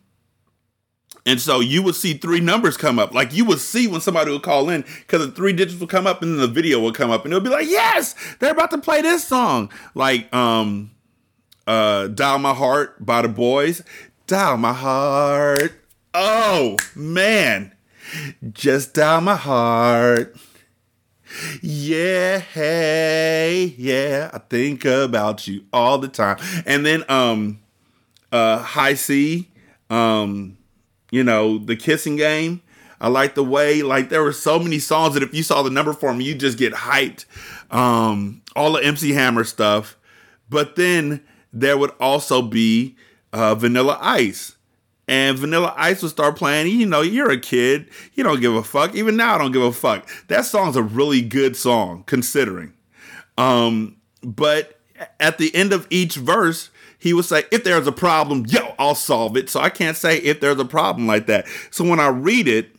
and 1.26 1.40
so 1.40 1.60
you 1.60 1.84
would 1.84 1.96
see 1.96 2.16
three 2.16 2.40
numbers 2.40 2.78
come 2.78 2.98
up. 2.98 3.14
Like 3.14 3.34
you 3.34 3.46
would 3.46 3.60
see 3.60 3.88
when 3.88 4.02
somebody 4.02 4.32
would 4.32 4.44
call 4.44 4.70
in 4.70 4.82
because 4.82 5.26
the 5.26 5.32
three 5.32 5.54
digits 5.54 5.80
would 5.80 5.90
come 5.90 6.08
up 6.08 6.22
and 6.22 6.34
then 6.34 6.42
the 6.42 6.48
video 6.48 6.80
would 6.82 6.96
come 6.96 7.12
up 7.12 7.26
and 7.26 7.34
it 7.34 7.36
would 7.36 7.44
be 7.44 7.50
like, 7.50 7.68
yes, 7.68 8.16
they're 8.40 8.52
about 8.52 8.72
to 8.72 8.78
play 8.80 9.02
this 9.02 9.28
song. 9.28 9.72
Like 9.96 10.34
um 10.34 10.92
uh 11.68 12.08
Dial 12.08 12.40
My 12.40 12.54
Heart 12.54 13.06
by 13.06 13.22
the 13.22 13.28
boys. 13.28 13.84
Dial 14.28 14.58
my 14.58 14.74
heart. 14.74 15.74
Oh 16.14 16.78
man. 16.96 17.74
Just 18.52 18.94
dial 18.94 19.22
my 19.22 19.36
heart. 19.36 20.36
Yeah, 21.62 22.40
hey, 22.40 23.76
yeah, 23.78 24.30
I 24.34 24.40
think 24.40 24.86
about 24.86 25.48
you 25.48 25.64
all 25.72 25.98
the 25.98 26.08
time. 26.08 26.38
And 26.66 26.86
then 26.86 27.04
um 27.10 27.60
uh 28.32 28.60
Hi-C, 28.60 29.50
um, 29.90 30.58
you 31.12 31.24
know, 31.24 31.58
the 31.58 31.76
kissing 31.76 32.16
game. 32.16 32.62
I 33.00 33.08
like 33.08 33.34
the 33.34 33.44
way, 33.44 33.82
like 33.82 34.10
there 34.10 34.24
were 34.24 34.32
so 34.32 34.60
many 34.60 34.78
songs 34.78 35.16
that 35.16 35.24
if 35.24 35.34
you 35.34 35.42
saw 35.42 35.64
the 35.64 35.72
number 35.72 35.92
for 35.92 36.14
me, 36.14 36.24
you 36.24 36.36
just 36.36 36.58
get 36.58 36.72
hyped. 36.74 37.26
Um, 37.72 38.44
all 38.56 38.74
the 38.74 38.84
MC 38.84 39.12
Hammer 39.14 39.44
stuff. 39.44 39.98
But 40.50 40.76
then 40.76 41.24
there 41.52 41.78
would 41.78 41.92
also 42.00 42.42
be 42.44 42.96
uh, 43.34 43.56
Vanilla 43.56 43.98
Ice 44.02 44.56
and 45.12 45.38
Vanilla 45.38 45.74
Ice 45.76 46.02
would 46.02 46.12
start 46.12 46.38
playing. 46.38 46.68
You 46.80 46.86
know, 46.86 47.02
you're 47.02 47.30
a 47.30 47.38
kid. 47.38 47.90
You 48.14 48.24
don't 48.24 48.40
give 48.40 48.56
a 48.56 48.64
fuck. 48.64 48.96
Even 48.96 49.18
now, 49.18 49.36
I 49.36 49.40
don't 49.40 49.52
give 49.52 49.62
a 49.62 49.74
fuck. 49.74 50.08
That 50.30 50.46
song's 50.46 50.78
a 50.78 50.82
really 50.82 51.22
good 51.22 51.58
song, 51.58 52.06
considering. 52.06 52.72
Um, 53.38 53.98
but 54.24 54.80
at 55.20 55.38
the 55.38 55.54
end 55.54 55.74
of 55.74 55.86
each 55.90 56.16
verse, 56.16 56.70
he 56.98 57.12
would 57.12 57.26
say, 57.26 57.44
if 57.52 57.66
there's 57.66 57.88
a 57.88 57.92
problem, 57.92 58.46
yo, 58.48 58.74
I'll 58.80 58.96
solve 58.96 59.36
it. 59.36 59.50
So 59.50 59.60
I 59.60 59.70
can't 59.70 59.98
say 59.98 60.18
if 60.20 60.40
there's 60.40 60.60
a 60.60 60.66
problem 60.66 61.08
like 61.08 61.26
that. 61.26 61.46
So 61.72 61.84
when 61.84 62.00
I 62.00 62.08
read 62.08 62.48
it, 62.48 62.74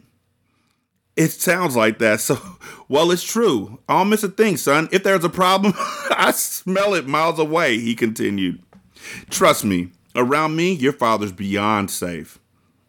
it 1.14 1.32
sounds 1.32 1.76
like 1.76 1.98
that. 1.98 2.20
So, 2.20 2.40
well, 2.88 3.10
it's 3.10 3.22
true. 3.22 3.78
I 3.90 3.98
don't 3.98 4.08
miss 4.08 4.22
a 4.22 4.28
thing, 4.28 4.56
son. 4.56 4.88
If 4.90 5.02
there's 5.02 5.24
a 5.24 5.28
problem, 5.28 5.74
I 5.76 6.30
smell 6.30 6.94
it 6.94 7.06
miles 7.06 7.38
away, 7.38 7.78
he 7.78 7.94
continued. 7.94 8.62
Trust 9.28 9.66
me, 9.66 9.90
Around 10.14 10.56
me, 10.56 10.72
your 10.72 10.92
father's 10.92 11.32
beyond 11.32 11.90
safe. 11.90 12.38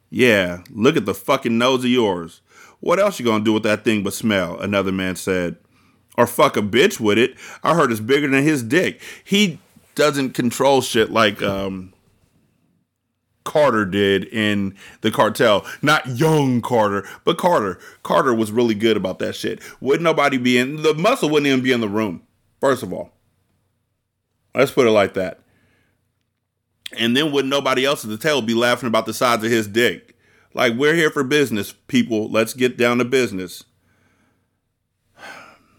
Yeah, 0.09 0.63
look 0.69 0.97
at 0.97 1.05
the 1.05 1.13
fucking 1.13 1.57
nose 1.57 1.83
of 1.83 1.89
yours. 1.89 2.41
What 2.79 2.99
else 2.99 3.19
you 3.19 3.25
gonna 3.25 3.43
do 3.43 3.53
with 3.53 3.63
that 3.63 3.83
thing 3.83 4.03
but 4.03 4.13
smell? 4.13 4.59
Another 4.59 4.91
man 4.91 5.15
said. 5.15 5.57
Or 6.17 6.27
fuck 6.27 6.57
a 6.57 6.61
bitch 6.61 6.99
with 6.99 7.17
it. 7.17 7.35
I 7.63 7.73
heard 7.73 7.91
it's 7.91 7.99
bigger 7.99 8.27
than 8.27 8.43
his 8.43 8.61
dick. 8.61 9.01
He 9.23 9.59
doesn't 9.95 10.31
control 10.33 10.81
shit 10.81 11.11
like 11.11 11.41
um 11.41 11.93
Carter 13.43 13.85
did 13.85 14.25
in 14.25 14.75
the 15.01 15.11
cartel. 15.11 15.65
Not 15.81 16.07
young 16.07 16.61
Carter, 16.61 17.07
but 17.23 17.37
Carter. 17.37 17.79
Carter 18.03 18.33
was 18.33 18.51
really 18.51 18.75
good 18.75 18.97
about 18.97 19.19
that 19.19 19.35
shit. 19.35 19.61
Would 19.81 20.01
nobody 20.01 20.37
be 20.37 20.57
in 20.57 20.81
the 20.81 20.93
muscle 20.93 21.29
wouldn't 21.29 21.47
even 21.47 21.61
be 21.63 21.71
in 21.71 21.81
the 21.81 21.89
room, 21.89 22.21
first 22.61 22.83
of 22.83 22.93
all. 22.93 23.11
Let's 24.55 24.71
put 24.71 24.87
it 24.87 24.91
like 24.91 25.15
that. 25.15 25.39
And 26.97 27.17
then 27.17 27.31
wouldn't 27.31 27.49
nobody 27.49 27.85
else 27.85 28.03
at 28.03 28.09
the 28.09 28.17
table 28.17 28.41
be 28.41 28.53
laughing 28.53 28.87
about 28.87 29.05
the 29.05 29.13
size 29.13 29.43
of 29.43 29.49
his 29.49 29.67
dick? 29.67 30.15
Like, 30.53 30.75
we're 30.75 30.93
here 30.93 31.09
for 31.09 31.23
business, 31.23 31.73
people. 31.87 32.29
Let's 32.29 32.53
get 32.53 32.77
down 32.77 32.99
to 32.99 33.05
business. 33.05 33.63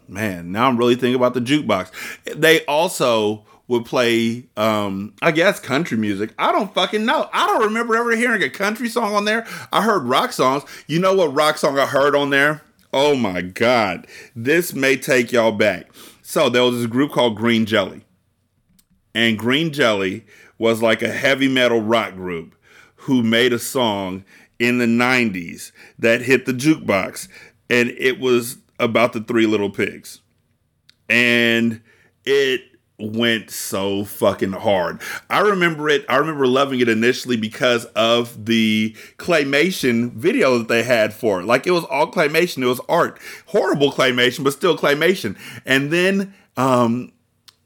Man, 0.09 0.51
now 0.51 0.69
I'm 0.69 0.77
really 0.77 0.97
thinking 0.97 1.15
about 1.15 1.35
the 1.35 1.41
jukebox. 1.41 1.91
They 2.25 2.65
also 2.67 3.45
would 3.67 3.87
play 3.87 4.45
um 4.57 5.15
I 5.23 5.31
guess 5.31 5.59
country 5.59 5.97
music. 5.97 6.35
I 6.39 6.53
don't 6.53 6.75
fucking 6.75 7.05
know. 7.05 7.29
I 7.33 7.47
don't 7.47 7.65
remember 7.65 7.97
ever 7.97 8.15
hearing 8.15 8.43
a 8.43 8.51
country 8.51 8.89
song 8.89 9.15
on 9.15 9.25
there. 9.25 9.47
I 9.73 9.83
heard 9.83 10.05
rock 10.05 10.33
songs. 10.33 10.65
You 10.87 10.99
know 10.99 11.15
what 11.15 11.35
rock 11.35 11.57
song 11.57 11.79
I 11.79 11.87
heard 11.87 12.15
on 12.15 12.31
there? 12.31 12.63
Oh 12.93 13.17
my 13.17 13.41
god. 13.41 14.07
This 14.37 14.75
may 14.75 14.97
take 14.97 15.33
y'all 15.33 15.53
back. 15.53 15.91
So 16.23 16.49
there 16.49 16.63
was 16.63 16.79
this 16.79 16.87
group 16.87 17.13
called 17.13 17.37
Green 17.37 17.67
Jelly. 17.67 18.05
And 19.15 19.39
Green 19.39 19.73
Jelly 19.73 20.25
was 20.59 20.83
like 20.83 21.03
a 21.03 21.09
heavy 21.09 21.49
metal 21.49 21.81
rock 21.81 22.15
group 22.15 22.55
who 22.97 23.23
made 23.23 23.53
a 23.53 23.59
song 23.59 24.25
in 24.59 24.79
the 24.79 24.87
90s 24.87 25.73
that 25.99 26.23
hit 26.23 26.47
the 26.47 26.53
jukebox 26.53 27.29
and 27.69 27.91
it 27.91 28.21
was 28.21 28.59
about 28.79 29.13
the 29.13 29.21
three 29.21 29.47
little 29.47 29.71
pigs. 29.71 30.21
And 31.09 31.83
it 32.25 32.63
went 32.99 33.51
so 33.51 34.05
fucking 34.05 34.53
hard. 34.53 35.01
I 35.29 35.41
remember 35.41 35.89
it. 35.89 36.05
I 36.09 36.17
remember 36.17 36.47
loving 36.47 36.81
it 36.81 36.89
initially 36.89 37.37
because 37.37 37.87
of 37.87 38.47
the 38.47 38.97
claymation 39.19 40.13
video 40.13 40.59
that 40.59 40.69
they 40.69 40.85
had 40.85 41.13
for 41.13 41.41
it. 41.41 41.45
Like 41.45 41.67
it 41.67 41.73
was 41.73 41.85
all 41.85 42.11
claymation. 42.11 42.63
It 42.63 42.67
was 42.67 42.81
art. 42.89 43.19
Horrible 43.47 43.93
claymation, 43.93 44.45
but 44.45 44.53
still 44.53 44.79
claymation. 44.79 45.37
And 45.67 45.91
then 45.91 46.35
um 46.57 47.13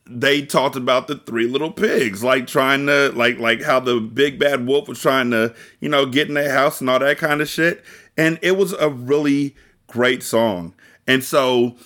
they 0.09 0.43
talked 0.45 0.77
about 0.77 1.07
the 1.07 1.17
three 1.17 1.47
little 1.47 1.71
pigs, 1.71 2.25
like 2.25 2.47
trying 2.47 2.87
to 2.87 3.13
like 3.15 3.39
like 3.39 3.63
how 3.63 3.81
the 3.81 4.01
big 4.01 4.39
bad 4.39 4.67
wolf 4.67 4.89
was 4.89 5.01
trying 5.01 5.31
to, 5.31 5.55
you 5.81 5.89
know, 5.89 6.07
get 6.07 6.29
in 6.29 6.35
their 6.35 6.53
house 6.53 6.81
and 6.81 6.89
all 6.89 6.99
that 6.99 7.19
kind 7.19 7.41
of 7.41 7.49
shit. 7.49 7.85
And 8.17 8.39
it 8.43 8.57
was 8.57 8.73
a 8.73 8.89
really 8.89 9.55
great 9.87 10.23
song. 10.23 10.75
And 11.07 11.23
so 11.23 11.77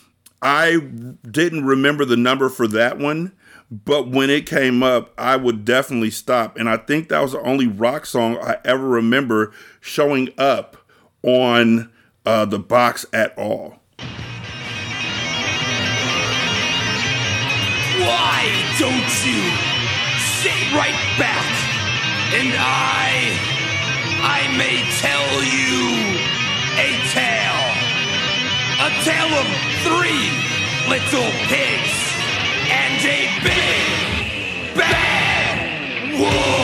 I 0.41 0.79
didn't 1.31 1.65
remember 1.65 2.05
the 2.05 2.17
number 2.17 2.49
for 2.49 2.67
that 2.69 2.99
one, 2.99 3.33
but 3.71 4.09
when 4.09 4.31
it 4.31 4.47
came 4.47 4.83
up, 4.83 5.13
I 5.17 5.37
would 5.37 5.65
definitely 5.65 6.11
stop. 6.11 6.57
And 6.59 6.69
I 6.69 6.77
think 6.77 7.09
that 7.09 7.21
was 7.21 7.33
the 7.33 7.41
only 7.43 7.67
rock 7.67 8.07
song 8.07 8.39
I 8.39 8.59
ever 8.65 8.87
remember 8.87 9.53
showing 9.81 10.31
up 10.39 10.77
on 11.23 11.91
uh, 12.27 12.45
the 12.45 12.59
box 12.59 13.07
at 13.13 13.37
all. 13.39 13.82
Why 18.01 18.49
don't 18.79 19.13
you 19.27 19.43
sit 20.19 20.73
right 20.73 20.97
back 21.19 21.45
and 22.35 22.49
I, 22.57 23.37
I 24.25 24.49
may 24.57 24.81
tell 25.05 25.29
you 25.45 25.93
a 26.81 26.97
tale. 27.13 27.63
A 28.81 28.91
tale 29.05 29.35
of 29.37 29.47
three 29.85 30.25
little 30.89 31.31
pigs 31.53 31.95
and 32.71 33.05
a 33.05 33.29
big 33.45 34.75
bad 34.75 36.19
wolf. 36.19 36.62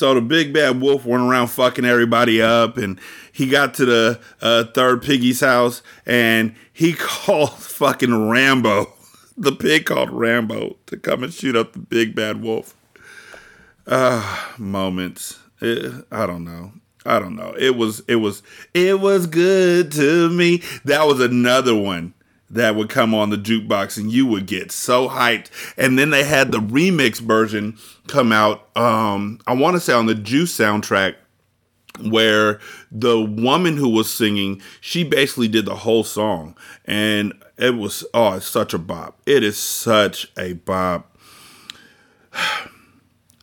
So 0.00 0.14
the 0.14 0.22
big 0.22 0.54
bad 0.54 0.80
wolf 0.80 1.04
went 1.04 1.24
around 1.24 1.48
fucking 1.48 1.84
everybody 1.84 2.40
up, 2.40 2.78
and 2.78 2.98
he 3.32 3.46
got 3.46 3.74
to 3.74 3.84
the 3.84 4.20
uh, 4.40 4.64
third 4.64 5.02
piggy's 5.02 5.40
house, 5.40 5.82
and 6.06 6.54
he 6.72 6.94
called 6.98 7.52
fucking 7.52 8.30
Rambo, 8.30 8.94
the 9.36 9.52
pig 9.52 9.84
called 9.84 10.08
Rambo, 10.08 10.78
to 10.86 10.96
come 10.96 11.22
and 11.22 11.34
shoot 11.34 11.54
up 11.54 11.74
the 11.74 11.80
big 11.80 12.14
bad 12.14 12.40
wolf. 12.40 12.74
Ah, 13.86 14.54
moments. 14.56 15.38
Eh, 15.60 15.90
I 16.10 16.24
don't 16.24 16.44
know. 16.44 16.72
I 17.04 17.18
don't 17.18 17.36
know. 17.36 17.54
It 17.58 17.76
was. 17.76 18.00
It 18.08 18.16
was. 18.16 18.42
It 18.72 19.00
was 19.00 19.26
good 19.26 19.92
to 19.92 20.30
me. 20.30 20.62
That 20.86 21.06
was 21.06 21.20
another 21.20 21.74
one 21.74 22.14
that 22.50 22.74
would 22.74 22.88
come 22.88 23.14
on 23.14 23.30
the 23.30 23.36
jukebox 23.36 23.96
and 23.96 24.12
you 24.12 24.26
would 24.26 24.46
get 24.46 24.72
so 24.72 25.08
hyped. 25.08 25.50
And 25.76 25.98
then 25.98 26.10
they 26.10 26.24
had 26.24 26.50
the 26.50 26.58
remix 26.58 27.20
version 27.20 27.78
come 28.08 28.32
out, 28.32 28.68
um, 28.76 29.40
I 29.46 29.54
want 29.54 29.76
to 29.76 29.80
say 29.80 29.92
on 29.92 30.06
the 30.06 30.14
Juice 30.14 30.56
soundtrack, 30.56 31.14
where 32.02 32.60
the 32.90 33.20
woman 33.20 33.76
who 33.76 33.88
was 33.88 34.12
singing, 34.12 34.60
she 34.80 35.04
basically 35.04 35.48
did 35.48 35.64
the 35.64 35.76
whole 35.76 36.04
song. 36.04 36.56
And 36.84 37.34
it 37.56 37.76
was, 37.76 38.04
oh, 38.14 38.34
it's 38.34 38.46
such 38.46 38.74
a 38.74 38.78
bop. 38.78 39.20
It 39.26 39.42
is 39.42 39.58
such 39.58 40.32
a 40.38 40.54
bop. 40.54 41.16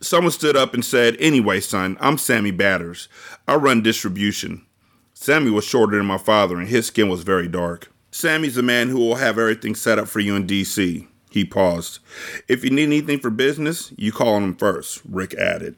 Someone 0.02 0.32
stood 0.32 0.56
up 0.56 0.74
and 0.74 0.86
said, 0.86 1.18
Anyway, 1.20 1.60
son, 1.60 1.98
I'm 2.00 2.18
Sammy 2.18 2.52
Batters. 2.52 3.10
I 3.48 3.56
run 3.56 3.82
distribution. 3.82 4.66
Sammy 5.14 5.50
was 5.50 5.66
shorter 5.66 5.98
than 5.98 6.06
my 6.06 6.20
father, 6.20 6.60
and 6.60 6.68
his 6.68 6.86
skin 6.86 7.10
was 7.10 7.24
very 7.24 7.48
dark. 7.48 7.92
Sammy's 8.18 8.56
the 8.56 8.64
man 8.64 8.90
who 8.90 8.98
will 8.98 9.16
have 9.16 9.38
everything 9.38 9.76
set 9.76 10.00
up 10.00 10.08
for 10.08 10.20
you 10.20 10.36
in 10.36 10.48
DC. 10.48 11.08
He 11.30 11.46
paused. 11.46 12.00
If 12.48 12.64
you 12.64 12.72
need 12.72 12.86
anything 12.86 13.20
for 13.20 13.30
business, 13.30 13.94
you 13.96 14.12
call 14.12 14.34
on 14.34 14.44
him 14.44 14.56
first, 14.56 15.02
Rick 15.08 15.36
added. 15.36 15.76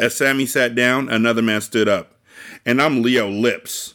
As 0.00 0.16
Sammy 0.16 0.46
sat 0.46 0.74
down, 0.74 1.08
another 1.08 1.42
man 1.42 1.60
stood 1.60 1.88
up. 1.88 2.16
And 2.64 2.82
I'm 2.82 3.02
Leo 3.02 3.28
Lips. 3.28 3.94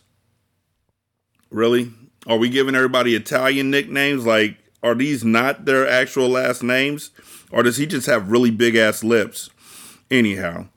Really? 1.50 1.92
Are 2.28 2.38
we 2.38 2.48
giving 2.48 2.76
everybody 2.76 3.14
Italian 3.14 3.70
nicknames? 3.70 4.26
Like, 4.26 4.58
are 4.82 4.96
these 4.96 5.26
not 5.26 5.66
their 5.66 5.86
actual 5.86 6.30
last 6.30 6.64
names? 6.64 7.12
Or 7.52 7.62
does 7.62 7.76
he 7.76 7.86
just 7.86 8.08
have 8.08 8.32
really 8.32 8.52
big 8.52 8.78
ass 8.78 9.04
lips? 9.04 9.50
Anyhow, 10.10 10.68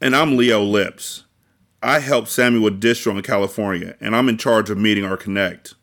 and 0.00 0.16
I'm 0.16 0.34
Leo 0.34 0.62
Lips. 0.62 1.24
I 1.82 2.00
help 2.00 2.26
Sammy 2.26 2.58
with 2.58 2.80
distro 2.80 3.16
in 3.16 3.22
California, 3.22 3.96
and 4.00 4.16
I'm 4.16 4.28
in 4.28 4.36
charge 4.36 4.68
of 4.68 4.78
meeting 4.78 5.04
our 5.04 5.16
connect. 5.16 5.74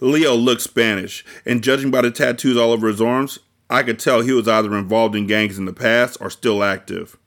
Leo 0.00 0.34
looked 0.34 0.62
Spanish, 0.62 1.24
and 1.44 1.62
judging 1.62 1.90
by 1.90 2.00
the 2.00 2.10
tattoos 2.10 2.56
all 2.56 2.72
over 2.72 2.88
his 2.88 3.02
arms, 3.02 3.38
I 3.68 3.82
could 3.82 3.98
tell 3.98 4.22
he 4.22 4.32
was 4.32 4.48
either 4.48 4.74
involved 4.76 5.14
in 5.14 5.26
gangs 5.26 5.58
in 5.58 5.66
the 5.66 5.72
past 5.72 6.16
or 6.20 6.30
still 6.30 6.64
active. 6.64 7.18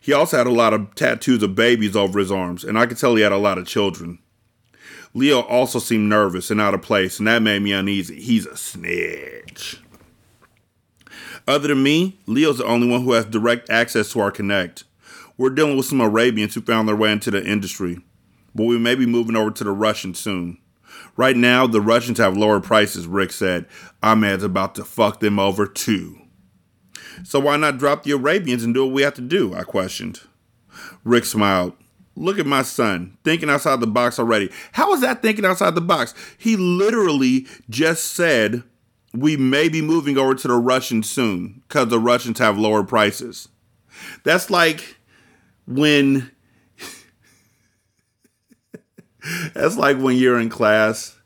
He 0.00 0.12
also 0.12 0.36
had 0.36 0.48
a 0.48 0.50
lot 0.50 0.74
of 0.74 0.94
tattoos 0.96 1.42
of 1.42 1.54
babies 1.54 1.94
over 1.94 2.18
his 2.18 2.32
arms, 2.32 2.64
and 2.64 2.76
I 2.76 2.86
could 2.86 2.98
tell 2.98 3.14
he 3.14 3.22
had 3.22 3.32
a 3.32 3.38
lot 3.38 3.56
of 3.56 3.66
children. 3.66 4.18
Leo 5.14 5.40
also 5.40 5.78
seemed 5.78 6.08
nervous 6.08 6.50
and 6.50 6.60
out 6.60 6.74
of 6.74 6.82
place, 6.82 7.18
and 7.18 7.28
that 7.28 7.42
made 7.42 7.62
me 7.62 7.72
uneasy. 7.72 8.20
He's 8.20 8.46
a 8.46 8.56
snitch. 8.56 9.80
Other 11.46 11.68
than 11.68 11.82
me, 11.82 12.18
Leo's 12.26 12.58
the 12.58 12.64
only 12.64 12.88
one 12.88 13.02
who 13.02 13.12
has 13.12 13.26
direct 13.26 13.70
access 13.70 14.12
to 14.12 14.20
our 14.20 14.30
Connect. 14.30 14.84
We're 15.36 15.50
dealing 15.50 15.76
with 15.76 15.86
some 15.86 16.00
Arabians 16.00 16.54
who 16.54 16.60
found 16.60 16.88
their 16.88 16.96
way 16.96 17.12
into 17.12 17.30
the 17.30 17.44
industry, 17.44 17.98
but 18.54 18.64
we 18.64 18.78
may 18.78 18.94
be 18.94 19.06
moving 19.06 19.36
over 19.36 19.50
to 19.50 19.64
the 19.64 19.72
Russians 19.72 20.18
soon. 20.18 20.58
Right 21.16 21.36
now, 21.36 21.66
the 21.66 21.80
Russians 21.80 22.18
have 22.18 22.36
lower 22.36 22.60
prices, 22.60 23.06
Rick 23.06 23.32
said. 23.32 23.66
Ahmad's 24.02 24.44
about 24.44 24.74
to 24.76 24.84
fuck 24.84 25.20
them 25.20 25.38
over 25.38 25.66
too. 25.66 26.18
So 27.24 27.40
why 27.40 27.56
not 27.56 27.78
drop 27.78 28.02
the 28.02 28.12
Arabians 28.12 28.64
and 28.64 28.74
do 28.74 28.84
what 28.84 28.94
we 28.94 29.02
have 29.02 29.14
to 29.14 29.20
do? 29.20 29.54
I 29.54 29.62
questioned. 29.62 30.20
Rick 31.04 31.24
smiled. 31.24 31.74
Look 32.14 32.38
at 32.38 32.46
my 32.46 32.62
son, 32.62 33.16
thinking 33.24 33.48
outside 33.48 33.80
the 33.80 33.86
box 33.86 34.18
already. 34.18 34.50
How 34.72 34.92
is 34.92 35.00
that 35.00 35.22
thinking 35.22 35.46
outside 35.46 35.74
the 35.74 35.80
box? 35.80 36.14
He 36.36 36.56
literally 36.56 37.46
just 37.70 38.12
said 38.12 38.64
we 39.14 39.36
may 39.36 39.68
be 39.68 39.80
moving 39.80 40.18
over 40.18 40.34
to 40.34 40.48
the 40.48 40.54
Russians 40.54 41.10
soon 41.10 41.62
because 41.68 41.88
the 41.88 41.98
Russians 41.98 42.38
have 42.38 42.58
lower 42.58 42.82
prices. 42.82 43.48
That's 44.24 44.50
like 44.50 44.96
when 45.66 46.30
that's 49.54 49.76
like 49.76 49.98
when 49.98 50.16
you're 50.16 50.40
in 50.40 50.48
class 50.48 51.16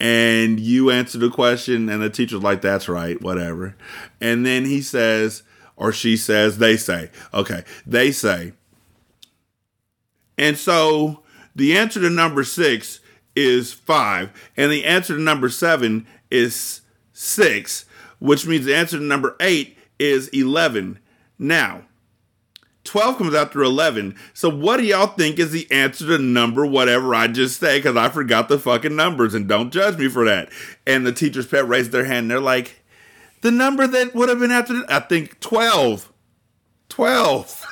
and 0.00 0.60
you 0.60 0.90
answer 0.90 1.18
the 1.18 1.30
question 1.30 1.88
and 1.88 2.02
the 2.02 2.10
teacher's 2.10 2.42
like 2.42 2.60
that's 2.60 2.88
right 2.88 3.20
whatever. 3.20 3.76
And 4.20 4.46
then 4.46 4.64
he 4.64 4.80
says 4.80 5.42
or 5.76 5.92
she 5.92 6.16
says 6.16 6.58
they 6.58 6.76
say. 6.76 7.10
Okay 7.34 7.64
they 7.86 8.12
say. 8.12 8.52
And 10.36 10.56
so 10.56 11.22
the 11.54 11.76
answer 11.76 12.00
to 12.00 12.10
number 12.10 12.44
six 12.44 13.00
is 13.34 13.72
five 13.72 14.30
and 14.56 14.70
the 14.70 14.84
answer 14.84 15.16
to 15.16 15.22
number 15.22 15.48
seven 15.48 16.06
is 16.30 16.82
six 17.12 17.84
which 18.18 18.46
means 18.46 18.64
the 18.64 18.74
answer 18.74 18.98
to 18.98 19.04
number 19.04 19.36
eight 19.40 19.76
is 19.98 20.28
11 20.28 20.98
now 21.38 21.82
12 22.88 23.18
comes 23.18 23.34
after 23.34 23.62
11. 23.62 24.16
So 24.32 24.48
what 24.48 24.78
do 24.78 24.84
y'all 24.84 25.08
think 25.08 25.38
is 25.38 25.52
the 25.52 25.70
answer 25.70 26.06
to 26.06 26.18
number 26.18 26.64
whatever 26.64 27.14
I 27.14 27.28
just 27.28 27.60
say? 27.60 27.78
Because 27.78 27.96
I 27.96 28.08
forgot 28.08 28.48
the 28.48 28.58
fucking 28.58 28.96
numbers 28.96 29.34
and 29.34 29.46
don't 29.46 29.70
judge 29.70 29.98
me 29.98 30.08
for 30.08 30.24
that. 30.24 30.48
And 30.86 31.06
the 31.06 31.12
teacher's 31.12 31.46
pet 31.46 31.68
raised 31.68 31.92
their 31.92 32.04
hand 32.04 32.18
and 32.18 32.30
they're 32.30 32.40
like, 32.40 32.82
the 33.42 33.50
number 33.50 33.86
that 33.86 34.14
would 34.14 34.30
have 34.30 34.40
been 34.40 34.50
after, 34.50 34.82
I 34.88 35.00
think 35.00 35.38
12. 35.40 36.10
12. 36.88 37.66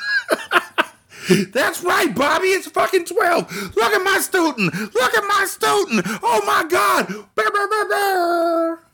That's 1.52 1.82
right, 1.82 2.14
Bobby. 2.14 2.48
It's 2.48 2.68
fucking 2.68 3.06
12. 3.06 3.74
Look 3.74 3.92
at 3.92 4.04
my 4.04 4.18
student. 4.18 4.74
Look 4.94 5.14
at 5.14 5.24
my 5.24 5.46
student. 5.48 6.06
Oh 6.22 6.42
my 6.46 6.64
God. 6.68 7.12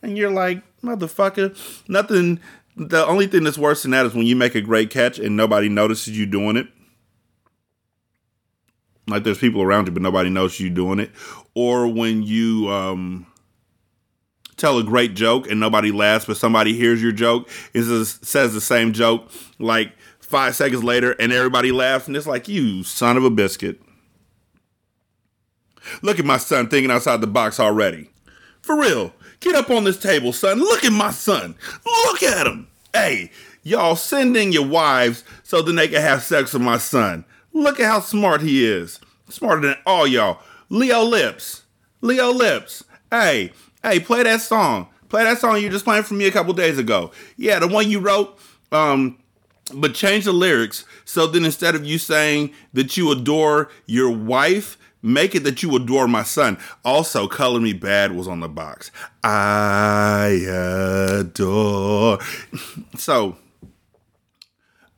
And 0.02 0.16
you're 0.16 0.30
like, 0.30 0.62
motherfucker, 0.82 1.56
nothing 1.88 2.40
the 2.76 3.06
only 3.06 3.26
thing 3.26 3.44
that's 3.44 3.58
worse 3.58 3.82
than 3.82 3.90
that 3.92 4.06
is 4.06 4.14
when 4.14 4.26
you 4.26 4.36
make 4.36 4.54
a 4.54 4.60
great 4.60 4.90
catch 4.90 5.18
and 5.18 5.36
nobody 5.36 5.68
notices 5.68 6.16
you 6.16 6.26
doing 6.26 6.56
it. 6.56 6.68
Like 9.08 9.24
there's 9.24 9.38
people 9.38 9.62
around 9.62 9.86
you, 9.86 9.92
but 9.92 10.02
nobody 10.02 10.30
knows 10.30 10.58
you 10.60 10.70
doing 10.70 10.98
it. 11.00 11.10
Or 11.54 11.88
when 11.88 12.22
you 12.22 12.68
um, 12.70 13.26
tell 14.56 14.78
a 14.78 14.84
great 14.84 15.14
joke 15.14 15.50
and 15.50 15.58
nobody 15.58 15.90
laughs, 15.90 16.24
but 16.24 16.36
somebody 16.36 16.74
hears 16.74 17.02
your 17.02 17.12
joke, 17.12 17.50
and 17.74 17.84
says 18.06 18.54
the 18.54 18.60
same 18.60 18.92
joke 18.92 19.28
like 19.58 19.92
five 20.20 20.54
seconds 20.54 20.84
later, 20.84 21.12
and 21.12 21.32
everybody 21.32 21.72
laughs, 21.72 22.06
and 22.06 22.16
it's 22.16 22.26
like 22.26 22.48
you 22.48 22.84
son 22.84 23.16
of 23.16 23.24
a 23.24 23.30
biscuit. 23.30 23.82
Look 26.00 26.18
at 26.18 26.24
my 26.24 26.38
son 26.38 26.68
thinking 26.68 26.90
outside 26.90 27.20
the 27.20 27.26
box 27.26 27.58
already. 27.58 28.08
For 28.62 28.78
real. 28.80 29.12
Get 29.42 29.56
up 29.56 29.70
on 29.70 29.82
this 29.82 29.98
table, 29.98 30.32
son. 30.32 30.60
Look 30.60 30.84
at 30.84 30.92
my 30.92 31.10
son. 31.10 31.56
Look 31.84 32.22
at 32.22 32.46
him. 32.46 32.68
Hey, 32.92 33.32
y'all 33.64 33.96
send 33.96 34.36
in 34.36 34.52
your 34.52 34.66
wives 34.66 35.24
so 35.42 35.60
then 35.60 35.74
they 35.74 35.88
can 35.88 36.00
have 36.00 36.22
sex 36.22 36.52
with 36.52 36.62
my 36.62 36.78
son. 36.78 37.24
Look 37.52 37.80
at 37.80 37.86
how 37.86 37.98
smart 37.98 38.40
he 38.40 38.64
is. 38.64 39.00
Smarter 39.28 39.62
than 39.62 39.76
all 39.84 40.06
y'all. 40.06 40.38
Leo 40.68 41.02
Lips. 41.02 41.62
Leo 42.02 42.30
Lips. 42.30 42.84
Hey, 43.10 43.52
hey, 43.82 43.98
play 43.98 44.22
that 44.22 44.42
song. 44.42 44.86
Play 45.08 45.24
that 45.24 45.38
song 45.38 45.60
you 45.60 45.68
just 45.68 45.84
playing 45.84 46.04
for 46.04 46.14
me 46.14 46.26
a 46.26 46.30
couple 46.30 46.52
days 46.52 46.78
ago. 46.78 47.10
Yeah, 47.36 47.58
the 47.58 47.66
one 47.66 47.90
you 47.90 47.98
wrote. 47.98 48.38
Um, 48.70 49.18
but 49.74 49.94
change 49.94 50.24
the 50.24 50.32
lyrics 50.32 50.84
so 51.04 51.26
then 51.26 51.44
instead 51.44 51.74
of 51.74 51.84
you 51.84 51.98
saying 51.98 52.52
that 52.72 52.96
you 52.96 53.10
adore 53.12 53.70
your 53.86 54.10
wife, 54.10 54.76
Make 55.04 55.34
it 55.34 55.42
that 55.42 55.64
you 55.64 55.74
adore 55.74 56.06
my 56.06 56.22
son. 56.22 56.58
Also, 56.84 57.26
Color 57.26 57.58
Me 57.58 57.74
Badd 57.74 58.14
was 58.14 58.28
on 58.28 58.38
the 58.38 58.48
box. 58.48 58.92
I 59.22 60.46
adore. 61.18 62.18
So, 62.96 63.36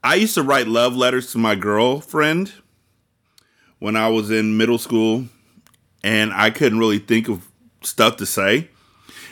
I 0.02 0.16
used 0.16 0.34
to 0.34 0.42
write 0.42 0.66
love 0.68 0.94
letters 0.94 1.32
to 1.32 1.38
my 1.38 1.54
girlfriend 1.54 2.52
when 3.78 3.96
I 3.96 4.08
was 4.08 4.30
in 4.30 4.58
middle 4.58 4.76
school, 4.76 5.24
and 6.02 6.34
I 6.34 6.50
couldn't 6.50 6.78
really 6.78 6.98
think 6.98 7.28
of 7.28 7.48
stuff 7.82 8.16
to 8.18 8.26
say. 8.26 8.68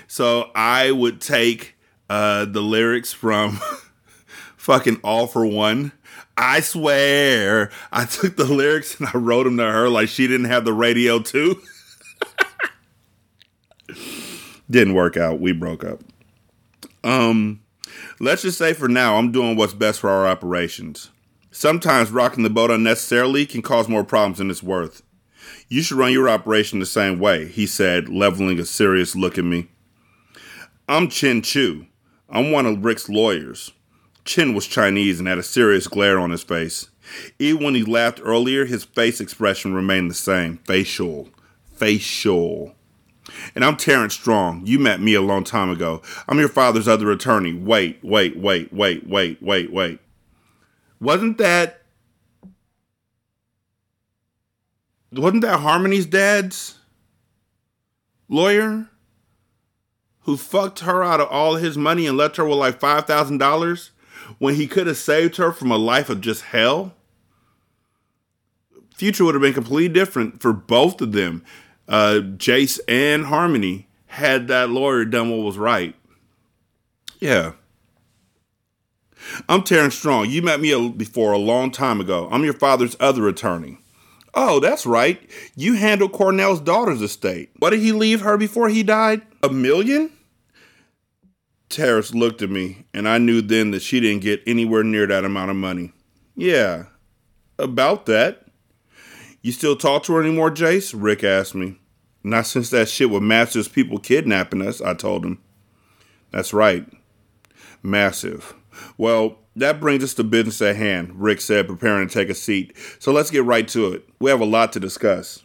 So, 0.06 0.50
I 0.54 0.90
would 0.90 1.20
take 1.20 1.74
uh, 2.08 2.46
the 2.46 2.62
lyrics 2.62 3.12
from 3.12 3.60
fucking 4.62 5.00
All 5.02 5.26
for 5.26 5.44
One 5.44 5.90
I 6.36 6.60
swear, 6.60 7.70
I 7.90 8.04
took 8.04 8.36
the 8.36 8.44
lyrics 8.44 8.98
and 8.98 9.08
I 9.12 9.18
wrote 9.18 9.44
them 9.44 9.56
to 9.56 9.64
her 9.64 9.88
like 9.88 10.08
she 10.08 10.28
didn't 10.28 10.46
have 10.46 10.64
the 10.64 10.72
radio 10.72 11.18
too. 11.18 11.60
didn't 14.70 14.94
work 14.94 15.16
out. 15.16 15.40
We 15.40 15.52
broke 15.52 15.84
up. 15.84 16.00
Um, 17.02 17.60
let's 18.20 18.42
just 18.42 18.56
say 18.56 18.72
for 18.72 18.88
now, 18.88 19.16
I'm 19.16 19.32
doing 19.32 19.56
what's 19.56 19.74
best 19.74 20.00
for 20.00 20.08
our 20.08 20.28
operations. 20.28 21.10
Sometimes 21.50 22.12
rocking 22.12 22.44
the 22.44 22.50
boat 22.50 22.70
unnecessarily 22.70 23.46
can 23.46 23.62
cause 23.62 23.88
more 23.88 24.04
problems 24.04 24.38
than 24.38 24.48
it's 24.48 24.62
worth. 24.62 25.02
You 25.68 25.82
should 25.82 25.98
run 25.98 26.12
your 26.12 26.28
operation 26.28 26.78
the 26.78 26.86
same 26.86 27.18
way, 27.18 27.48
he 27.48 27.66
said, 27.66 28.08
leveling 28.08 28.60
a 28.60 28.64
serious 28.64 29.16
look 29.16 29.38
at 29.38 29.44
me. 29.44 29.68
I'm 30.88 31.08
Chin 31.08 31.42
Chu. 31.42 31.86
I'm 32.30 32.52
one 32.52 32.64
of 32.64 32.84
Rick's 32.84 33.08
lawyers. 33.08 33.72
Chin 34.24 34.54
was 34.54 34.66
Chinese 34.66 35.18
and 35.18 35.28
had 35.28 35.38
a 35.38 35.42
serious 35.42 35.88
glare 35.88 36.18
on 36.18 36.30
his 36.30 36.42
face. 36.42 36.88
Even 37.38 37.64
when 37.64 37.74
he 37.74 37.82
laughed 37.82 38.20
earlier, 38.22 38.64
his 38.64 38.84
face 38.84 39.20
expression 39.20 39.74
remained 39.74 40.10
the 40.10 40.14
same 40.14 40.58
facial. 40.58 41.28
Facial. 41.74 42.74
And 43.54 43.64
I'm 43.64 43.76
Terrence 43.76 44.14
Strong. 44.14 44.66
You 44.66 44.78
met 44.78 45.00
me 45.00 45.14
a 45.14 45.22
long 45.22 45.44
time 45.44 45.70
ago. 45.70 46.02
I'm 46.28 46.38
your 46.38 46.48
father's 46.48 46.88
other 46.88 47.10
attorney. 47.10 47.52
Wait, 47.52 47.98
wait, 48.02 48.36
wait, 48.36 48.72
wait, 48.72 49.06
wait, 49.06 49.42
wait, 49.42 49.72
wait. 49.72 50.00
Wasn't 51.00 51.38
that. 51.38 51.82
Wasn't 55.12 55.42
that 55.42 55.60
Harmony's 55.60 56.06
dad's 56.06 56.78
lawyer? 58.28 58.88
Who 60.20 60.36
fucked 60.36 60.80
her 60.80 61.02
out 61.02 61.20
of 61.20 61.28
all 61.28 61.56
his 61.56 61.76
money 61.76 62.06
and 62.06 62.16
left 62.16 62.36
her 62.36 62.44
with 62.44 62.58
like 62.58 62.80
$5,000? 62.80 63.90
When 64.38 64.54
he 64.54 64.66
could 64.66 64.86
have 64.86 64.96
saved 64.96 65.36
her 65.36 65.52
from 65.52 65.70
a 65.70 65.78
life 65.78 66.08
of 66.08 66.20
just 66.20 66.42
hell, 66.42 66.94
future 68.94 69.24
would 69.24 69.34
have 69.34 69.42
been 69.42 69.54
completely 69.54 69.92
different 69.92 70.40
for 70.40 70.52
both 70.52 71.00
of 71.00 71.12
them. 71.12 71.44
Uh, 71.88 72.20
Jace 72.36 72.78
and 72.88 73.26
Harmony 73.26 73.88
had 74.06 74.48
that 74.48 74.70
lawyer 74.70 75.04
done 75.04 75.30
what 75.30 75.44
was 75.44 75.58
right. 75.58 75.94
Yeah. 77.18 77.52
I'm 79.48 79.62
Terrence 79.62 79.94
Strong. 79.94 80.30
You 80.30 80.42
met 80.42 80.60
me 80.60 80.90
before 80.90 81.32
a 81.32 81.38
long 81.38 81.70
time 81.70 82.00
ago. 82.00 82.28
I'm 82.30 82.44
your 82.44 82.54
father's 82.54 82.96
other 82.98 83.28
attorney. 83.28 83.78
Oh, 84.34 84.60
that's 84.60 84.86
right. 84.86 85.20
You 85.56 85.74
handled 85.74 86.12
Cornell's 86.12 86.60
daughter's 86.60 87.02
estate. 87.02 87.50
What 87.58 87.70
did 87.70 87.80
he 87.80 87.92
leave 87.92 88.22
her 88.22 88.36
before 88.36 88.68
he 88.68 88.82
died? 88.82 89.22
A 89.42 89.48
million? 89.50 90.10
Terrence 91.72 92.14
looked 92.14 92.42
at 92.42 92.50
me, 92.50 92.86
and 92.94 93.08
I 93.08 93.18
knew 93.18 93.42
then 93.42 93.72
that 93.72 93.82
she 93.82 93.98
didn't 93.98 94.22
get 94.22 94.42
anywhere 94.46 94.84
near 94.84 95.06
that 95.06 95.24
amount 95.24 95.50
of 95.50 95.56
money. 95.56 95.92
Yeah, 96.36 96.84
about 97.58 98.06
that. 98.06 98.46
You 99.40 99.50
still 99.50 99.74
talk 99.74 100.04
to 100.04 100.12
her 100.12 100.22
anymore, 100.22 100.50
Jace? 100.50 100.94
Rick 100.96 101.24
asked 101.24 101.54
me. 101.54 101.78
Not 102.22 102.46
since 102.46 102.70
that 102.70 102.88
shit 102.88 103.10
with 103.10 103.22
Massive's 103.22 103.68
people 103.68 103.98
kidnapping 103.98 104.62
us, 104.62 104.80
I 104.80 104.94
told 104.94 105.24
him. 105.24 105.40
That's 106.30 106.52
right. 106.52 106.86
Massive. 107.82 108.54
Well, 108.96 109.38
that 109.56 109.80
brings 109.80 110.04
us 110.04 110.14
to 110.14 110.24
business 110.24 110.62
at 110.62 110.76
hand, 110.76 111.20
Rick 111.20 111.40
said, 111.40 111.66
preparing 111.66 112.06
to 112.06 112.14
take 112.14 112.28
a 112.28 112.34
seat. 112.34 112.76
So 113.00 113.12
let's 113.12 113.30
get 113.30 113.44
right 113.44 113.66
to 113.68 113.92
it. 113.92 114.08
We 114.20 114.30
have 114.30 114.40
a 114.40 114.46
lot 114.46 114.72
to 114.74 114.80
discuss. 114.80 115.42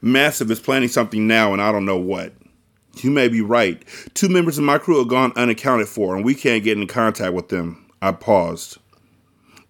Massive 0.00 0.50
is 0.50 0.60
planning 0.60 0.88
something 0.88 1.26
now, 1.26 1.52
and 1.52 1.60
I 1.60 1.72
don't 1.72 1.84
know 1.84 1.98
what. 1.98 2.32
You 3.00 3.10
may 3.10 3.28
be 3.28 3.40
right. 3.40 3.82
Two 4.14 4.28
members 4.28 4.58
of 4.58 4.64
my 4.64 4.78
crew 4.78 4.98
have 4.98 5.08
gone 5.08 5.32
unaccounted 5.34 5.88
for, 5.88 6.14
and 6.14 6.24
we 6.24 6.34
can't 6.34 6.64
get 6.64 6.78
in 6.78 6.86
contact 6.86 7.34
with 7.34 7.48
them. 7.48 7.90
I 8.02 8.12
paused. 8.12 8.78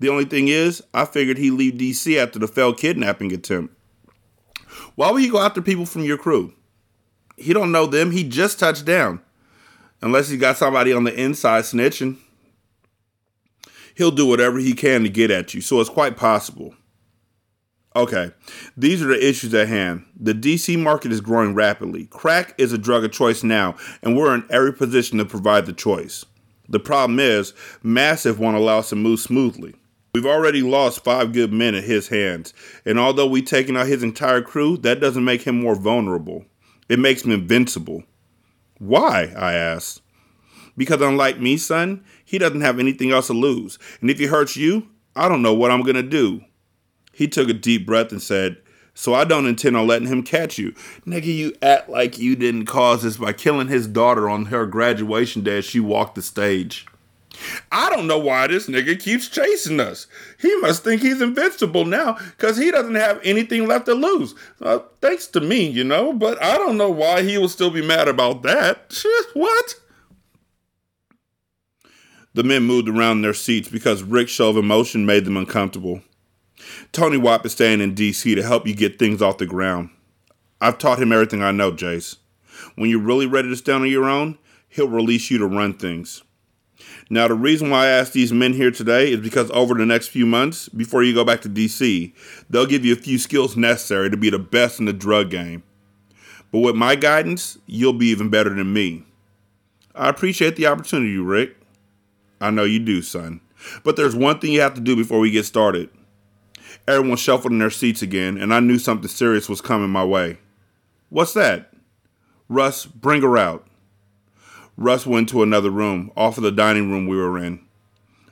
The 0.00 0.08
only 0.08 0.24
thing 0.24 0.48
is, 0.48 0.82
I 0.92 1.04
figured 1.04 1.38
he'd 1.38 1.52
leave 1.52 1.74
DC 1.74 2.16
after 2.16 2.38
the 2.38 2.48
failed 2.48 2.78
kidnapping 2.78 3.32
attempt. 3.32 3.74
Why 4.96 5.10
would 5.10 5.22
he 5.22 5.28
go 5.28 5.38
after 5.38 5.62
people 5.62 5.86
from 5.86 6.02
your 6.02 6.18
crew? 6.18 6.52
He 7.36 7.52
don't 7.52 7.72
know 7.72 7.86
them. 7.86 8.10
He 8.10 8.24
just 8.24 8.58
touched 8.58 8.84
down. 8.84 9.20
Unless 10.00 10.28
he 10.28 10.36
got 10.36 10.56
somebody 10.56 10.92
on 10.92 11.04
the 11.04 11.14
inside 11.14 11.62
snitching. 11.64 12.16
He'll 13.94 14.10
do 14.10 14.26
whatever 14.26 14.58
he 14.58 14.74
can 14.74 15.02
to 15.02 15.08
get 15.08 15.30
at 15.30 15.54
you, 15.54 15.60
so 15.60 15.80
it's 15.80 15.90
quite 15.90 16.16
possible. 16.16 16.74
Okay, 17.94 18.30
these 18.74 19.02
are 19.02 19.08
the 19.08 19.28
issues 19.28 19.52
at 19.52 19.68
hand. 19.68 20.06
The 20.18 20.32
DC 20.32 20.78
market 20.78 21.12
is 21.12 21.20
growing 21.20 21.54
rapidly. 21.54 22.06
Crack 22.06 22.54
is 22.56 22.72
a 22.72 22.78
drug 22.78 23.04
of 23.04 23.12
choice 23.12 23.42
now, 23.42 23.76
and 24.02 24.16
we're 24.16 24.34
in 24.34 24.44
every 24.48 24.72
position 24.72 25.18
to 25.18 25.26
provide 25.26 25.66
the 25.66 25.74
choice. 25.74 26.24
The 26.70 26.80
problem 26.80 27.20
is, 27.20 27.52
Massive 27.82 28.38
won't 28.38 28.56
allow 28.56 28.78
us 28.78 28.88
to 28.90 28.96
move 28.96 29.20
smoothly. 29.20 29.74
We've 30.14 30.24
already 30.24 30.62
lost 30.62 31.04
five 31.04 31.32
good 31.32 31.52
men 31.52 31.74
at 31.74 31.84
his 31.84 32.08
hands, 32.08 32.54
and 32.86 32.98
although 32.98 33.26
we've 33.26 33.44
taken 33.44 33.76
out 33.76 33.86
his 33.86 34.02
entire 34.02 34.40
crew, 34.40 34.78
that 34.78 35.00
doesn't 35.00 35.24
make 35.24 35.42
him 35.42 35.60
more 35.60 35.74
vulnerable. 35.74 36.46
It 36.88 36.98
makes 36.98 37.22
him 37.22 37.32
invincible. 37.32 38.04
Why? 38.78 39.34
I 39.36 39.52
asked. 39.52 40.00
Because 40.78 41.02
unlike 41.02 41.40
me, 41.40 41.58
son, 41.58 42.04
he 42.24 42.38
doesn't 42.38 42.62
have 42.62 42.78
anything 42.78 43.10
else 43.10 43.26
to 43.26 43.34
lose. 43.34 43.78
And 44.00 44.10
if 44.10 44.18
he 44.18 44.26
hurts 44.26 44.56
you, 44.56 44.88
I 45.14 45.28
don't 45.28 45.42
know 45.42 45.52
what 45.52 45.70
I'm 45.70 45.84
to 45.84 46.02
do. 46.02 46.42
He 47.22 47.28
took 47.28 47.48
a 47.48 47.52
deep 47.52 47.86
breath 47.86 48.10
and 48.10 48.20
said, 48.20 48.56
So 48.94 49.14
I 49.14 49.22
don't 49.22 49.46
intend 49.46 49.76
on 49.76 49.86
letting 49.86 50.08
him 50.08 50.24
catch 50.24 50.58
you. 50.58 50.72
Nigga, 51.06 51.26
you 51.26 51.54
act 51.62 51.88
like 51.88 52.18
you 52.18 52.34
didn't 52.34 52.66
cause 52.66 53.04
this 53.04 53.16
by 53.16 53.32
killing 53.32 53.68
his 53.68 53.86
daughter 53.86 54.28
on 54.28 54.46
her 54.46 54.66
graduation 54.66 55.44
day 55.44 55.58
as 55.58 55.64
she 55.64 55.78
walked 55.78 56.16
the 56.16 56.22
stage. 56.22 56.84
I 57.70 57.90
don't 57.90 58.08
know 58.08 58.18
why 58.18 58.48
this 58.48 58.66
nigga 58.66 58.98
keeps 58.98 59.28
chasing 59.28 59.78
us. 59.78 60.08
He 60.40 60.52
must 60.56 60.82
think 60.82 61.00
he's 61.00 61.22
invincible 61.22 61.84
now 61.84 62.14
because 62.36 62.56
he 62.56 62.72
doesn't 62.72 62.96
have 62.96 63.20
anything 63.22 63.68
left 63.68 63.86
to 63.86 63.94
lose. 63.94 64.34
Uh, 64.60 64.80
thanks 65.00 65.28
to 65.28 65.40
me, 65.40 65.68
you 65.68 65.84
know, 65.84 66.12
but 66.12 66.42
I 66.42 66.56
don't 66.56 66.76
know 66.76 66.90
why 66.90 67.22
he 67.22 67.38
will 67.38 67.48
still 67.48 67.70
be 67.70 67.86
mad 67.86 68.08
about 68.08 68.42
that. 68.42 68.86
Shit, 68.90 69.26
what? 69.34 69.76
The 72.34 72.42
men 72.42 72.64
moved 72.64 72.88
around 72.88 73.18
in 73.18 73.22
their 73.22 73.32
seats 73.32 73.68
because 73.68 74.02
Rick's 74.02 74.32
show 74.32 74.50
of 74.50 74.56
emotion 74.56 75.06
made 75.06 75.24
them 75.24 75.36
uncomfortable. 75.36 76.02
Tony 76.92 77.16
Wap 77.16 77.46
is 77.46 77.52
staying 77.52 77.80
in 77.80 77.94
DC 77.94 78.34
to 78.34 78.42
help 78.42 78.66
you 78.66 78.74
get 78.74 78.98
things 78.98 79.22
off 79.22 79.38
the 79.38 79.46
ground. 79.46 79.90
I've 80.60 80.78
taught 80.78 81.02
him 81.02 81.12
everything 81.12 81.42
I 81.42 81.50
know, 81.50 81.72
Jace. 81.72 82.16
When 82.76 82.88
you're 82.88 83.00
really 83.00 83.26
ready 83.26 83.48
to 83.48 83.56
stand 83.56 83.82
on 83.82 83.90
your 83.90 84.04
own, 84.04 84.38
he'll 84.68 84.88
release 84.88 85.30
you 85.30 85.38
to 85.38 85.46
run 85.46 85.74
things. 85.74 86.22
Now, 87.10 87.28
the 87.28 87.34
reason 87.34 87.70
why 87.70 87.86
I 87.86 87.90
asked 87.90 88.12
these 88.12 88.32
men 88.32 88.52
here 88.52 88.70
today 88.70 89.12
is 89.12 89.20
because 89.20 89.50
over 89.50 89.74
the 89.74 89.86
next 89.86 90.08
few 90.08 90.24
months, 90.24 90.68
before 90.68 91.02
you 91.02 91.14
go 91.14 91.24
back 91.24 91.42
to 91.42 91.48
DC, 91.48 92.12
they'll 92.48 92.66
give 92.66 92.84
you 92.84 92.92
a 92.92 92.96
few 92.96 93.18
skills 93.18 93.56
necessary 93.56 94.10
to 94.10 94.16
be 94.16 94.30
the 94.30 94.38
best 94.38 94.80
in 94.80 94.86
the 94.86 94.92
drug 94.92 95.30
game. 95.30 95.62
But 96.50 96.60
with 96.60 96.74
my 96.74 96.94
guidance, 96.96 97.58
you'll 97.66 97.92
be 97.92 98.06
even 98.06 98.28
better 98.28 98.50
than 98.50 98.72
me. 98.72 99.04
I 99.94 100.08
appreciate 100.08 100.56
the 100.56 100.66
opportunity, 100.66 101.16
Rick. 101.18 101.56
I 102.40 102.50
know 102.50 102.64
you 102.64 102.78
do, 102.78 103.02
son. 103.02 103.40
But 103.84 103.96
there's 103.96 104.16
one 104.16 104.38
thing 104.38 104.52
you 104.52 104.60
have 104.60 104.74
to 104.74 104.80
do 104.80 104.96
before 104.96 105.18
we 105.18 105.30
get 105.30 105.44
started. 105.44 105.90
Everyone 106.88 107.16
shuffled 107.16 107.52
in 107.52 107.60
their 107.60 107.70
seats 107.70 108.02
again, 108.02 108.36
and 108.36 108.52
I 108.52 108.58
knew 108.58 108.78
something 108.78 109.08
serious 109.08 109.48
was 109.48 109.60
coming 109.60 109.90
my 109.90 110.04
way. 110.04 110.38
What's 111.10 111.32
that? 111.34 111.72
Russ, 112.48 112.86
bring 112.86 113.22
her 113.22 113.38
out. 113.38 113.66
Russ 114.76 115.06
went 115.06 115.28
to 115.28 115.42
another 115.42 115.70
room, 115.70 116.10
off 116.16 116.38
of 116.38 116.42
the 116.42 116.50
dining 116.50 116.90
room 116.90 117.06
we 117.06 117.16
were 117.16 117.38
in. 117.38 117.60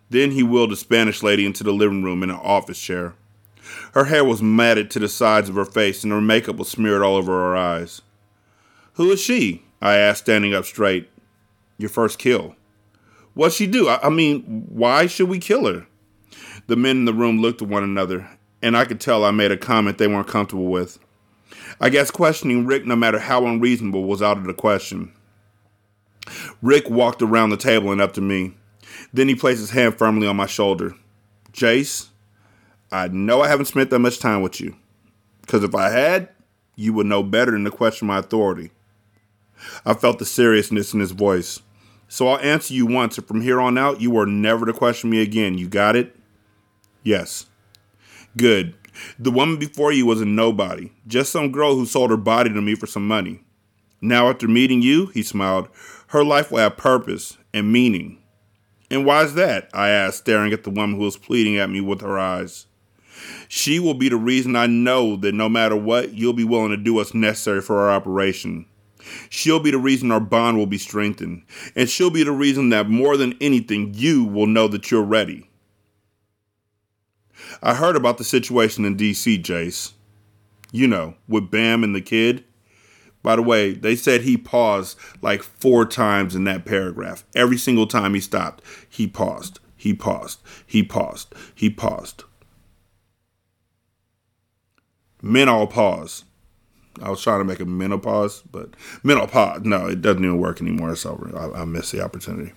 Then 0.08 0.32
he 0.32 0.42
wheeled 0.42 0.72
a 0.72 0.76
Spanish 0.76 1.22
lady 1.22 1.46
into 1.46 1.62
the 1.62 1.72
living 1.72 2.02
room 2.02 2.24
in 2.24 2.30
an 2.30 2.36
office 2.36 2.80
chair. 2.80 3.14
Her 3.94 4.06
hair 4.06 4.24
was 4.24 4.42
matted 4.42 4.90
to 4.90 4.98
the 4.98 5.08
sides 5.08 5.48
of 5.48 5.54
her 5.54 5.64
face, 5.64 6.02
and 6.02 6.12
her 6.12 6.20
makeup 6.20 6.56
was 6.56 6.68
smeared 6.68 7.02
all 7.02 7.14
over 7.14 7.32
her 7.32 7.56
eyes. 7.56 8.02
Who 8.94 9.12
is 9.12 9.20
she? 9.20 9.62
I 9.80 9.96
asked, 9.96 10.24
standing 10.24 10.54
up 10.54 10.64
straight. 10.64 11.08
Your 11.78 11.88
first 11.88 12.18
kill. 12.18 12.56
What'd 13.34 13.54
she 13.54 13.68
do? 13.68 13.88
I, 13.88 14.06
I 14.06 14.08
mean, 14.08 14.66
why 14.68 15.06
should 15.06 15.28
we 15.28 15.38
kill 15.38 15.72
her? 15.72 15.86
The 16.66 16.76
men 16.76 16.98
in 16.98 17.04
the 17.04 17.14
room 17.14 17.40
looked 17.40 17.62
at 17.62 17.68
one 17.68 17.84
another, 17.84 18.28
and 18.62 18.76
I 18.76 18.84
could 18.84 19.00
tell 19.00 19.24
I 19.24 19.30
made 19.30 19.52
a 19.52 19.56
comment 19.56 19.98
they 19.98 20.08
weren't 20.08 20.28
comfortable 20.28 20.66
with. 20.66 20.98
I 21.80 21.88
guess 21.88 22.10
questioning 22.10 22.66
Rick, 22.66 22.86
no 22.86 22.96
matter 22.96 23.18
how 23.18 23.46
unreasonable, 23.46 24.04
was 24.04 24.22
out 24.22 24.38
of 24.38 24.44
the 24.44 24.54
question. 24.54 25.12
Rick 26.62 26.90
walked 26.90 27.22
around 27.22 27.50
the 27.50 27.56
table 27.56 27.90
and 27.90 28.00
up 28.00 28.12
to 28.14 28.20
me. 28.20 28.54
Then 29.12 29.28
he 29.28 29.34
placed 29.34 29.60
his 29.60 29.70
hand 29.70 29.96
firmly 29.96 30.26
on 30.26 30.36
my 30.36 30.46
shoulder. 30.46 30.94
Jace, 31.52 32.08
I 32.92 33.08
know 33.08 33.40
I 33.40 33.48
haven't 33.48 33.66
spent 33.66 33.90
that 33.90 33.98
much 33.98 34.18
time 34.18 34.42
with 34.42 34.60
you. 34.60 34.76
Because 35.40 35.64
if 35.64 35.74
I 35.74 35.90
had, 35.90 36.28
you 36.76 36.92
would 36.92 37.06
know 37.06 37.22
better 37.22 37.52
than 37.52 37.64
to 37.64 37.70
question 37.70 38.08
my 38.08 38.18
authority. 38.18 38.70
I 39.84 39.94
felt 39.94 40.18
the 40.18 40.24
seriousness 40.24 40.94
in 40.94 41.00
his 41.00 41.12
voice. 41.12 41.60
So 42.08 42.28
I'll 42.28 42.38
answer 42.38 42.74
you 42.74 42.86
once, 42.86 43.18
and 43.18 43.26
from 43.26 43.40
here 43.40 43.60
on 43.60 43.78
out, 43.78 44.00
you 44.00 44.16
are 44.18 44.26
never 44.26 44.66
to 44.66 44.72
question 44.72 45.10
me 45.10 45.22
again. 45.22 45.58
You 45.58 45.68
got 45.68 45.96
it? 45.96 46.16
Yes. 47.02 47.46
Good. 48.36 48.74
The 49.18 49.30
woman 49.30 49.58
before 49.58 49.92
you 49.92 50.06
was 50.06 50.20
a 50.20 50.24
nobody, 50.24 50.92
just 51.06 51.32
some 51.32 51.52
girl 51.52 51.74
who 51.74 51.86
sold 51.86 52.10
her 52.10 52.16
body 52.16 52.50
to 52.50 52.60
me 52.60 52.74
for 52.74 52.86
some 52.86 53.06
money. 53.06 53.40
Now, 54.00 54.28
after 54.28 54.48
meeting 54.48 54.82
you, 54.82 55.06
he 55.06 55.22
smiled, 55.22 55.68
her 56.08 56.24
life 56.24 56.50
will 56.50 56.58
have 56.58 56.76
purpose 56.76 57.36
and 57.52 57.72
meaning. 57.72 58.18
And 58.90 59.04
why 59.04 59.22
is 59.22 59.34
that? 59.34 59.68
I 59.74 59.90
asked, 59.90 60.18
staring 60.18 60.52
at 60.52 60.64
the 60.64 60.70
woman 60.70 60.96
who 60.96 61.04
was 61.04 61.16
pleading 61.16 61.58
at 61.58 61.70
me 61.70 61.80
with 61.80 62.00
her 62.00 62.18
eyes. 62.18 62.66
She 63.48 63.78
will 63.78 63.94
be 63.94 64.08
the 64.08 64.16
reason 64.16 64.56
I 64.56 64.66
know 64.66 65.16
that 65.16 65.34
no 65.34 65.48
matter 65.48 65.76
what, 65.76 66.14
you'll 66.14 66.32
be 66.32 66.44
willing 66.44 66.70
to 66.70 66.76
do 66.76 66.94
what's 66.94 67.14
necessary 67.14 67.60
for 67.60 67.80
our 67.80 67.90
operation. 67.90 68.66
She'll 69.28 69.60
be 69.60 69.70
the 69.70 69.78
reason 69.78 70.12
our 70.12 70.20
bond 70.20 70.56
will 70.56 70.66
be 70.66 70.78
strengthened. 70.78 71.42
And 71.74 71.88
she'll 71.88 72.10
be 72.10 72.22
the 72.22 72.32
reason 72.32 72.68
that 72.70 72.88
more 72.88 73.16
than 73.16 73.36
anything, 73.40 73.92
you 73.94 74.24
will 74.24 74.46
know 74.46 74.68
that 74.68 74.90
you're 74.90 75.02
ready. 75.02 75.49
I 77.62 77.74
heard 77.74 77.96
about 77.96 78.18
the 78.18 78.24
situation 78.24 78.84
in 78.84 78.96
DC, 78.96 79.42
Jace. 79.42 79.92
You 80.72 80.86
know, 80.86 81.14
with 81.28 81.50
Bam 81.50 81.82
and 81.82 81.94
the 81.94 82.00
kid. 82.00 82.44
By 83.22 83.36
the 83.36 83.42
way, 83.42 83.72
they 83.72 83.96
said 83.96 84.22
he 84.22 84.36
paused 84.36 84.98
like 85.20 85.42
four 85.42 85.84
times 85.84 86.34
in 86.34 86.44
that 86.44 86.64
paragraph. 86.64 87.24
Every 87.34 87.58
single 87.58 87.86
time 87.86 88.14
he 88.14 88.20
stopped, 88.20 88.62
he 88.88 89.06
paused, 89.06 89.60
he 89.76 89.92
paused, 89.92 90.40
he 90.66 90.82
paused, 90.82 91.34
he 91.54 91.68
paused. 91.68 92.24
Men 95.22 95.48
all 95.48 95.66
pause. 95.66 96.24
I 97.02 97.10
was 97.10 97.22
trying 97.22 97.40
to 97.40 97.44
make 97.44 97.60
a 97.60 97.64
menopause, 97.64 98.42
but 98.50 98.70
menopause, 99.02 99.62
no, 99.64 99.86
it 99.86 100.02
doesn't 100.02 100.24
even 100.24 100.38
work 100.38 100.60
anymore. 100.60 100.94
Over. 101.04 101.30
I, 101.36 101.62
I 101.62 101.64
missed 101.64 101.92
the 101.92 102.02
opportunity. 102.02 102.52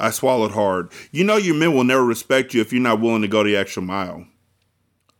I 0.00 0.10
swallowed 0.10 0.52
hard. 0.52 0.90
You 1.12 1.24
know 1.24 1.36
your 1.36 1.54
men 1.54 1.74
will 1.74 1.84
never 1.84 2.04
respect 2.04 2.54
you 2.54 2.62
if 2.62 2.72
you're 2.72 2.80
not 2.80 3.00
willing 3.00 3.20
to 3.22 3.28
go 3.28 3.44
the 3.44 3.54
extra 3.54 3.82
mile. 3.82 4.26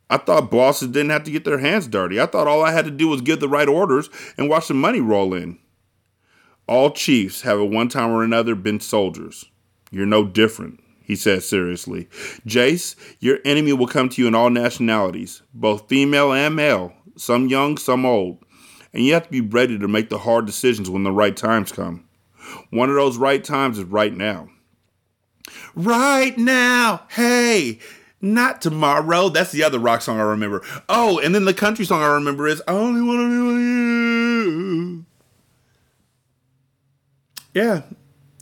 I 0.09 0.17
thought 0.17 0.51
bosses 0.51 0.89
didn't 0.89 1.11
have 1.11 1.25
to 1.25 1.31
get 1.31 1.45
their 1.45 1.59
hands 1.59 1.87
dirty. 1.87 2.19
I 2.19 2.27
thought 2.27 2.49
all 2.49 2.65
I 2.65 2.73
had 2.73 2.87
to 2.87 2.91
do 2.91 3.07
was 3.07 3.21
give 3.21 3.41
the 3.41 3.49
right 3.49 3.69
orders 3.69 4.09
and 4.39 4.49
watch 4.49 4.69
the 4.69 4.75
money 4.75 5.01
roll 5.01 5.35
in. 5.35 5.59
All 6.67 6.91
chiefs 6.91 7.43
have 7.43 7.61
at 7.61 7.69
one 7.69 7.89
time 7.89 8.11
or 8.11 8.25
another 8.25 8.55
been 8.55 8.81
soldiers. 8.81 9.45
You're 9.91 10.07
no 10.07 10.25
different, 10.25 10.81
he 11.05 11.15
said 11.15 11.43
seriously. 11.43 12.07
Jace, 12.47 12.97
your 13.21 13.39
enemy 13.45 13.75
will 13.75 13.87
come 13.87 14.09
to 14.09 14.23
you 14.23 14.29
in 14.29 14.35
all 14.35 14.51
nationalities, 14.51 15.43
both 15.53 15.89
female 15.89 16.33
and 16.33 16.57
male, 16.57 16.95
some 17.17 17.49
young, 17.49 17.77
some 17.77 18.07
old. 18.07 18.39
And 18.95 19.05
you 19.05 19.13
have 19.13 19.25
to 19.25 19.31
be 19.31 19.43
ready 19.43 19.79
to 19.79 19.89
make 19.89 20.09
the 20.09 20.19
hard 20.19 20.47
decisions 20.47 20.89
when 20.89 21.05
the 21.05 21.13
right 21.13 21.37
times 21.37 21.71
come. 21.71 22.09
One 22.71 22.89
of 22.89 22.97
those 22.97 23.19
right 23.19 23.45
times 23.45 23.79
is 23.79 23.85
right 23.85 24.13
now. 24.13 24.49
Right 25.75 26.37
now. 26.37 27.03
Hey, 27.11 27.79
not 28.21 28.61
tomorrow. 28.61 29.29
That's 29.29 29.53
the 29.53 29.63
other 29.63 29.79
rock 29.79 30.03
song 30.03 30.19
I 30.19 30.25
remember. 30.25 30.63
Oh, 30.89 31.19
and 31.19 31.35
then 31.35 31.45
the 31.45 31.55
country 31.55 31.85
song 31.85 32.03
I 32.03 32.13
remember 32.15 32.47
is 32.47 32.63
I 32.69 32.73
only 32.73 33.03
want 33.03 33.21
to 33.21 33.31
be 33.31 33.47
with 33.47 33.57
you. 33.57 35.05
Yeah. 37.55 37.83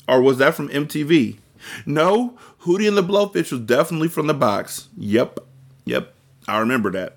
Or 0.06 0.20
was 0.22 0.38
that 0.38 0.54
from 0.54 0.68
MTV? 0.68 1.36
No, 1.84 2.38
Hootie 2.62 2.88
and 2.88 2.96
the 2.96 3.02
Blowfish 3.02 3.52
was 3.52 3.60
definitely 3.60 4.08
from 4.08 4.26
the 4.26 4.34
box. 4.34 4.88
Yep. 4.96 5.40
Yep. 5.84 6.14
I 6.46 6.58
remember 6.58 6.90
that. 6.92 7.16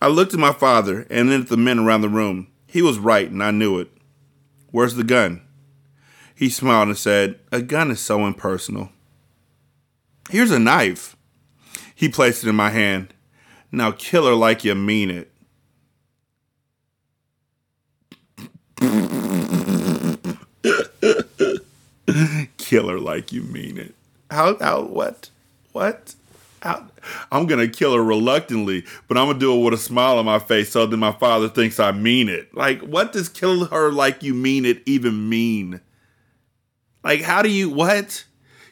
I 0.00 0.08
looked 0.08 0.34
at 0.34 0.40
my 0.40 0.52
father 0.52 1.06
and 1.10 1.30
then 1.30 1.42
at 1.42 1.48
the 1.48 1.56
men 1.56 1.78
around 1.78 2.02
the 2.02 2.08
room. 2.08 2.48
He 2.66 2.82
was 2.82 2.98
right, 2.98 3.30
and 3.30 3.42
I 3.42 3.50
knew 3.50 3.78
it. 3.78 3.90
Where's 4.70 4.94
the 4.94 5.04
gun? 5.04 5.45
He 6.36 6.50
smiled 6.50 6.88
and 6.88 6.98
said, 6.98 7.40
A 7.50 7.62
gun 7.62 7.90
is 7.90 7.98
so 7.98 8.26
impersonal. 8.26 8.90
Here's 10.28 10.50
a 10.50 10.58
knife. 10.58 11.16
He 11.94 12.10
placed 12.10 12.44
it 12.44 12.50
in 12.50 12.54
my 12.54 12.68
hand. 12.68 13.14
Now 13.72 13.92
kill 13.92 14.26
her 14.26 14.34
like 14.34 14.62
you 14.62 14.74
mean 14.74 15.10
it. 15.10 15.32
kill 22.58 22.88
her 22.88 23.00
like 23.00 23.32
you 23.32 23.42
mean 23.42 23.78
it. 23.78 23.94
How, 24.30 24.58
how, 24.58 24.82
what? 24.82 25.30
What? 25.72 26.14
How, 26.60 26.86
I'm 27.32 27.46
gonna 27.46 27.68
kill 27.68 27.94
her 27.94 28.04
reluctantly, 28.04 28.84
but 29.08 29.16
I'm 29.16 29.28
gonna 29.28 29.38
do 29.38 29.58
it 29.58 29.64
with 29.64 29.72
a 29.72 29.78
smile 29.78 30.18
on 30.18 30.26
my 30.26 30.38
face 30.38 30.70
so 30.70 30.84
that 30.84 30.96
my 30.98 31.12
father 31.12 31.48
thinks 31.48 31.80
I 31.80 31.92
mean 31.92 32.28
it. 32.28 32.54
Like, 32.54 32.82
what 32.82 33.14
does 33.14 33.30
kill 33.30 33.64
her 33.66 33.90
like 33.90 34.22
you 34.22 34.34
mean 34.34 34.66
it 34.66 34.82
even 34.84 35.30
mean? 35.30 35.80
Like, 37.06 37.22
how 37.22 37.40
do 37.40 37.48
you 37.48 37.70
what? 37.70 38.24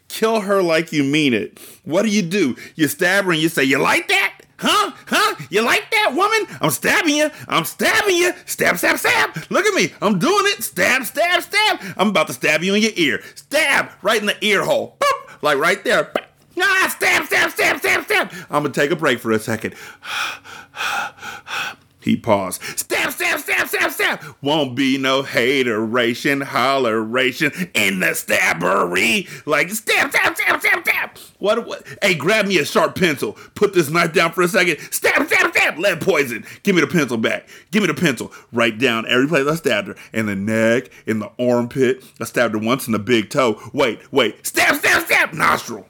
Kill 0.09 0.41
her 0.41 0.61
like 0.61 0.91
you 0.91 1.05
mean 1.05 1.35
it. 1.35 1.57
What 1.85 2.03
do 2.03 2.09
you 2.09 2.20
do? 2.20 2.57
You 2.74 2.89
stab 2.89 3.26
her 3.26 3.30
and 3.30 3.41
you 3.41 3.49
say, 3.49 3.62
You 3.62 3.78
like 3.78 4.09
that? 4.09 4.41
Huh? 4.59 4.91
Huh? 5.07 5.37
You 5.51 5.62
like 5.62 5.89
that 5.93 6.14
woman? 6.16 6.59
I'm 6.61 6.70
stabbing 6.70 7.14
you. 7.14 7.30
I'm 7.47 7.64
stabbing 7.64 8.16
you. 8.16 8.32
Stab, 8.45 8.78
stab, 8.78 8.99
stab. 8.99 9.37
Look 9.51 9.64
at 9.66 9.74
me. 9.74 9.93
I'm 10.03 10.18
doing 10.18 10.47
it. 10.47 10.64
Stab, 10.64 11.05
stab, 11.05 11.43
stab. 11.43 11.80
I'm 11.97 12.09
about 12.09 12.26
to 12.26 12.32
stab 12.32 12.64
you 12.64 12.74
in 12.74 12.82
your 12.82 12.91
ear. 12.97 13.22
Stab 13.37 13.93
right 14.03 14.20
in 14.20 14.26
the 14.26 14.45
ear 14.45 14.64
hole. 14.64 14.97
Boop. 14.99 15.41
Like 15.41 15.59
right 15.59 15.85
there. 15.85 16.12
Ah, 16.61 16.93
stab, 16.93 17.26
stab, 17.26 17.53
stab, 17.53 17.78
stab, 17.78 18.05
stab. 18.05 18.32
I'm 18.51 18.64
going 18.64 18.72
to 18.72 18.80
take 18.80 18.91
a 18.91 18.97
break 18.97 19.20
for 19.20 19.30
a 19.30 19.39
second. 19.39 19.76
He 22.05 22.19
paused. 22.19 22.63
Stab, 22.79 23.13
stab, 23.13 23.41
stab, 23.41 23.67
stab, 23.67 23.91
stab. 23.91 24.23
Won't 24.43 24.75
be 24.75 24.99
no 24.99 25.23
hateration, 25.23 26.43
holleration 26.43 27.71
in 27.73 28.01
the 28.01 28.09
stabbery. 28.09 29.27
Like 29.47 29.71
stab, 29.71 30.11
stab, 30.11 30.37
stab, 30.37 30.61
stab, 30.61 30.87
stab. 30.87 31.19
What, 31.39 31.67
what? 31.67 31.83
Hey, 32.03 32.15
grab 32.15 32.47
me 32.47 32.59
a 32.59 32.67
sharp 32.67 32.95
pencil. 32.95 33.39
Put 33.55 33.73
this 33.73 33.89
knife 33.89 34.13
down 34.13 34.33
for 34.33 34.43
a 34.43 34.49
second. 34.49 34.81
Stab, 34.91 35.27
stab, 35.27 35.51
stab. 35.57 35.79
Lead 35.79 36.03
poison. 36.03 36.45
Give 36.63 36.75
me 36.75 36.83
the 36.83 36.87
pencil 36.87 37.17
back. 37.17 37.49
Give 37.71 37.83
me 37.83 37.87
the 37.87 37.95
pencil. 37.95 38.31
Write 38.53 38.79
down 38.79 39.07
every 39.09 39.27
place 39.27 39.47
I 39.47 39.55
stabbed 39.55 39.89
her. 39.89 39.97
In 40.13 40.27
the 40.27 40.37
neck, 40.37 40.91
in 41.07 41.21
the 41.21 41.33
armpit. 41.39 42.05
I 42.21 42.25
stabbed 42.25 42.53
her 42.53 42.61
once 42.61 42.87
in 42.87 42.93
the 42.93 42.99
big 42.99 43.31
toe. 43.31 43.59
Wait, 43.73 44.13
wait. 44.13 44.47
Stab, 44.47 44.77
stab, 44.77 45.07
stab. 45.07 45.33
Nostril. 45.33 45.87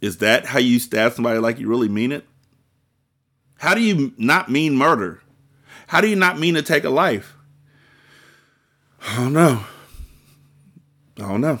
Is 0.00 0.16
that 0.18 0.46
how 0.46 0.60
you 0.60 0.78
stab 0.78 1.12
somebody 1.12 1.40
like 1.40 1.58
you 1.58 1.68
really 1.68 1.90
mean 1.90 2.10
it? 2.10 2.26
How 3.64 3.72
do 3.72 3.80
you 3.80 4.12
not 4.18 4.50
mean 4.50 4.76
murder? 4.76 5.22
How 5.86 6.02
do 6.02 6.06
you 6.06 6.16
not 6.16 6.38
mean 6.38 6.52
to 6.52 6.60
take 6.60 6.84
a 6.84 6.90
life? 6.90 7.34
I 9.00 9.16
don't 9.16 9.32
know. 9.32 9.64
I 11.16 11.22
don't 11.22 11.40
know. 11.40 11.60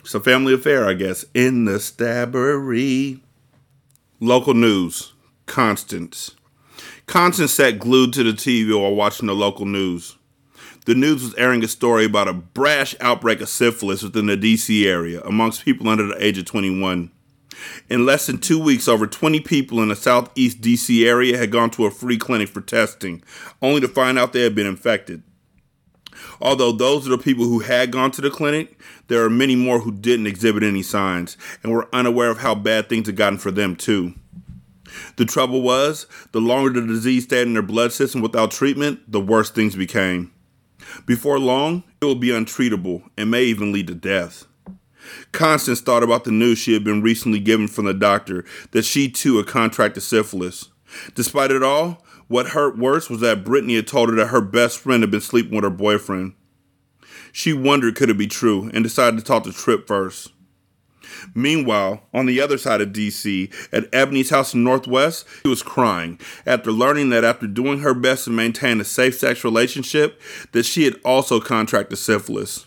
It's 0.00 0.16
a 0.16 0.18
family 0.18 0.54
affair, 0.54 0.88
I 0.88 0.94
guess. 0.94 1.24
In 1.34 1.64
the 1.64 1.78
stabbery. 1.78 3.20
Local 4.18 4.54
news. 4.54 5.12
Constance. 5.46 6.34
Constance 7.06 7.52
sat 7.52 7.78
glued 7.78 8.12
to 8.14 8.24
the 8.24 8.32
TV 8.32 8.76
while 8.76 8.96
watching 8.96 9.28
the 9.28 9.34
local 9.36 9.66
news. 9.66 10.16
The 10.84 10.96
news 10.96 11.22
was 11.22 11.34
airing 11.36 11.62
a 11.62 11.68
story 11.68 12.06
about 12.06 12.26
a 12.26 12.32
brash 12.32 12.96
outbreak 13.00 13.40
of 13.40 13.48
syphilis 13.48 14.02
within 14.02 14.26
the 14.26 14.36
DC 14.36 14.84
area 14.84 15.20
amongst 15.20 15.64
people 15.64 15.88
under 15.88 16.08
the 16.08 16.20
age 16.20 16.38
of 16.38 16.44
21. 16.44 17.12
In 17.88 18.06
less 18.06 18.26
than 18.26 18.38
two 18.38 18.58
weeks, 18.58 18.88
over 18.88 19.06
20 19.06 19.40
people 19.40 19.82
in 19.82 19.88
the 19.88 19.96
southeast 19.96 20.60
DC 20.60 21.06
area 21.06 21.38
had 21.38 21.50
gone 21.50 21.70
to 21.70 21.86
a 21.86 21.90
free 21.90 22.18
clinic 22.18 22.48
for 22.48 22.60
testing, 22.60 23.22
only 23.62 23.80
to 23.80 23.88
find 23.88 24.18
out 24.18 24.32
they 24.32 24.42
had 24.42 24.54
been 24.54 24.66
infected. 24.66 25.22
Although 26.40 26.72
those 26.72 27.06
are 27.06 27.10
the 27.10 27.18
people 27.18 27.44
who 27.44 27.60
had 27.60 27.90
gone 27.90 28.10
to 28.12 28.20
the 28.20 28.30
clinic, 28.30 28.80
there 29.08 29.24
are 29.24 29.30
many 29.30 29.56
more 29.56 29.80
who 29.80 29.92
didn't 29.92 30.26
exhibit 30.26 30.62
any 30.62 30.82
signs 30.82 31.36
and 31.62 31.72
were 31.72 31.88
unaware 31.92 32.30
of 32.30 32.38
how 32.38 32.54
bad 32.54 32.88
things 32.88 33.06
had 33.06 33.16
gotten 33.16 33.38
for 33.38 33.50
them, 33.50 33.76
too. 33.76 34.14
The 35.16 35.24
trouble 35.24 35.62
was, 35.62 36.06
the 36.32 36.40
longer 36.40 36.80
the 36.80 36.86
disease 36.86 37.24
stayed 37.24 37.46
in 37.46 37.54
their 37.54 37.62
blood 37.62 37.92
system 37.92 38.20
without 38.20 38.50
treatment, 38.50 39.00
the 39.10 39.20
worse 39.20 39.50
things 39.50 39.76
became. 39.76 40.32
Before 41.04 41.38
long, 41.38 41.84
it 42.00 42.04
will 42.04 42.14
be 42.14 42.28
untreatable 42.28 43.02
and 43.16 43.30
may 43.30 43.44
even 43.44 43.72
lead 43.72 43.88
to 43.88 43.94
death. 43.94 44.46
Constance 45.32 45.80
thought 45.80 46.02
about 46.02 46.24
the 46.24 46.30
news 46.30 46.58
she 46.58 46.72
had 46.72 46.84
been 46.84 47.02
recently 47.02 47.40
given 47.40 47.68
from 47.68 47.84
the 47.84 47.94
doctor 47.94 48.44
that 48.72 48.84
she 48.84 49.08
too 49.08 49.36
had 49.36 49.46
contracted 49.46 50.02
syphilis. 50.02 50.68
Despite 51.14 51.50
it 51.50 51.62
all, 51.62 52.04
what 52.28 52.48
hurt 52.48 52.78
worse 52.78 53.08
was 53.08 53.20
that 53.20 53.44
Brittany 53.44 53.76
had 53.76 53.86
told 53.86 54.08
her 54.08 54.16
that 54.16 54.28
her 54.28 54.40
best 54.40 54.78
friend 54.78 55.02
had 55.02 55.10
been 55.10 55.20
sleeping 55.20 55.54
with 55.54 55.64
her 55.64 55.70
boyfriend. 55.70 56.34
She 57.32 57.52
wondered 57.52 57.96
could 57.96 58.10
it 58.10 58.18
be 58.18 58.26
true 58.26 58.70
and 58.72 58.82
decided 58.82 59.18
to 59.18 59.24
talk 59.24 59.44
to 59.44 59.52
Trip 59.52 59.86
first. 59.86 60.32
Meanwhile, 61.34 62.02
on 62.12 62.26
the 62.26 62.40
other 62.40 62.58
side 62.58 62.80
of 62.80 62.90
DC, 62.90 63.52
at 63.72 63.92
Ebony's 63.94 64.30
house 64.30 64.54
in 64.54 64.64
Northwest, 64.64 65.26
she 65.42 65.48
was 65.48 65.62
crying 65.62 66.18
after 66.44 66.72
learning 66.72 67.10
that 67.10 67.24
after 67.24 67.46
doing 67.46 67.80
her 67.80 67.94
best 67.94 68.24
to 68.24 68.30
maintain 68.30 68.80
a 68.80 68.84
safe 68.84 69.18
sex 69.18 69.44
relationship, 69.44 70.20
that 70.52 70.64
she 70.64 70.84
had 70.84 70.98
also 71.04 71.40
contracted 71.40 71.98
syphilis. 71.98 72.66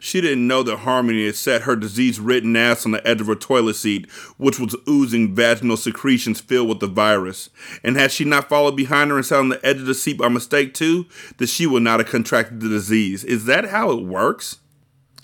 She 0.00 0.20
didn't 0.20 0.46
know 0.46 0.62
that 0.62 0.78
Harmony 0.78 1.26
had 1.26 1.34
set 1.34 1.62
her 1.62 1.74
disease 1.74 2.20
ridden 2.20 2.54
ass 2.54 2.86
on 2.86 2.92
the 2.92 3.06
edge 3.06 3.20
of 3.20 3.26
her 3.26 3.34
toilet 3.34 3.74
seat, 3.74 4.08
which 4.36 4.60
was 4.60 4.76
oozing 4.88 5.34
vaginal 5.34 5.76
secretions 5.76 6.40
filled 6.40 6.68
with 6.68 6.78
the 6.78 6.86
virus. 6.86 7.50
And 7.82 7.96
had 7.96 8.12
she 8.12 8.24
not 8.24 8.48
followed 8.48 8.76
behind 8.76 9.10
her 9.10 9.16
and 9.16 9.26
sat 9.26 9.40
on 9.40 9.48
the 9.48 9.64
edge 9.66 9.78
of 9.78 9.86
the 9.86 9.94
seat 9.94 10.18
by 10.18 10.28
mistake 10.28 10.72
too, 10.72 11.06
that 11.38 11.48
she 11.48 11.66
would 11.66 11.82
not 11.82 11.98
have 11.98 12.08
contracted 12.08 12.60
the 12.60 12.68
disease. 12.68 13.24
Is 13.24 13.46
that 13.46 13.66
how 13.66 13.90
it 13.90 14.04
works? 14.04 14.58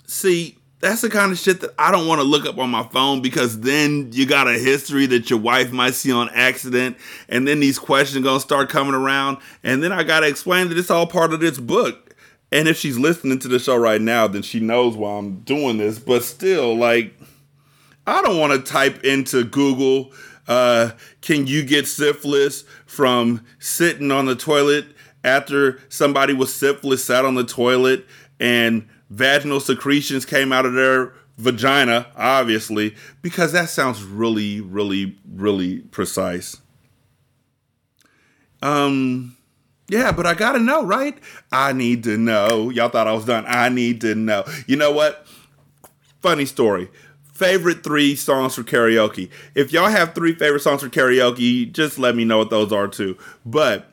See, 0.07 0.57
that's 0.81 1.01
the 1.01 1.09
kind 1.09 1.31
of 1.31 1.39
shit 1.39 1.61
that 1.61 1.73
I 1.79 1.89
don't 1.89 2.07
want 2.07 2.19
to 2.19 2.27
look 2.27 2.45
up 2.45 2.57
on 2.57 2.69
my 2.69 2.83
phone 2.83 3.21
because 3.21 3.61
then 3.61 4.09
you 4.11 4.25
got 4.25 4.47
a 4.47 4.53
history 4.53 5.05
that 5.07 5.29
your 5.29 5.39
wife 5.39 5.71
might 5.71 5.93
see 5.93 6.11
on 6.11 6.29
accident, 6.29 6.97
and 7.29 7.47
then 7.47 7.61
these 7.61 7.79
questions 7.79 8.23
gonna 8.23 8.39
start 8.41 8.69
coming 8.69 8.93
around, 8.93 9.37
and 9.63 9.81
then 9.81 9.91
I 9.91 10.03
gotta 10.03 10.27
explain 10.27 10.67
that 10.69 10.77
it's 10.77 10.91
all 10.91 11.07
part 11.07 11.33
of 11.33 11.39
this 11.39 11.57
book 11.57 12.04
and 12.55 12.69
if 12.69 12.77
she's 12.77 12.97
listening 12.97 13.37
to 13.39 13.49
the 13.49 13.59
show 13.59 13.75
right 13.75 13.99
now, 13.99 14.27
then 14.27 14.41
she 14.41 14.61
knows 14.61 14.95
why 14.95 15.17
I'm 15.17 15.41
doing 15.41 15.77
this. 15.77 15.99
But 15.99 16.23
still, 16.23 16.73
like, 16.73 17.13
I 18.07 18.21
don't 18.21 18.39
want 18.39 18.53
to 18.53 18.71
type 18.71 19.03
into 19.03 19.43
Google, 19.43 20.13
uh, 20.47 20.91
can 21.19 21.47
you 21.47 21.65
get 21.65 21.85
syphilis 21.85 22.63
from 22.85 23.45
sitting 23.59 24.09
on 24.09 24.25
the 24.25 24.37
toilet 24.37 24.85
after 25.21 25.81
somebody 25.89 26.31
with 26.31 26.49
syphilis 26.49 27.03
sat 27.03 27.25
on 27.25 27.35
the 27.35 27.43
toilet 27.43 28.05
and 28.39 28.87
vaginal 29.09 29.59
secretions 29.59 30.25
came 30.25 30.53
out 30.53 30.65
of 30.65 30.75
their 30.75 31.11
vagina, 31.37 32.07
obviously, 32.15 32.95
because 33.21 33.51
that 33.51 33.67
sounds 33.67 34.01
really, 34.01 34.61
really, 34.61 35.17
really 35.29 35.79
precise. 35.79 36.55
Um, 38.61 39.35
yeah, 39.87 40.11
but 40.11 40.25
I 40.25 40.33
gotta 40.33 40.59
know, 40.59 40.83
right? 40.83 41.17
I 41.51 41.73
need 41.73 42.03
to 42.03 42.17
know. 42.17 42.69
Y'all 42.69 42.89
thought 42.89 43.07
I 43.07 43.13
was 43.13 43.25
done. 43.25 43.45
I 43.47 43.69
need 43.69 44.01
to 44.01 44.15
know. 44.15 44.43
You 44.67 44.75
know 44.77 44.91
what? 44.91 45.27
Funny 46.21 46.45
story. 46.45 46.89
Favorite 47.33 47.83
three 47.83 48.15
songs 48.15 48.55
for 48.55 48.63
karaoke. 48.63 49.29
If 49.53 49.71
y'all 49.71 49.89
have 49.89 50.15
three 50.15 50.33
favorite 50.33 50.61
songs 50.61 50.81
for 50.81 50.89
karaoke, 50.89 51.71
just 51.71 51.99
let 51.99 52.15
me 52.15 52.25
know 52.25 52.37
what 52.37 52.49
those 52.49 52.71
are 52.71 52.87
too. 52.87 53.17
But 53.45 53.91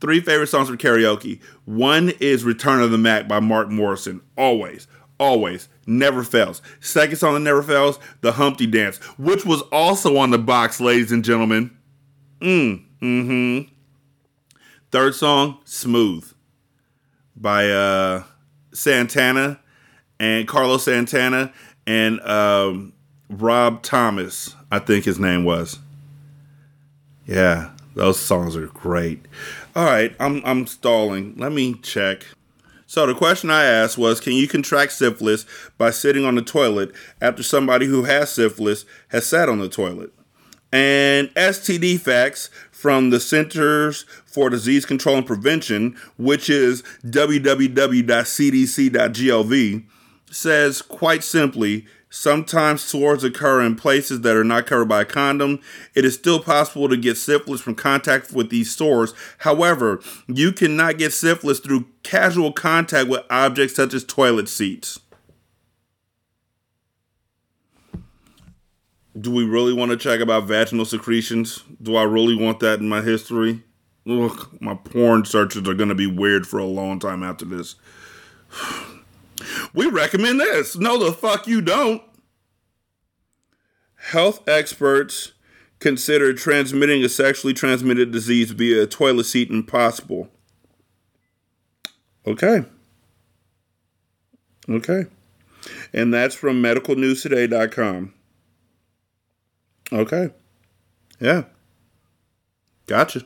three 0.00 0.20
favorite 0.20 0.48
songs 0.48 0.68
for 0.68 0.76
karaoke. 0.76 1.40
One 1.64 2.10
is 2.20 2.42
Return 2.42 2.82
of 2.82 2.90
the 2.90 2.98
Mack 2.98 3.28
by 3.28 3.38
Mark 3.38 3.68
Morrison. 3.68 4.22
Always, 4.36 4.88
always, 5.18 5.68
never 5.86 6.24
fails. 6.24 6.62
Second 6.80 7.16
song 7.16 7.34
that 7.34 7.40
never 7.40 7.62
fails, 7.62 8.00
The 8.22 8.32
Humpty 8.32 8.66
Dance, 8.66 8.96
which 9.18 9.44
was 9.44 9.60
also 9.70 10.16
on 10.16 10.30
the 10.30 10.38
box, 10.38 10.80
ladies 10.80 11.12
and 11.12 11.24
gentlemen. 11.24 11.76
Mm, 12.40 12.84
mm-hmm. 13.00 13.74
Third 14.90 15.14
song, 15.14 15.58
Smooth 15.64 16.32
by 17.36 17.70
uh, 17.70 18.24
Santana 18.72 19.60
and 20.18 20.46
Carlos 20.46 20.84
Santana 20.84 21.52
and 21.86 22.20
um, 22.22 22.92
Rob 23.28 23.82
Thomas, 23.82 24.54
I 24.70 24.80
think 24.80 25.04
his 25.04 25.18
name 25.18 25.44
was. 25.44 25.78
Yeah, 27.26 27.70
those 27.94 28.18
songs 28.18 28.56
are 28.56 28.66
great. 28.66 29.26
All 29.76 29.84
right, 29.84 30.14
I'm 30.18 30.42
I'm 30.44 30.66
stalling. 30.66 31.34
Let 31.36 31.52
me 31.52 31.74
check. 31.74 32.26
So 32.86 33.06
the 33.06 33.14
question 33.14 33.50
I 33.50 33.64
asked 33.64 33.96
was, 33.96 34.18
can 34.18 34.32
you 34.32 34.48
contract 34.48 34.90
syphilis 34.92 35.46
by 35.78 35.90
sitting 35.90 36.24
on 36.24 36.34
the 36.34 36.42
toilet 36.42 36.92
after 37.20 37.44
somebody 37.44 37.86
who 37.86 38.02
has 38.02 38.32
syphilis 38.32 38.84
has 39.08 39.26
sat 39.26 39.48
on 39.48 39.60
the 39.60 39.68
toilet? 39.68 40.12
And 40.72 41.28
STD 41.34 42.00
facts 42.00 42.50
from 42.80 43.10
the 43.10 43.20
Centers 43.20 44.06
for 44.24 44.48
Disease 44.48 44.86
Control 44.86 45.18
and 45.18 45.26
Prevention, 45.26 45.94
which 46.16 46.48
is 46.48 46.82
www.cdc.gov, 47.04 47.84
says 50.30 50.80
quite 50.80 51.22
simply 51.22 51.86
sometimes 52.08 52.80
sores 52.80 53.22
occur 53.22 53.60
in 53.60 53.76
places 53.76 54.22
that 54.22 54.34
are 54.34 54.44
not 54.44 54.66
covered 54.66 54.88
by 54.88 55.02
a 55.02 55.04
condom. 55.04 55.60
It 55.94 56.06
is 56.06 56.14
still 56.14 56.40
possible 56.42 56.88
to 56.88 56.96
get 56.96 57.18
syphilis 57.18 57.60
from 57.60 57.74
contact 57.74 58.32
with 58.32 58.48
these 58.48 58.74
sores. 58.74 59.12
However, 59.38 60.00
you 60.26 60.50
cannot 60.50 60.96
get 60.96 61.12
syphilis 61.12 61.60
through 61.60 61.84
casual 62.02 62.52
contact 62.52 63.10
with 63.10 63.24
objects 63.28 63.76
such 63.76 63.92
as 63.92 64.04
toilet 64.04 64.48
seats. 64.48 64.98
Do 69.18 69.30
we 69.30 69.44
really 69.44 69.72
want 69.72 69.90
to 69.90 69.96
check 69.96 70.20
about 70.20 70.44
vaginal 70.44 70.84
secretions? 70.84 71.64
Do 71.82 71.96
I 71.96 72.04
really 72.04 72.36
want 72.36 72.60
that 72.60 72.78
in 72.80 72.88
my 72.88 73.02
history? 73.02 73.62
Look, 74.04 74.60
my 74.60 74.74
porn 74.74 75.24
searches 75.24 75.68
are 75.68 75.74
going 75.74 75.88
to 75.88 75.94
be 75.94 76.06
weird 76.06 76.46
for 76.46 76.58
a 76.58 76.64
long 76.64 76.98
time 76.98 77.22
after 77.22 77.44
this. 77.44 77.76
We 79.72 79.86
recommend 79.86 80.38
this. 80.38 80.76
No, 80.76 81.02
the 81.02 81.12
fuck 81.12 81.46
you 81.46 81.62
don't. 81.62 82.02
Health 83.94 84.46
experts 84.46 85.32
consider 85.78 86.34
transmitting 86.34 87.02
a 87.02 87.08
sexually 87.08 87.54
transmitted 87.54 88.10
disease 88.10 88.50
via 88.50 88.82
a 88.82 88.86
toilet 88.86 89.24
seat 89.24 89.50
impossible. 89.50 90.28
Okay. 92.26 92.64
Okay. 94.68 95.06
And 95.94 96.12
that's 96.12 96.34
from 96.34 96.62
medicalnewstoday.com. 96.62 98.12
Okay. 99.92 100.30
Yeah. 101.18 101.44
Gotcha. 102.86 103.24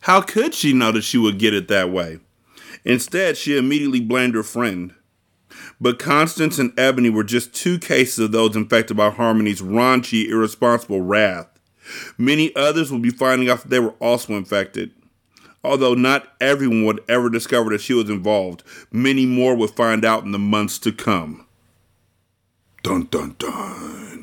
How 0.00 0.20
could 0.20 0.54
she 0.54 0.72
know 0.72 0.92
that 0.92 1.02
she 1.02 1.18
would 1.18 1.38
get 1.38 1.54
it 1.54 1.68
that 1.68 1.90
way? 1.90 2.20
Instead, 2.84 3.36
she 3.36 3.56
immediately 3.56 4.00
blamed 4.00 4.34
her 4.34 4.42
friend. 4.42 4.94
But 5.80 5.98
Constance 5.98 6.58
and 6.58 6.72
Ebony 6.78 7.10
were 7.10 7.24
just 7.24 7.54
two 7.54 7.78
cases 7.78 8.18
of 8.18 8.32
those 8.32 8.56
infected 8.56 8.96
by 8.96 9.10
Harmony's 9.10 9.60
raunchy, 9.60 10.28
irresponsible 10.28 11.00
wrath. 11.00 11.48
Many 12.18 12.54
others 12.54 12.90
would 12.92 13.02
be 13.02 13.10
finding 13.10 13.50
out 13.50 13.62
that 13.62 13.70
they 13.70 13.80
were 13.80 13.94
also 14.00 14.34
infected. 14.34 14.92
Although 15.62 15.94
not 15.94 16.32
everyone 16.40 16.84
would 16.84 17.02
ever 17.08 17.28
discover 17.28 17.70
that 17.70 17.80
she 17.80 17.92
was 17.92 18.08
involved, 18.08 18.62
many 18.92 19.26
more 19.26 19.56
would 19.56 19.70
find 19.70 20.04
out 20.04 20.24
in 20.24 20.30
the 20.30 20.38
months 20.38 20.78
to 20.80 20.92
come. 20.92 21.46
Dun 22.82 23.08
dun 23.10 23.34
dun. 23.38 24.15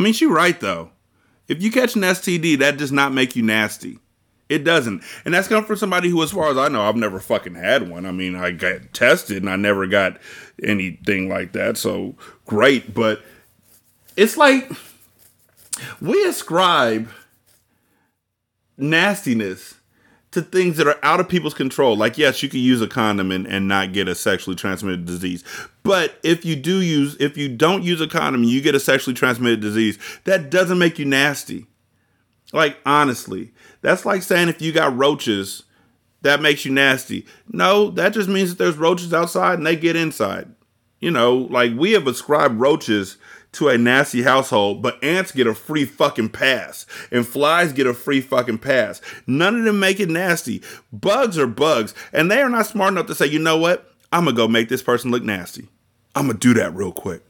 I 0.00 0.02
mean, 0.02 0.14
she's 0.14 0.30
right 0.30 0.58
though. 0.58 0.92
If 1.46 1.62
you 1.62 1.70
catch 1.70 1.94
an 1.94 2.00
STD, 2.00 2.60
that 2.60 2.78
does 2.78 2.90
not 2.90 3.12
make 3.12 3.36
you 3.36 3.42
nasty. 3.42 3.98
It 4.48 4.64
doesn't. 4.64 5.02
And 5.26 5.34
that's 5.34 5.46
coming 5.46 5.66
from 5.66 5.76
somebody 5.76 6.08
who, 6.08 6.22
as 6.22 6.32
far 6.32 6.50
as 6.50 6.56
I 6.56 6.68
know, 6.68 6.80
I've 6.80 6.96
never 6.96 7.20
fucking 7.20 7.54
had 7.54 7.90
one. 7.90 8.06
I 8.06 8.10
mean, 8.10 8.34
I 8.34 8.52
got 8.52 8.94
tested 8.94 9.42
and 9.42 9.50
I 9.50 9.56
never 9.56 9.86
got 9.86 10.18
anything 10.62 11.28
like 11.28 11.52
that. 11.52 11.76
So 11.76 12.14
great. 12.46 12.94
But 12.94 13.20
it's 14.16 14.38
like 14.38 14.72
we 16.00 16.24
ascribe 16.24 17.10
nastiness 18.78 19.74
to 20.32 20.42
things 20.42 20.76
that 20.76 20.86
are 20.86 20.98
out 21.02 21.20
of 21.20 21.28
people's 21.28 21.54
control. 21.54 21.96
Like, 21.96 22.16
yes, 22.16 22.42
you 22.42 22.48
can 22.48 22.60
use 22.60 22.80
a 22.80 22.86
condom 22.86 23.32
and, 23.32 23.46
and 23.46 23.66
not 23.66 23.92
get 23.92 24.08
a 24.08 24.14
sexually 24.14 24.56
transmitted 24.56 25.04
disease. 25.04 25.42
But 25.82 26.18
if 26.22 26.44
you 26.44 26.56
do 26.56 26.80
use, 26.80 27.16
if 27.18 27.36
you 27.36 27.48
don't 27.48 27.82
use 27.82 28.00
a 28.00 28.06
condom 28.06 28.44
you 28.44 28.60
get 28.60 28.74
a 28.74 28.80
sexually 28.80 29.14
transmitted 29.14 29.60
disease, 29.60 29.98
that 30.24 30.50
doesn't 30.50 30.78
make 30.78 30.98
you 30.98 31.04
nasty. 31.04 31.66
Like, 32.52 32.78
honestly, 32.86 33.52
that's 33.80 34.04
like 34.04 34.22
saying 34.22 34.48
if 34.48 34.62
you 34.62 34.72
got 34.72 34.96
roaches, 34.96 35.64
that 36.22 36.42
makes 36.42 36.64
you 36.64 36.72
nasty. 36.72 37.26
No, 37.48 37.90
that 37.90 38.12
just 38.12 38.28
means 38.28 38.50
that 38.50 38.58
there's 38.62 38.76
roaches 38.76 39.14
outside 39.14 39.54
and 39.54 39.66
they 39.66 39.76
get 39.76 39.96
inside. 39.96 40.48
You 41.00 41.10
know, 41.10 41.34
like 41.36 41.72
we 41.76 41.92
have 41.92 42.06
ascribed 42.06 42.60
roaches 42.60 43.16
to 43.52 43.68
a 43.68 43.76
nasty 43.78 44.22
household, 44.22 44.82
but 44.82 45.02
ants 45.02 45.32
get 45.32 45.46
a 45.46 45.54
free 45.54 45.84
fucking 45.84 46.28
pass 46.28 46.86
and 47.10 47.26
flies 47.26 47.72
get 47.72 47.86
a 47.86 47.94
free 47.94 48.20
fucking 48.20 48.58
pass. 48.58 49.00
None 49.26 49.58
of 49.58 49.64
them 49.64 49.80
make 49.80 50.00
it 50.00 50.08
nasty. 50.08 50.62
Bugs 50.92 51.38
are 51.38 51.46
bugs, 51.46 51.94
and 52.12 52.30
they 52.30 52.40
are 52.40 52.48
not 52.48 52.66
smart 52.66 52.92
enough 52.92 53.06
to 53.06 53.14
say, 53.14 53.26
you 53.26 53.38
know 53.38 53.56
what? 53.56 53.92
I'm 54.12 54.24
gonna 54.24 54.36
go 54.36 54.48
make 54.48 54.68
this 54.68 54.82
person 54.82 55.10
look 55.10 55.22
nasty. 55.22 55.68
I'm 56.14 56.26
gonna 56.26 56.38
do 56.38 56.54
that 56.54 56.74
real 56.74 56.92
quick. 56.92 57.22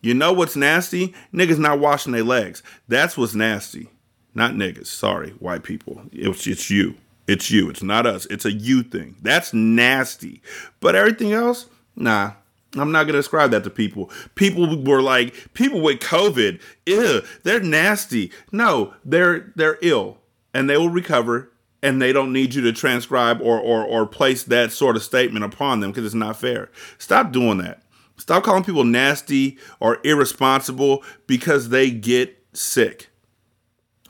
You 0.00 0.14
know 0.14 0.32
what's 0.32 0.56
nasty? 0.56 1.14
Niggas 1.32 1.58
not 1.58 1.78
washing 1.78 2.12
their 2.12 2.24
legs. 2.24 2.62
That's 2.88 3.16
what's 3.16 3.34
nasty. 3.34 3.88
Not 4.34 4.54
niggas. 4.54 4.86
Sorry, 4.86 5.30
white 5.32 5.62
people. 5.62 6.02
It's, 6.12 6.46
it's 6.46 6.70
you. 6.70 6.96
It's 7.28 7.50
you. 7.50 7.70
It's 7.70 7.82
not 7.82 8.06
us. 8.06 8.26
It's 8.26 8.44
a 8.44 8.52
you 8.52 8.82
thing. 8.82 9.16
That's 9.22 9.54
nasty. 9.54 10.42
But 10.80 10.96
everything 10.96 11.32
else, 11.32 11.66
nah. 11.94 12.32
I'm 12.76 12.92
not 12.92 13.06
gonna 13.06 13.18
ascribe 13.18 13.50
that 13.50 13.64
to 13.64 13.70
people. 13.70 14.10
People 14.34 14.82
were 14.82 15.02
like, 15.02 15.52
people 15.54 15.80
with 15.80 16.00
COVID, 16.00 16.60
ew, 16.86 17.22
they're 17.42 17.60
nasty. 17.60 18.32
No, 18.50 18.94
they're 19.04 19.52
they're 19.56 19.78
ill 19.82 20.18
and 20.54 20.68
they 20.68 20.76
will 20.76 20.90
recover 20.90 21.50
and 21.82 22.00
they 22.00 22.12
don't 22.12 22.32
need 22.32 22.54
you 22.54 22.62
to 22.62 22.72
transcribe 22.72 23.40
or 23.40 23.60
or, 23.60 23.84
or 23.84 24.06
place 24.06 24.44
that 24.44 24.72
sort 24.72 24.96
of 24.96 25.02
statement 25.02 25.44
upon 25.44 25.80
them 25.80 25.90
because 25.90 26.04
it's 26.04 26.14
not 26.14 26.36
fair. 26.36 26.70
Stop 26.98 27.32
doing 27.32 27.58
that. 27.58 27.82
Stop 28.16 28.44
calling 28.44 28.64
people 28.64 28.84
nasty 28.84 29.58
or 29.80 29.98
irresponsible 30.04 31.02
because 31.26 31.70
they 31.70 31.90
get 31.90 32.38
sick 32.52 33.08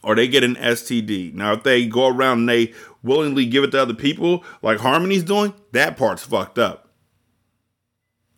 or 0.03 0.15
they 0.15 0.29
get 0.29 0.45
an 0.45 0.57
STD. 0.57 1.33
Now, 1.35 1.53
if 1.53 1.63
they 1.63 1.87
go 1.87 2.09
around 2.09 2.41
and 2.41 2.49
they 2.49 2.75
willingly 3.03 3.47
give 3.47 3.65
it 3.65 3.71
to 3.71 3.81
other 3.81 3.95
people, 3.95 4.45
like 4.61 4.81
Harmony's 4.81 5.23
doing, 5.23 5.55
that 5.73 5.97
part's 5.97 6.25
fucked 6.25 6.59
up. 6.59 6.82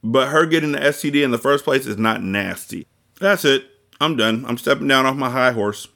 But 0.06 0.28
her 0.28 0.44
getting 0.44 0.72
the 0.72 0.78
STD 0.78 1.24
in 1.24 1.30
the 1.30 1.38
first 1.38 1.64
place 1.64 1.86
is 1.86 1.96
not 1.96 2.22
nasty. 2.22 2.86
That's 3.18 3.46
it. 3.46 3.64
I'm 4.02 4.16
done. 4.16 4.44
I'm 4.46 4.58
stepping 4.58 4.86
down 4.86 5.06
off 5.06 5.16
my 5.16 5.30
high 5.30 5.52
horse. 5.52 5.88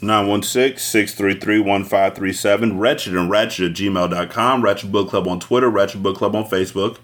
916-633-1537, 0.00 2.78
wretched 2.78 3.16
and 3.16 3.28
ratchet 3.28 3.72
at 3.72 3.76
gmail.com, 3.76 4.62
Ratchet 4.62 4.90
Book 4.90 5.10
Club 5.10 5.28
on 5.28 5.38
Twitter, 5.40 5.68
Ratchet 5.68 6.02
Book 6.02 6.16
Club 6.16 6.34
on 6.34 6.44
Facebook. 6.44 6.96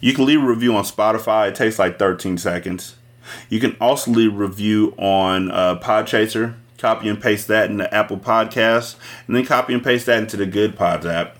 You 0.00 0.12
can 0.12 0.26
leave 0.26 0.42
a 0.42 0.46
review 0.46 0.74
on 0.74 0.84
Spotify. 0.84 1.48
It 1.48 1.54
takes 1.54 1.78
like 1.78 1.98
13 1.98 2.36
seconds. 2.36 2.96
You 3.48 3.58
can 3.60 3.74
also 3.80 4.10
leave 4.10 4.34
a 4.34 4.36
review 4.36 4.92
on 4.98 5.50
uh, 5.50 5.78
Podchaser. 5.78 6.56
Copy 6.76 7.08
and 7.08 7.22
paste 7.22 7.48
that 7.48 7.70
into 7.70 7.90
Apple 7.94 8.18
Podcasts, 8.18 8.96
and 9.26 9.34
then 9.34 9.46
copy 9.46 9.72
and 9.72 9.82
paste 9.82 10.04
that 10.06 10.18
into 10.18 10.36
the 10.36 10.44
Good 10.44 10.76
Pods 10.76 11.06
app. 11.06 11.38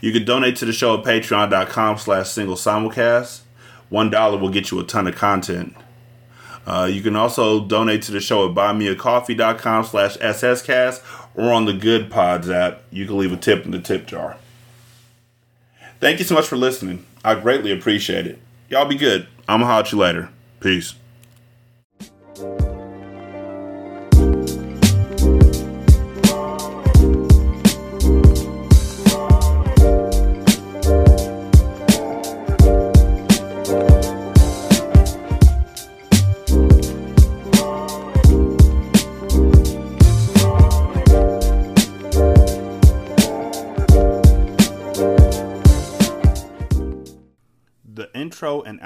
You 0.00 0.12
can 0.12 0.24
donate 0.24 0.56
to 0.56 0.64
the 0.64 0.72
show 0.72 0.98
at 0.98 1.04
patreon.com 1.04 1.98
slash 1.98 2.30
single 2.30 2.56
simulcast. 2.56 3.40
One 3.88 4.10
dollar 4.10 4.38
will 4.38 4.50
get 4.50 4.70
you 4.70 4.80
a 4.80 4.84
ton 4.84 5.06
of 5.06 5.16
content. 5.16 5.74
Uh, 6.66 6.84
you 6.84 7.00
can 7.00 7.16
also 7.16 7.64
donate 7.64 8.02
to 8.02 8.12
the 8.12 8.20
show 8.20 8.46
at 8.46 8.54
buymeacoffee.com 8.54 9.84
slash 9.84 10.18
sscast 10.18 11.02
or 11.34 11.52
on 11.52 11.64
the 11.64 11.72
Good 11.72 12.10
Pods 12.10 12.50
app. 12.50 12.82
You 12.90 13.06
can 13.06 13.16
leave 13.16 13.32
a 13.32 13.38
tip 13.38 13.64
in 13.64 13.70
the 13.70 13.80
tip 13.80 14.06
jar. 14.06 14.36
Thank 16.00 16.18
you 16.18 16.26
so 16.26 16.34
much 16.34 16.46
for 16.46 16.56
listening. 16.56 17.06
I 17.24 17.36
greatly 17.36 17.72
appreciate 17.72 18.26
it. 18.26 18.38
Y'all 18.68 18.84
be 18.84 18.96
good. 18.96 19.26
I'm 19.48 19.60
going 19.60 19.62
to 19.62 19.66
holler 19.66 19.80
at 19.80 19.92
you 19.92 19.98
later. 19.98 20.28
Peace. 20.60 20.94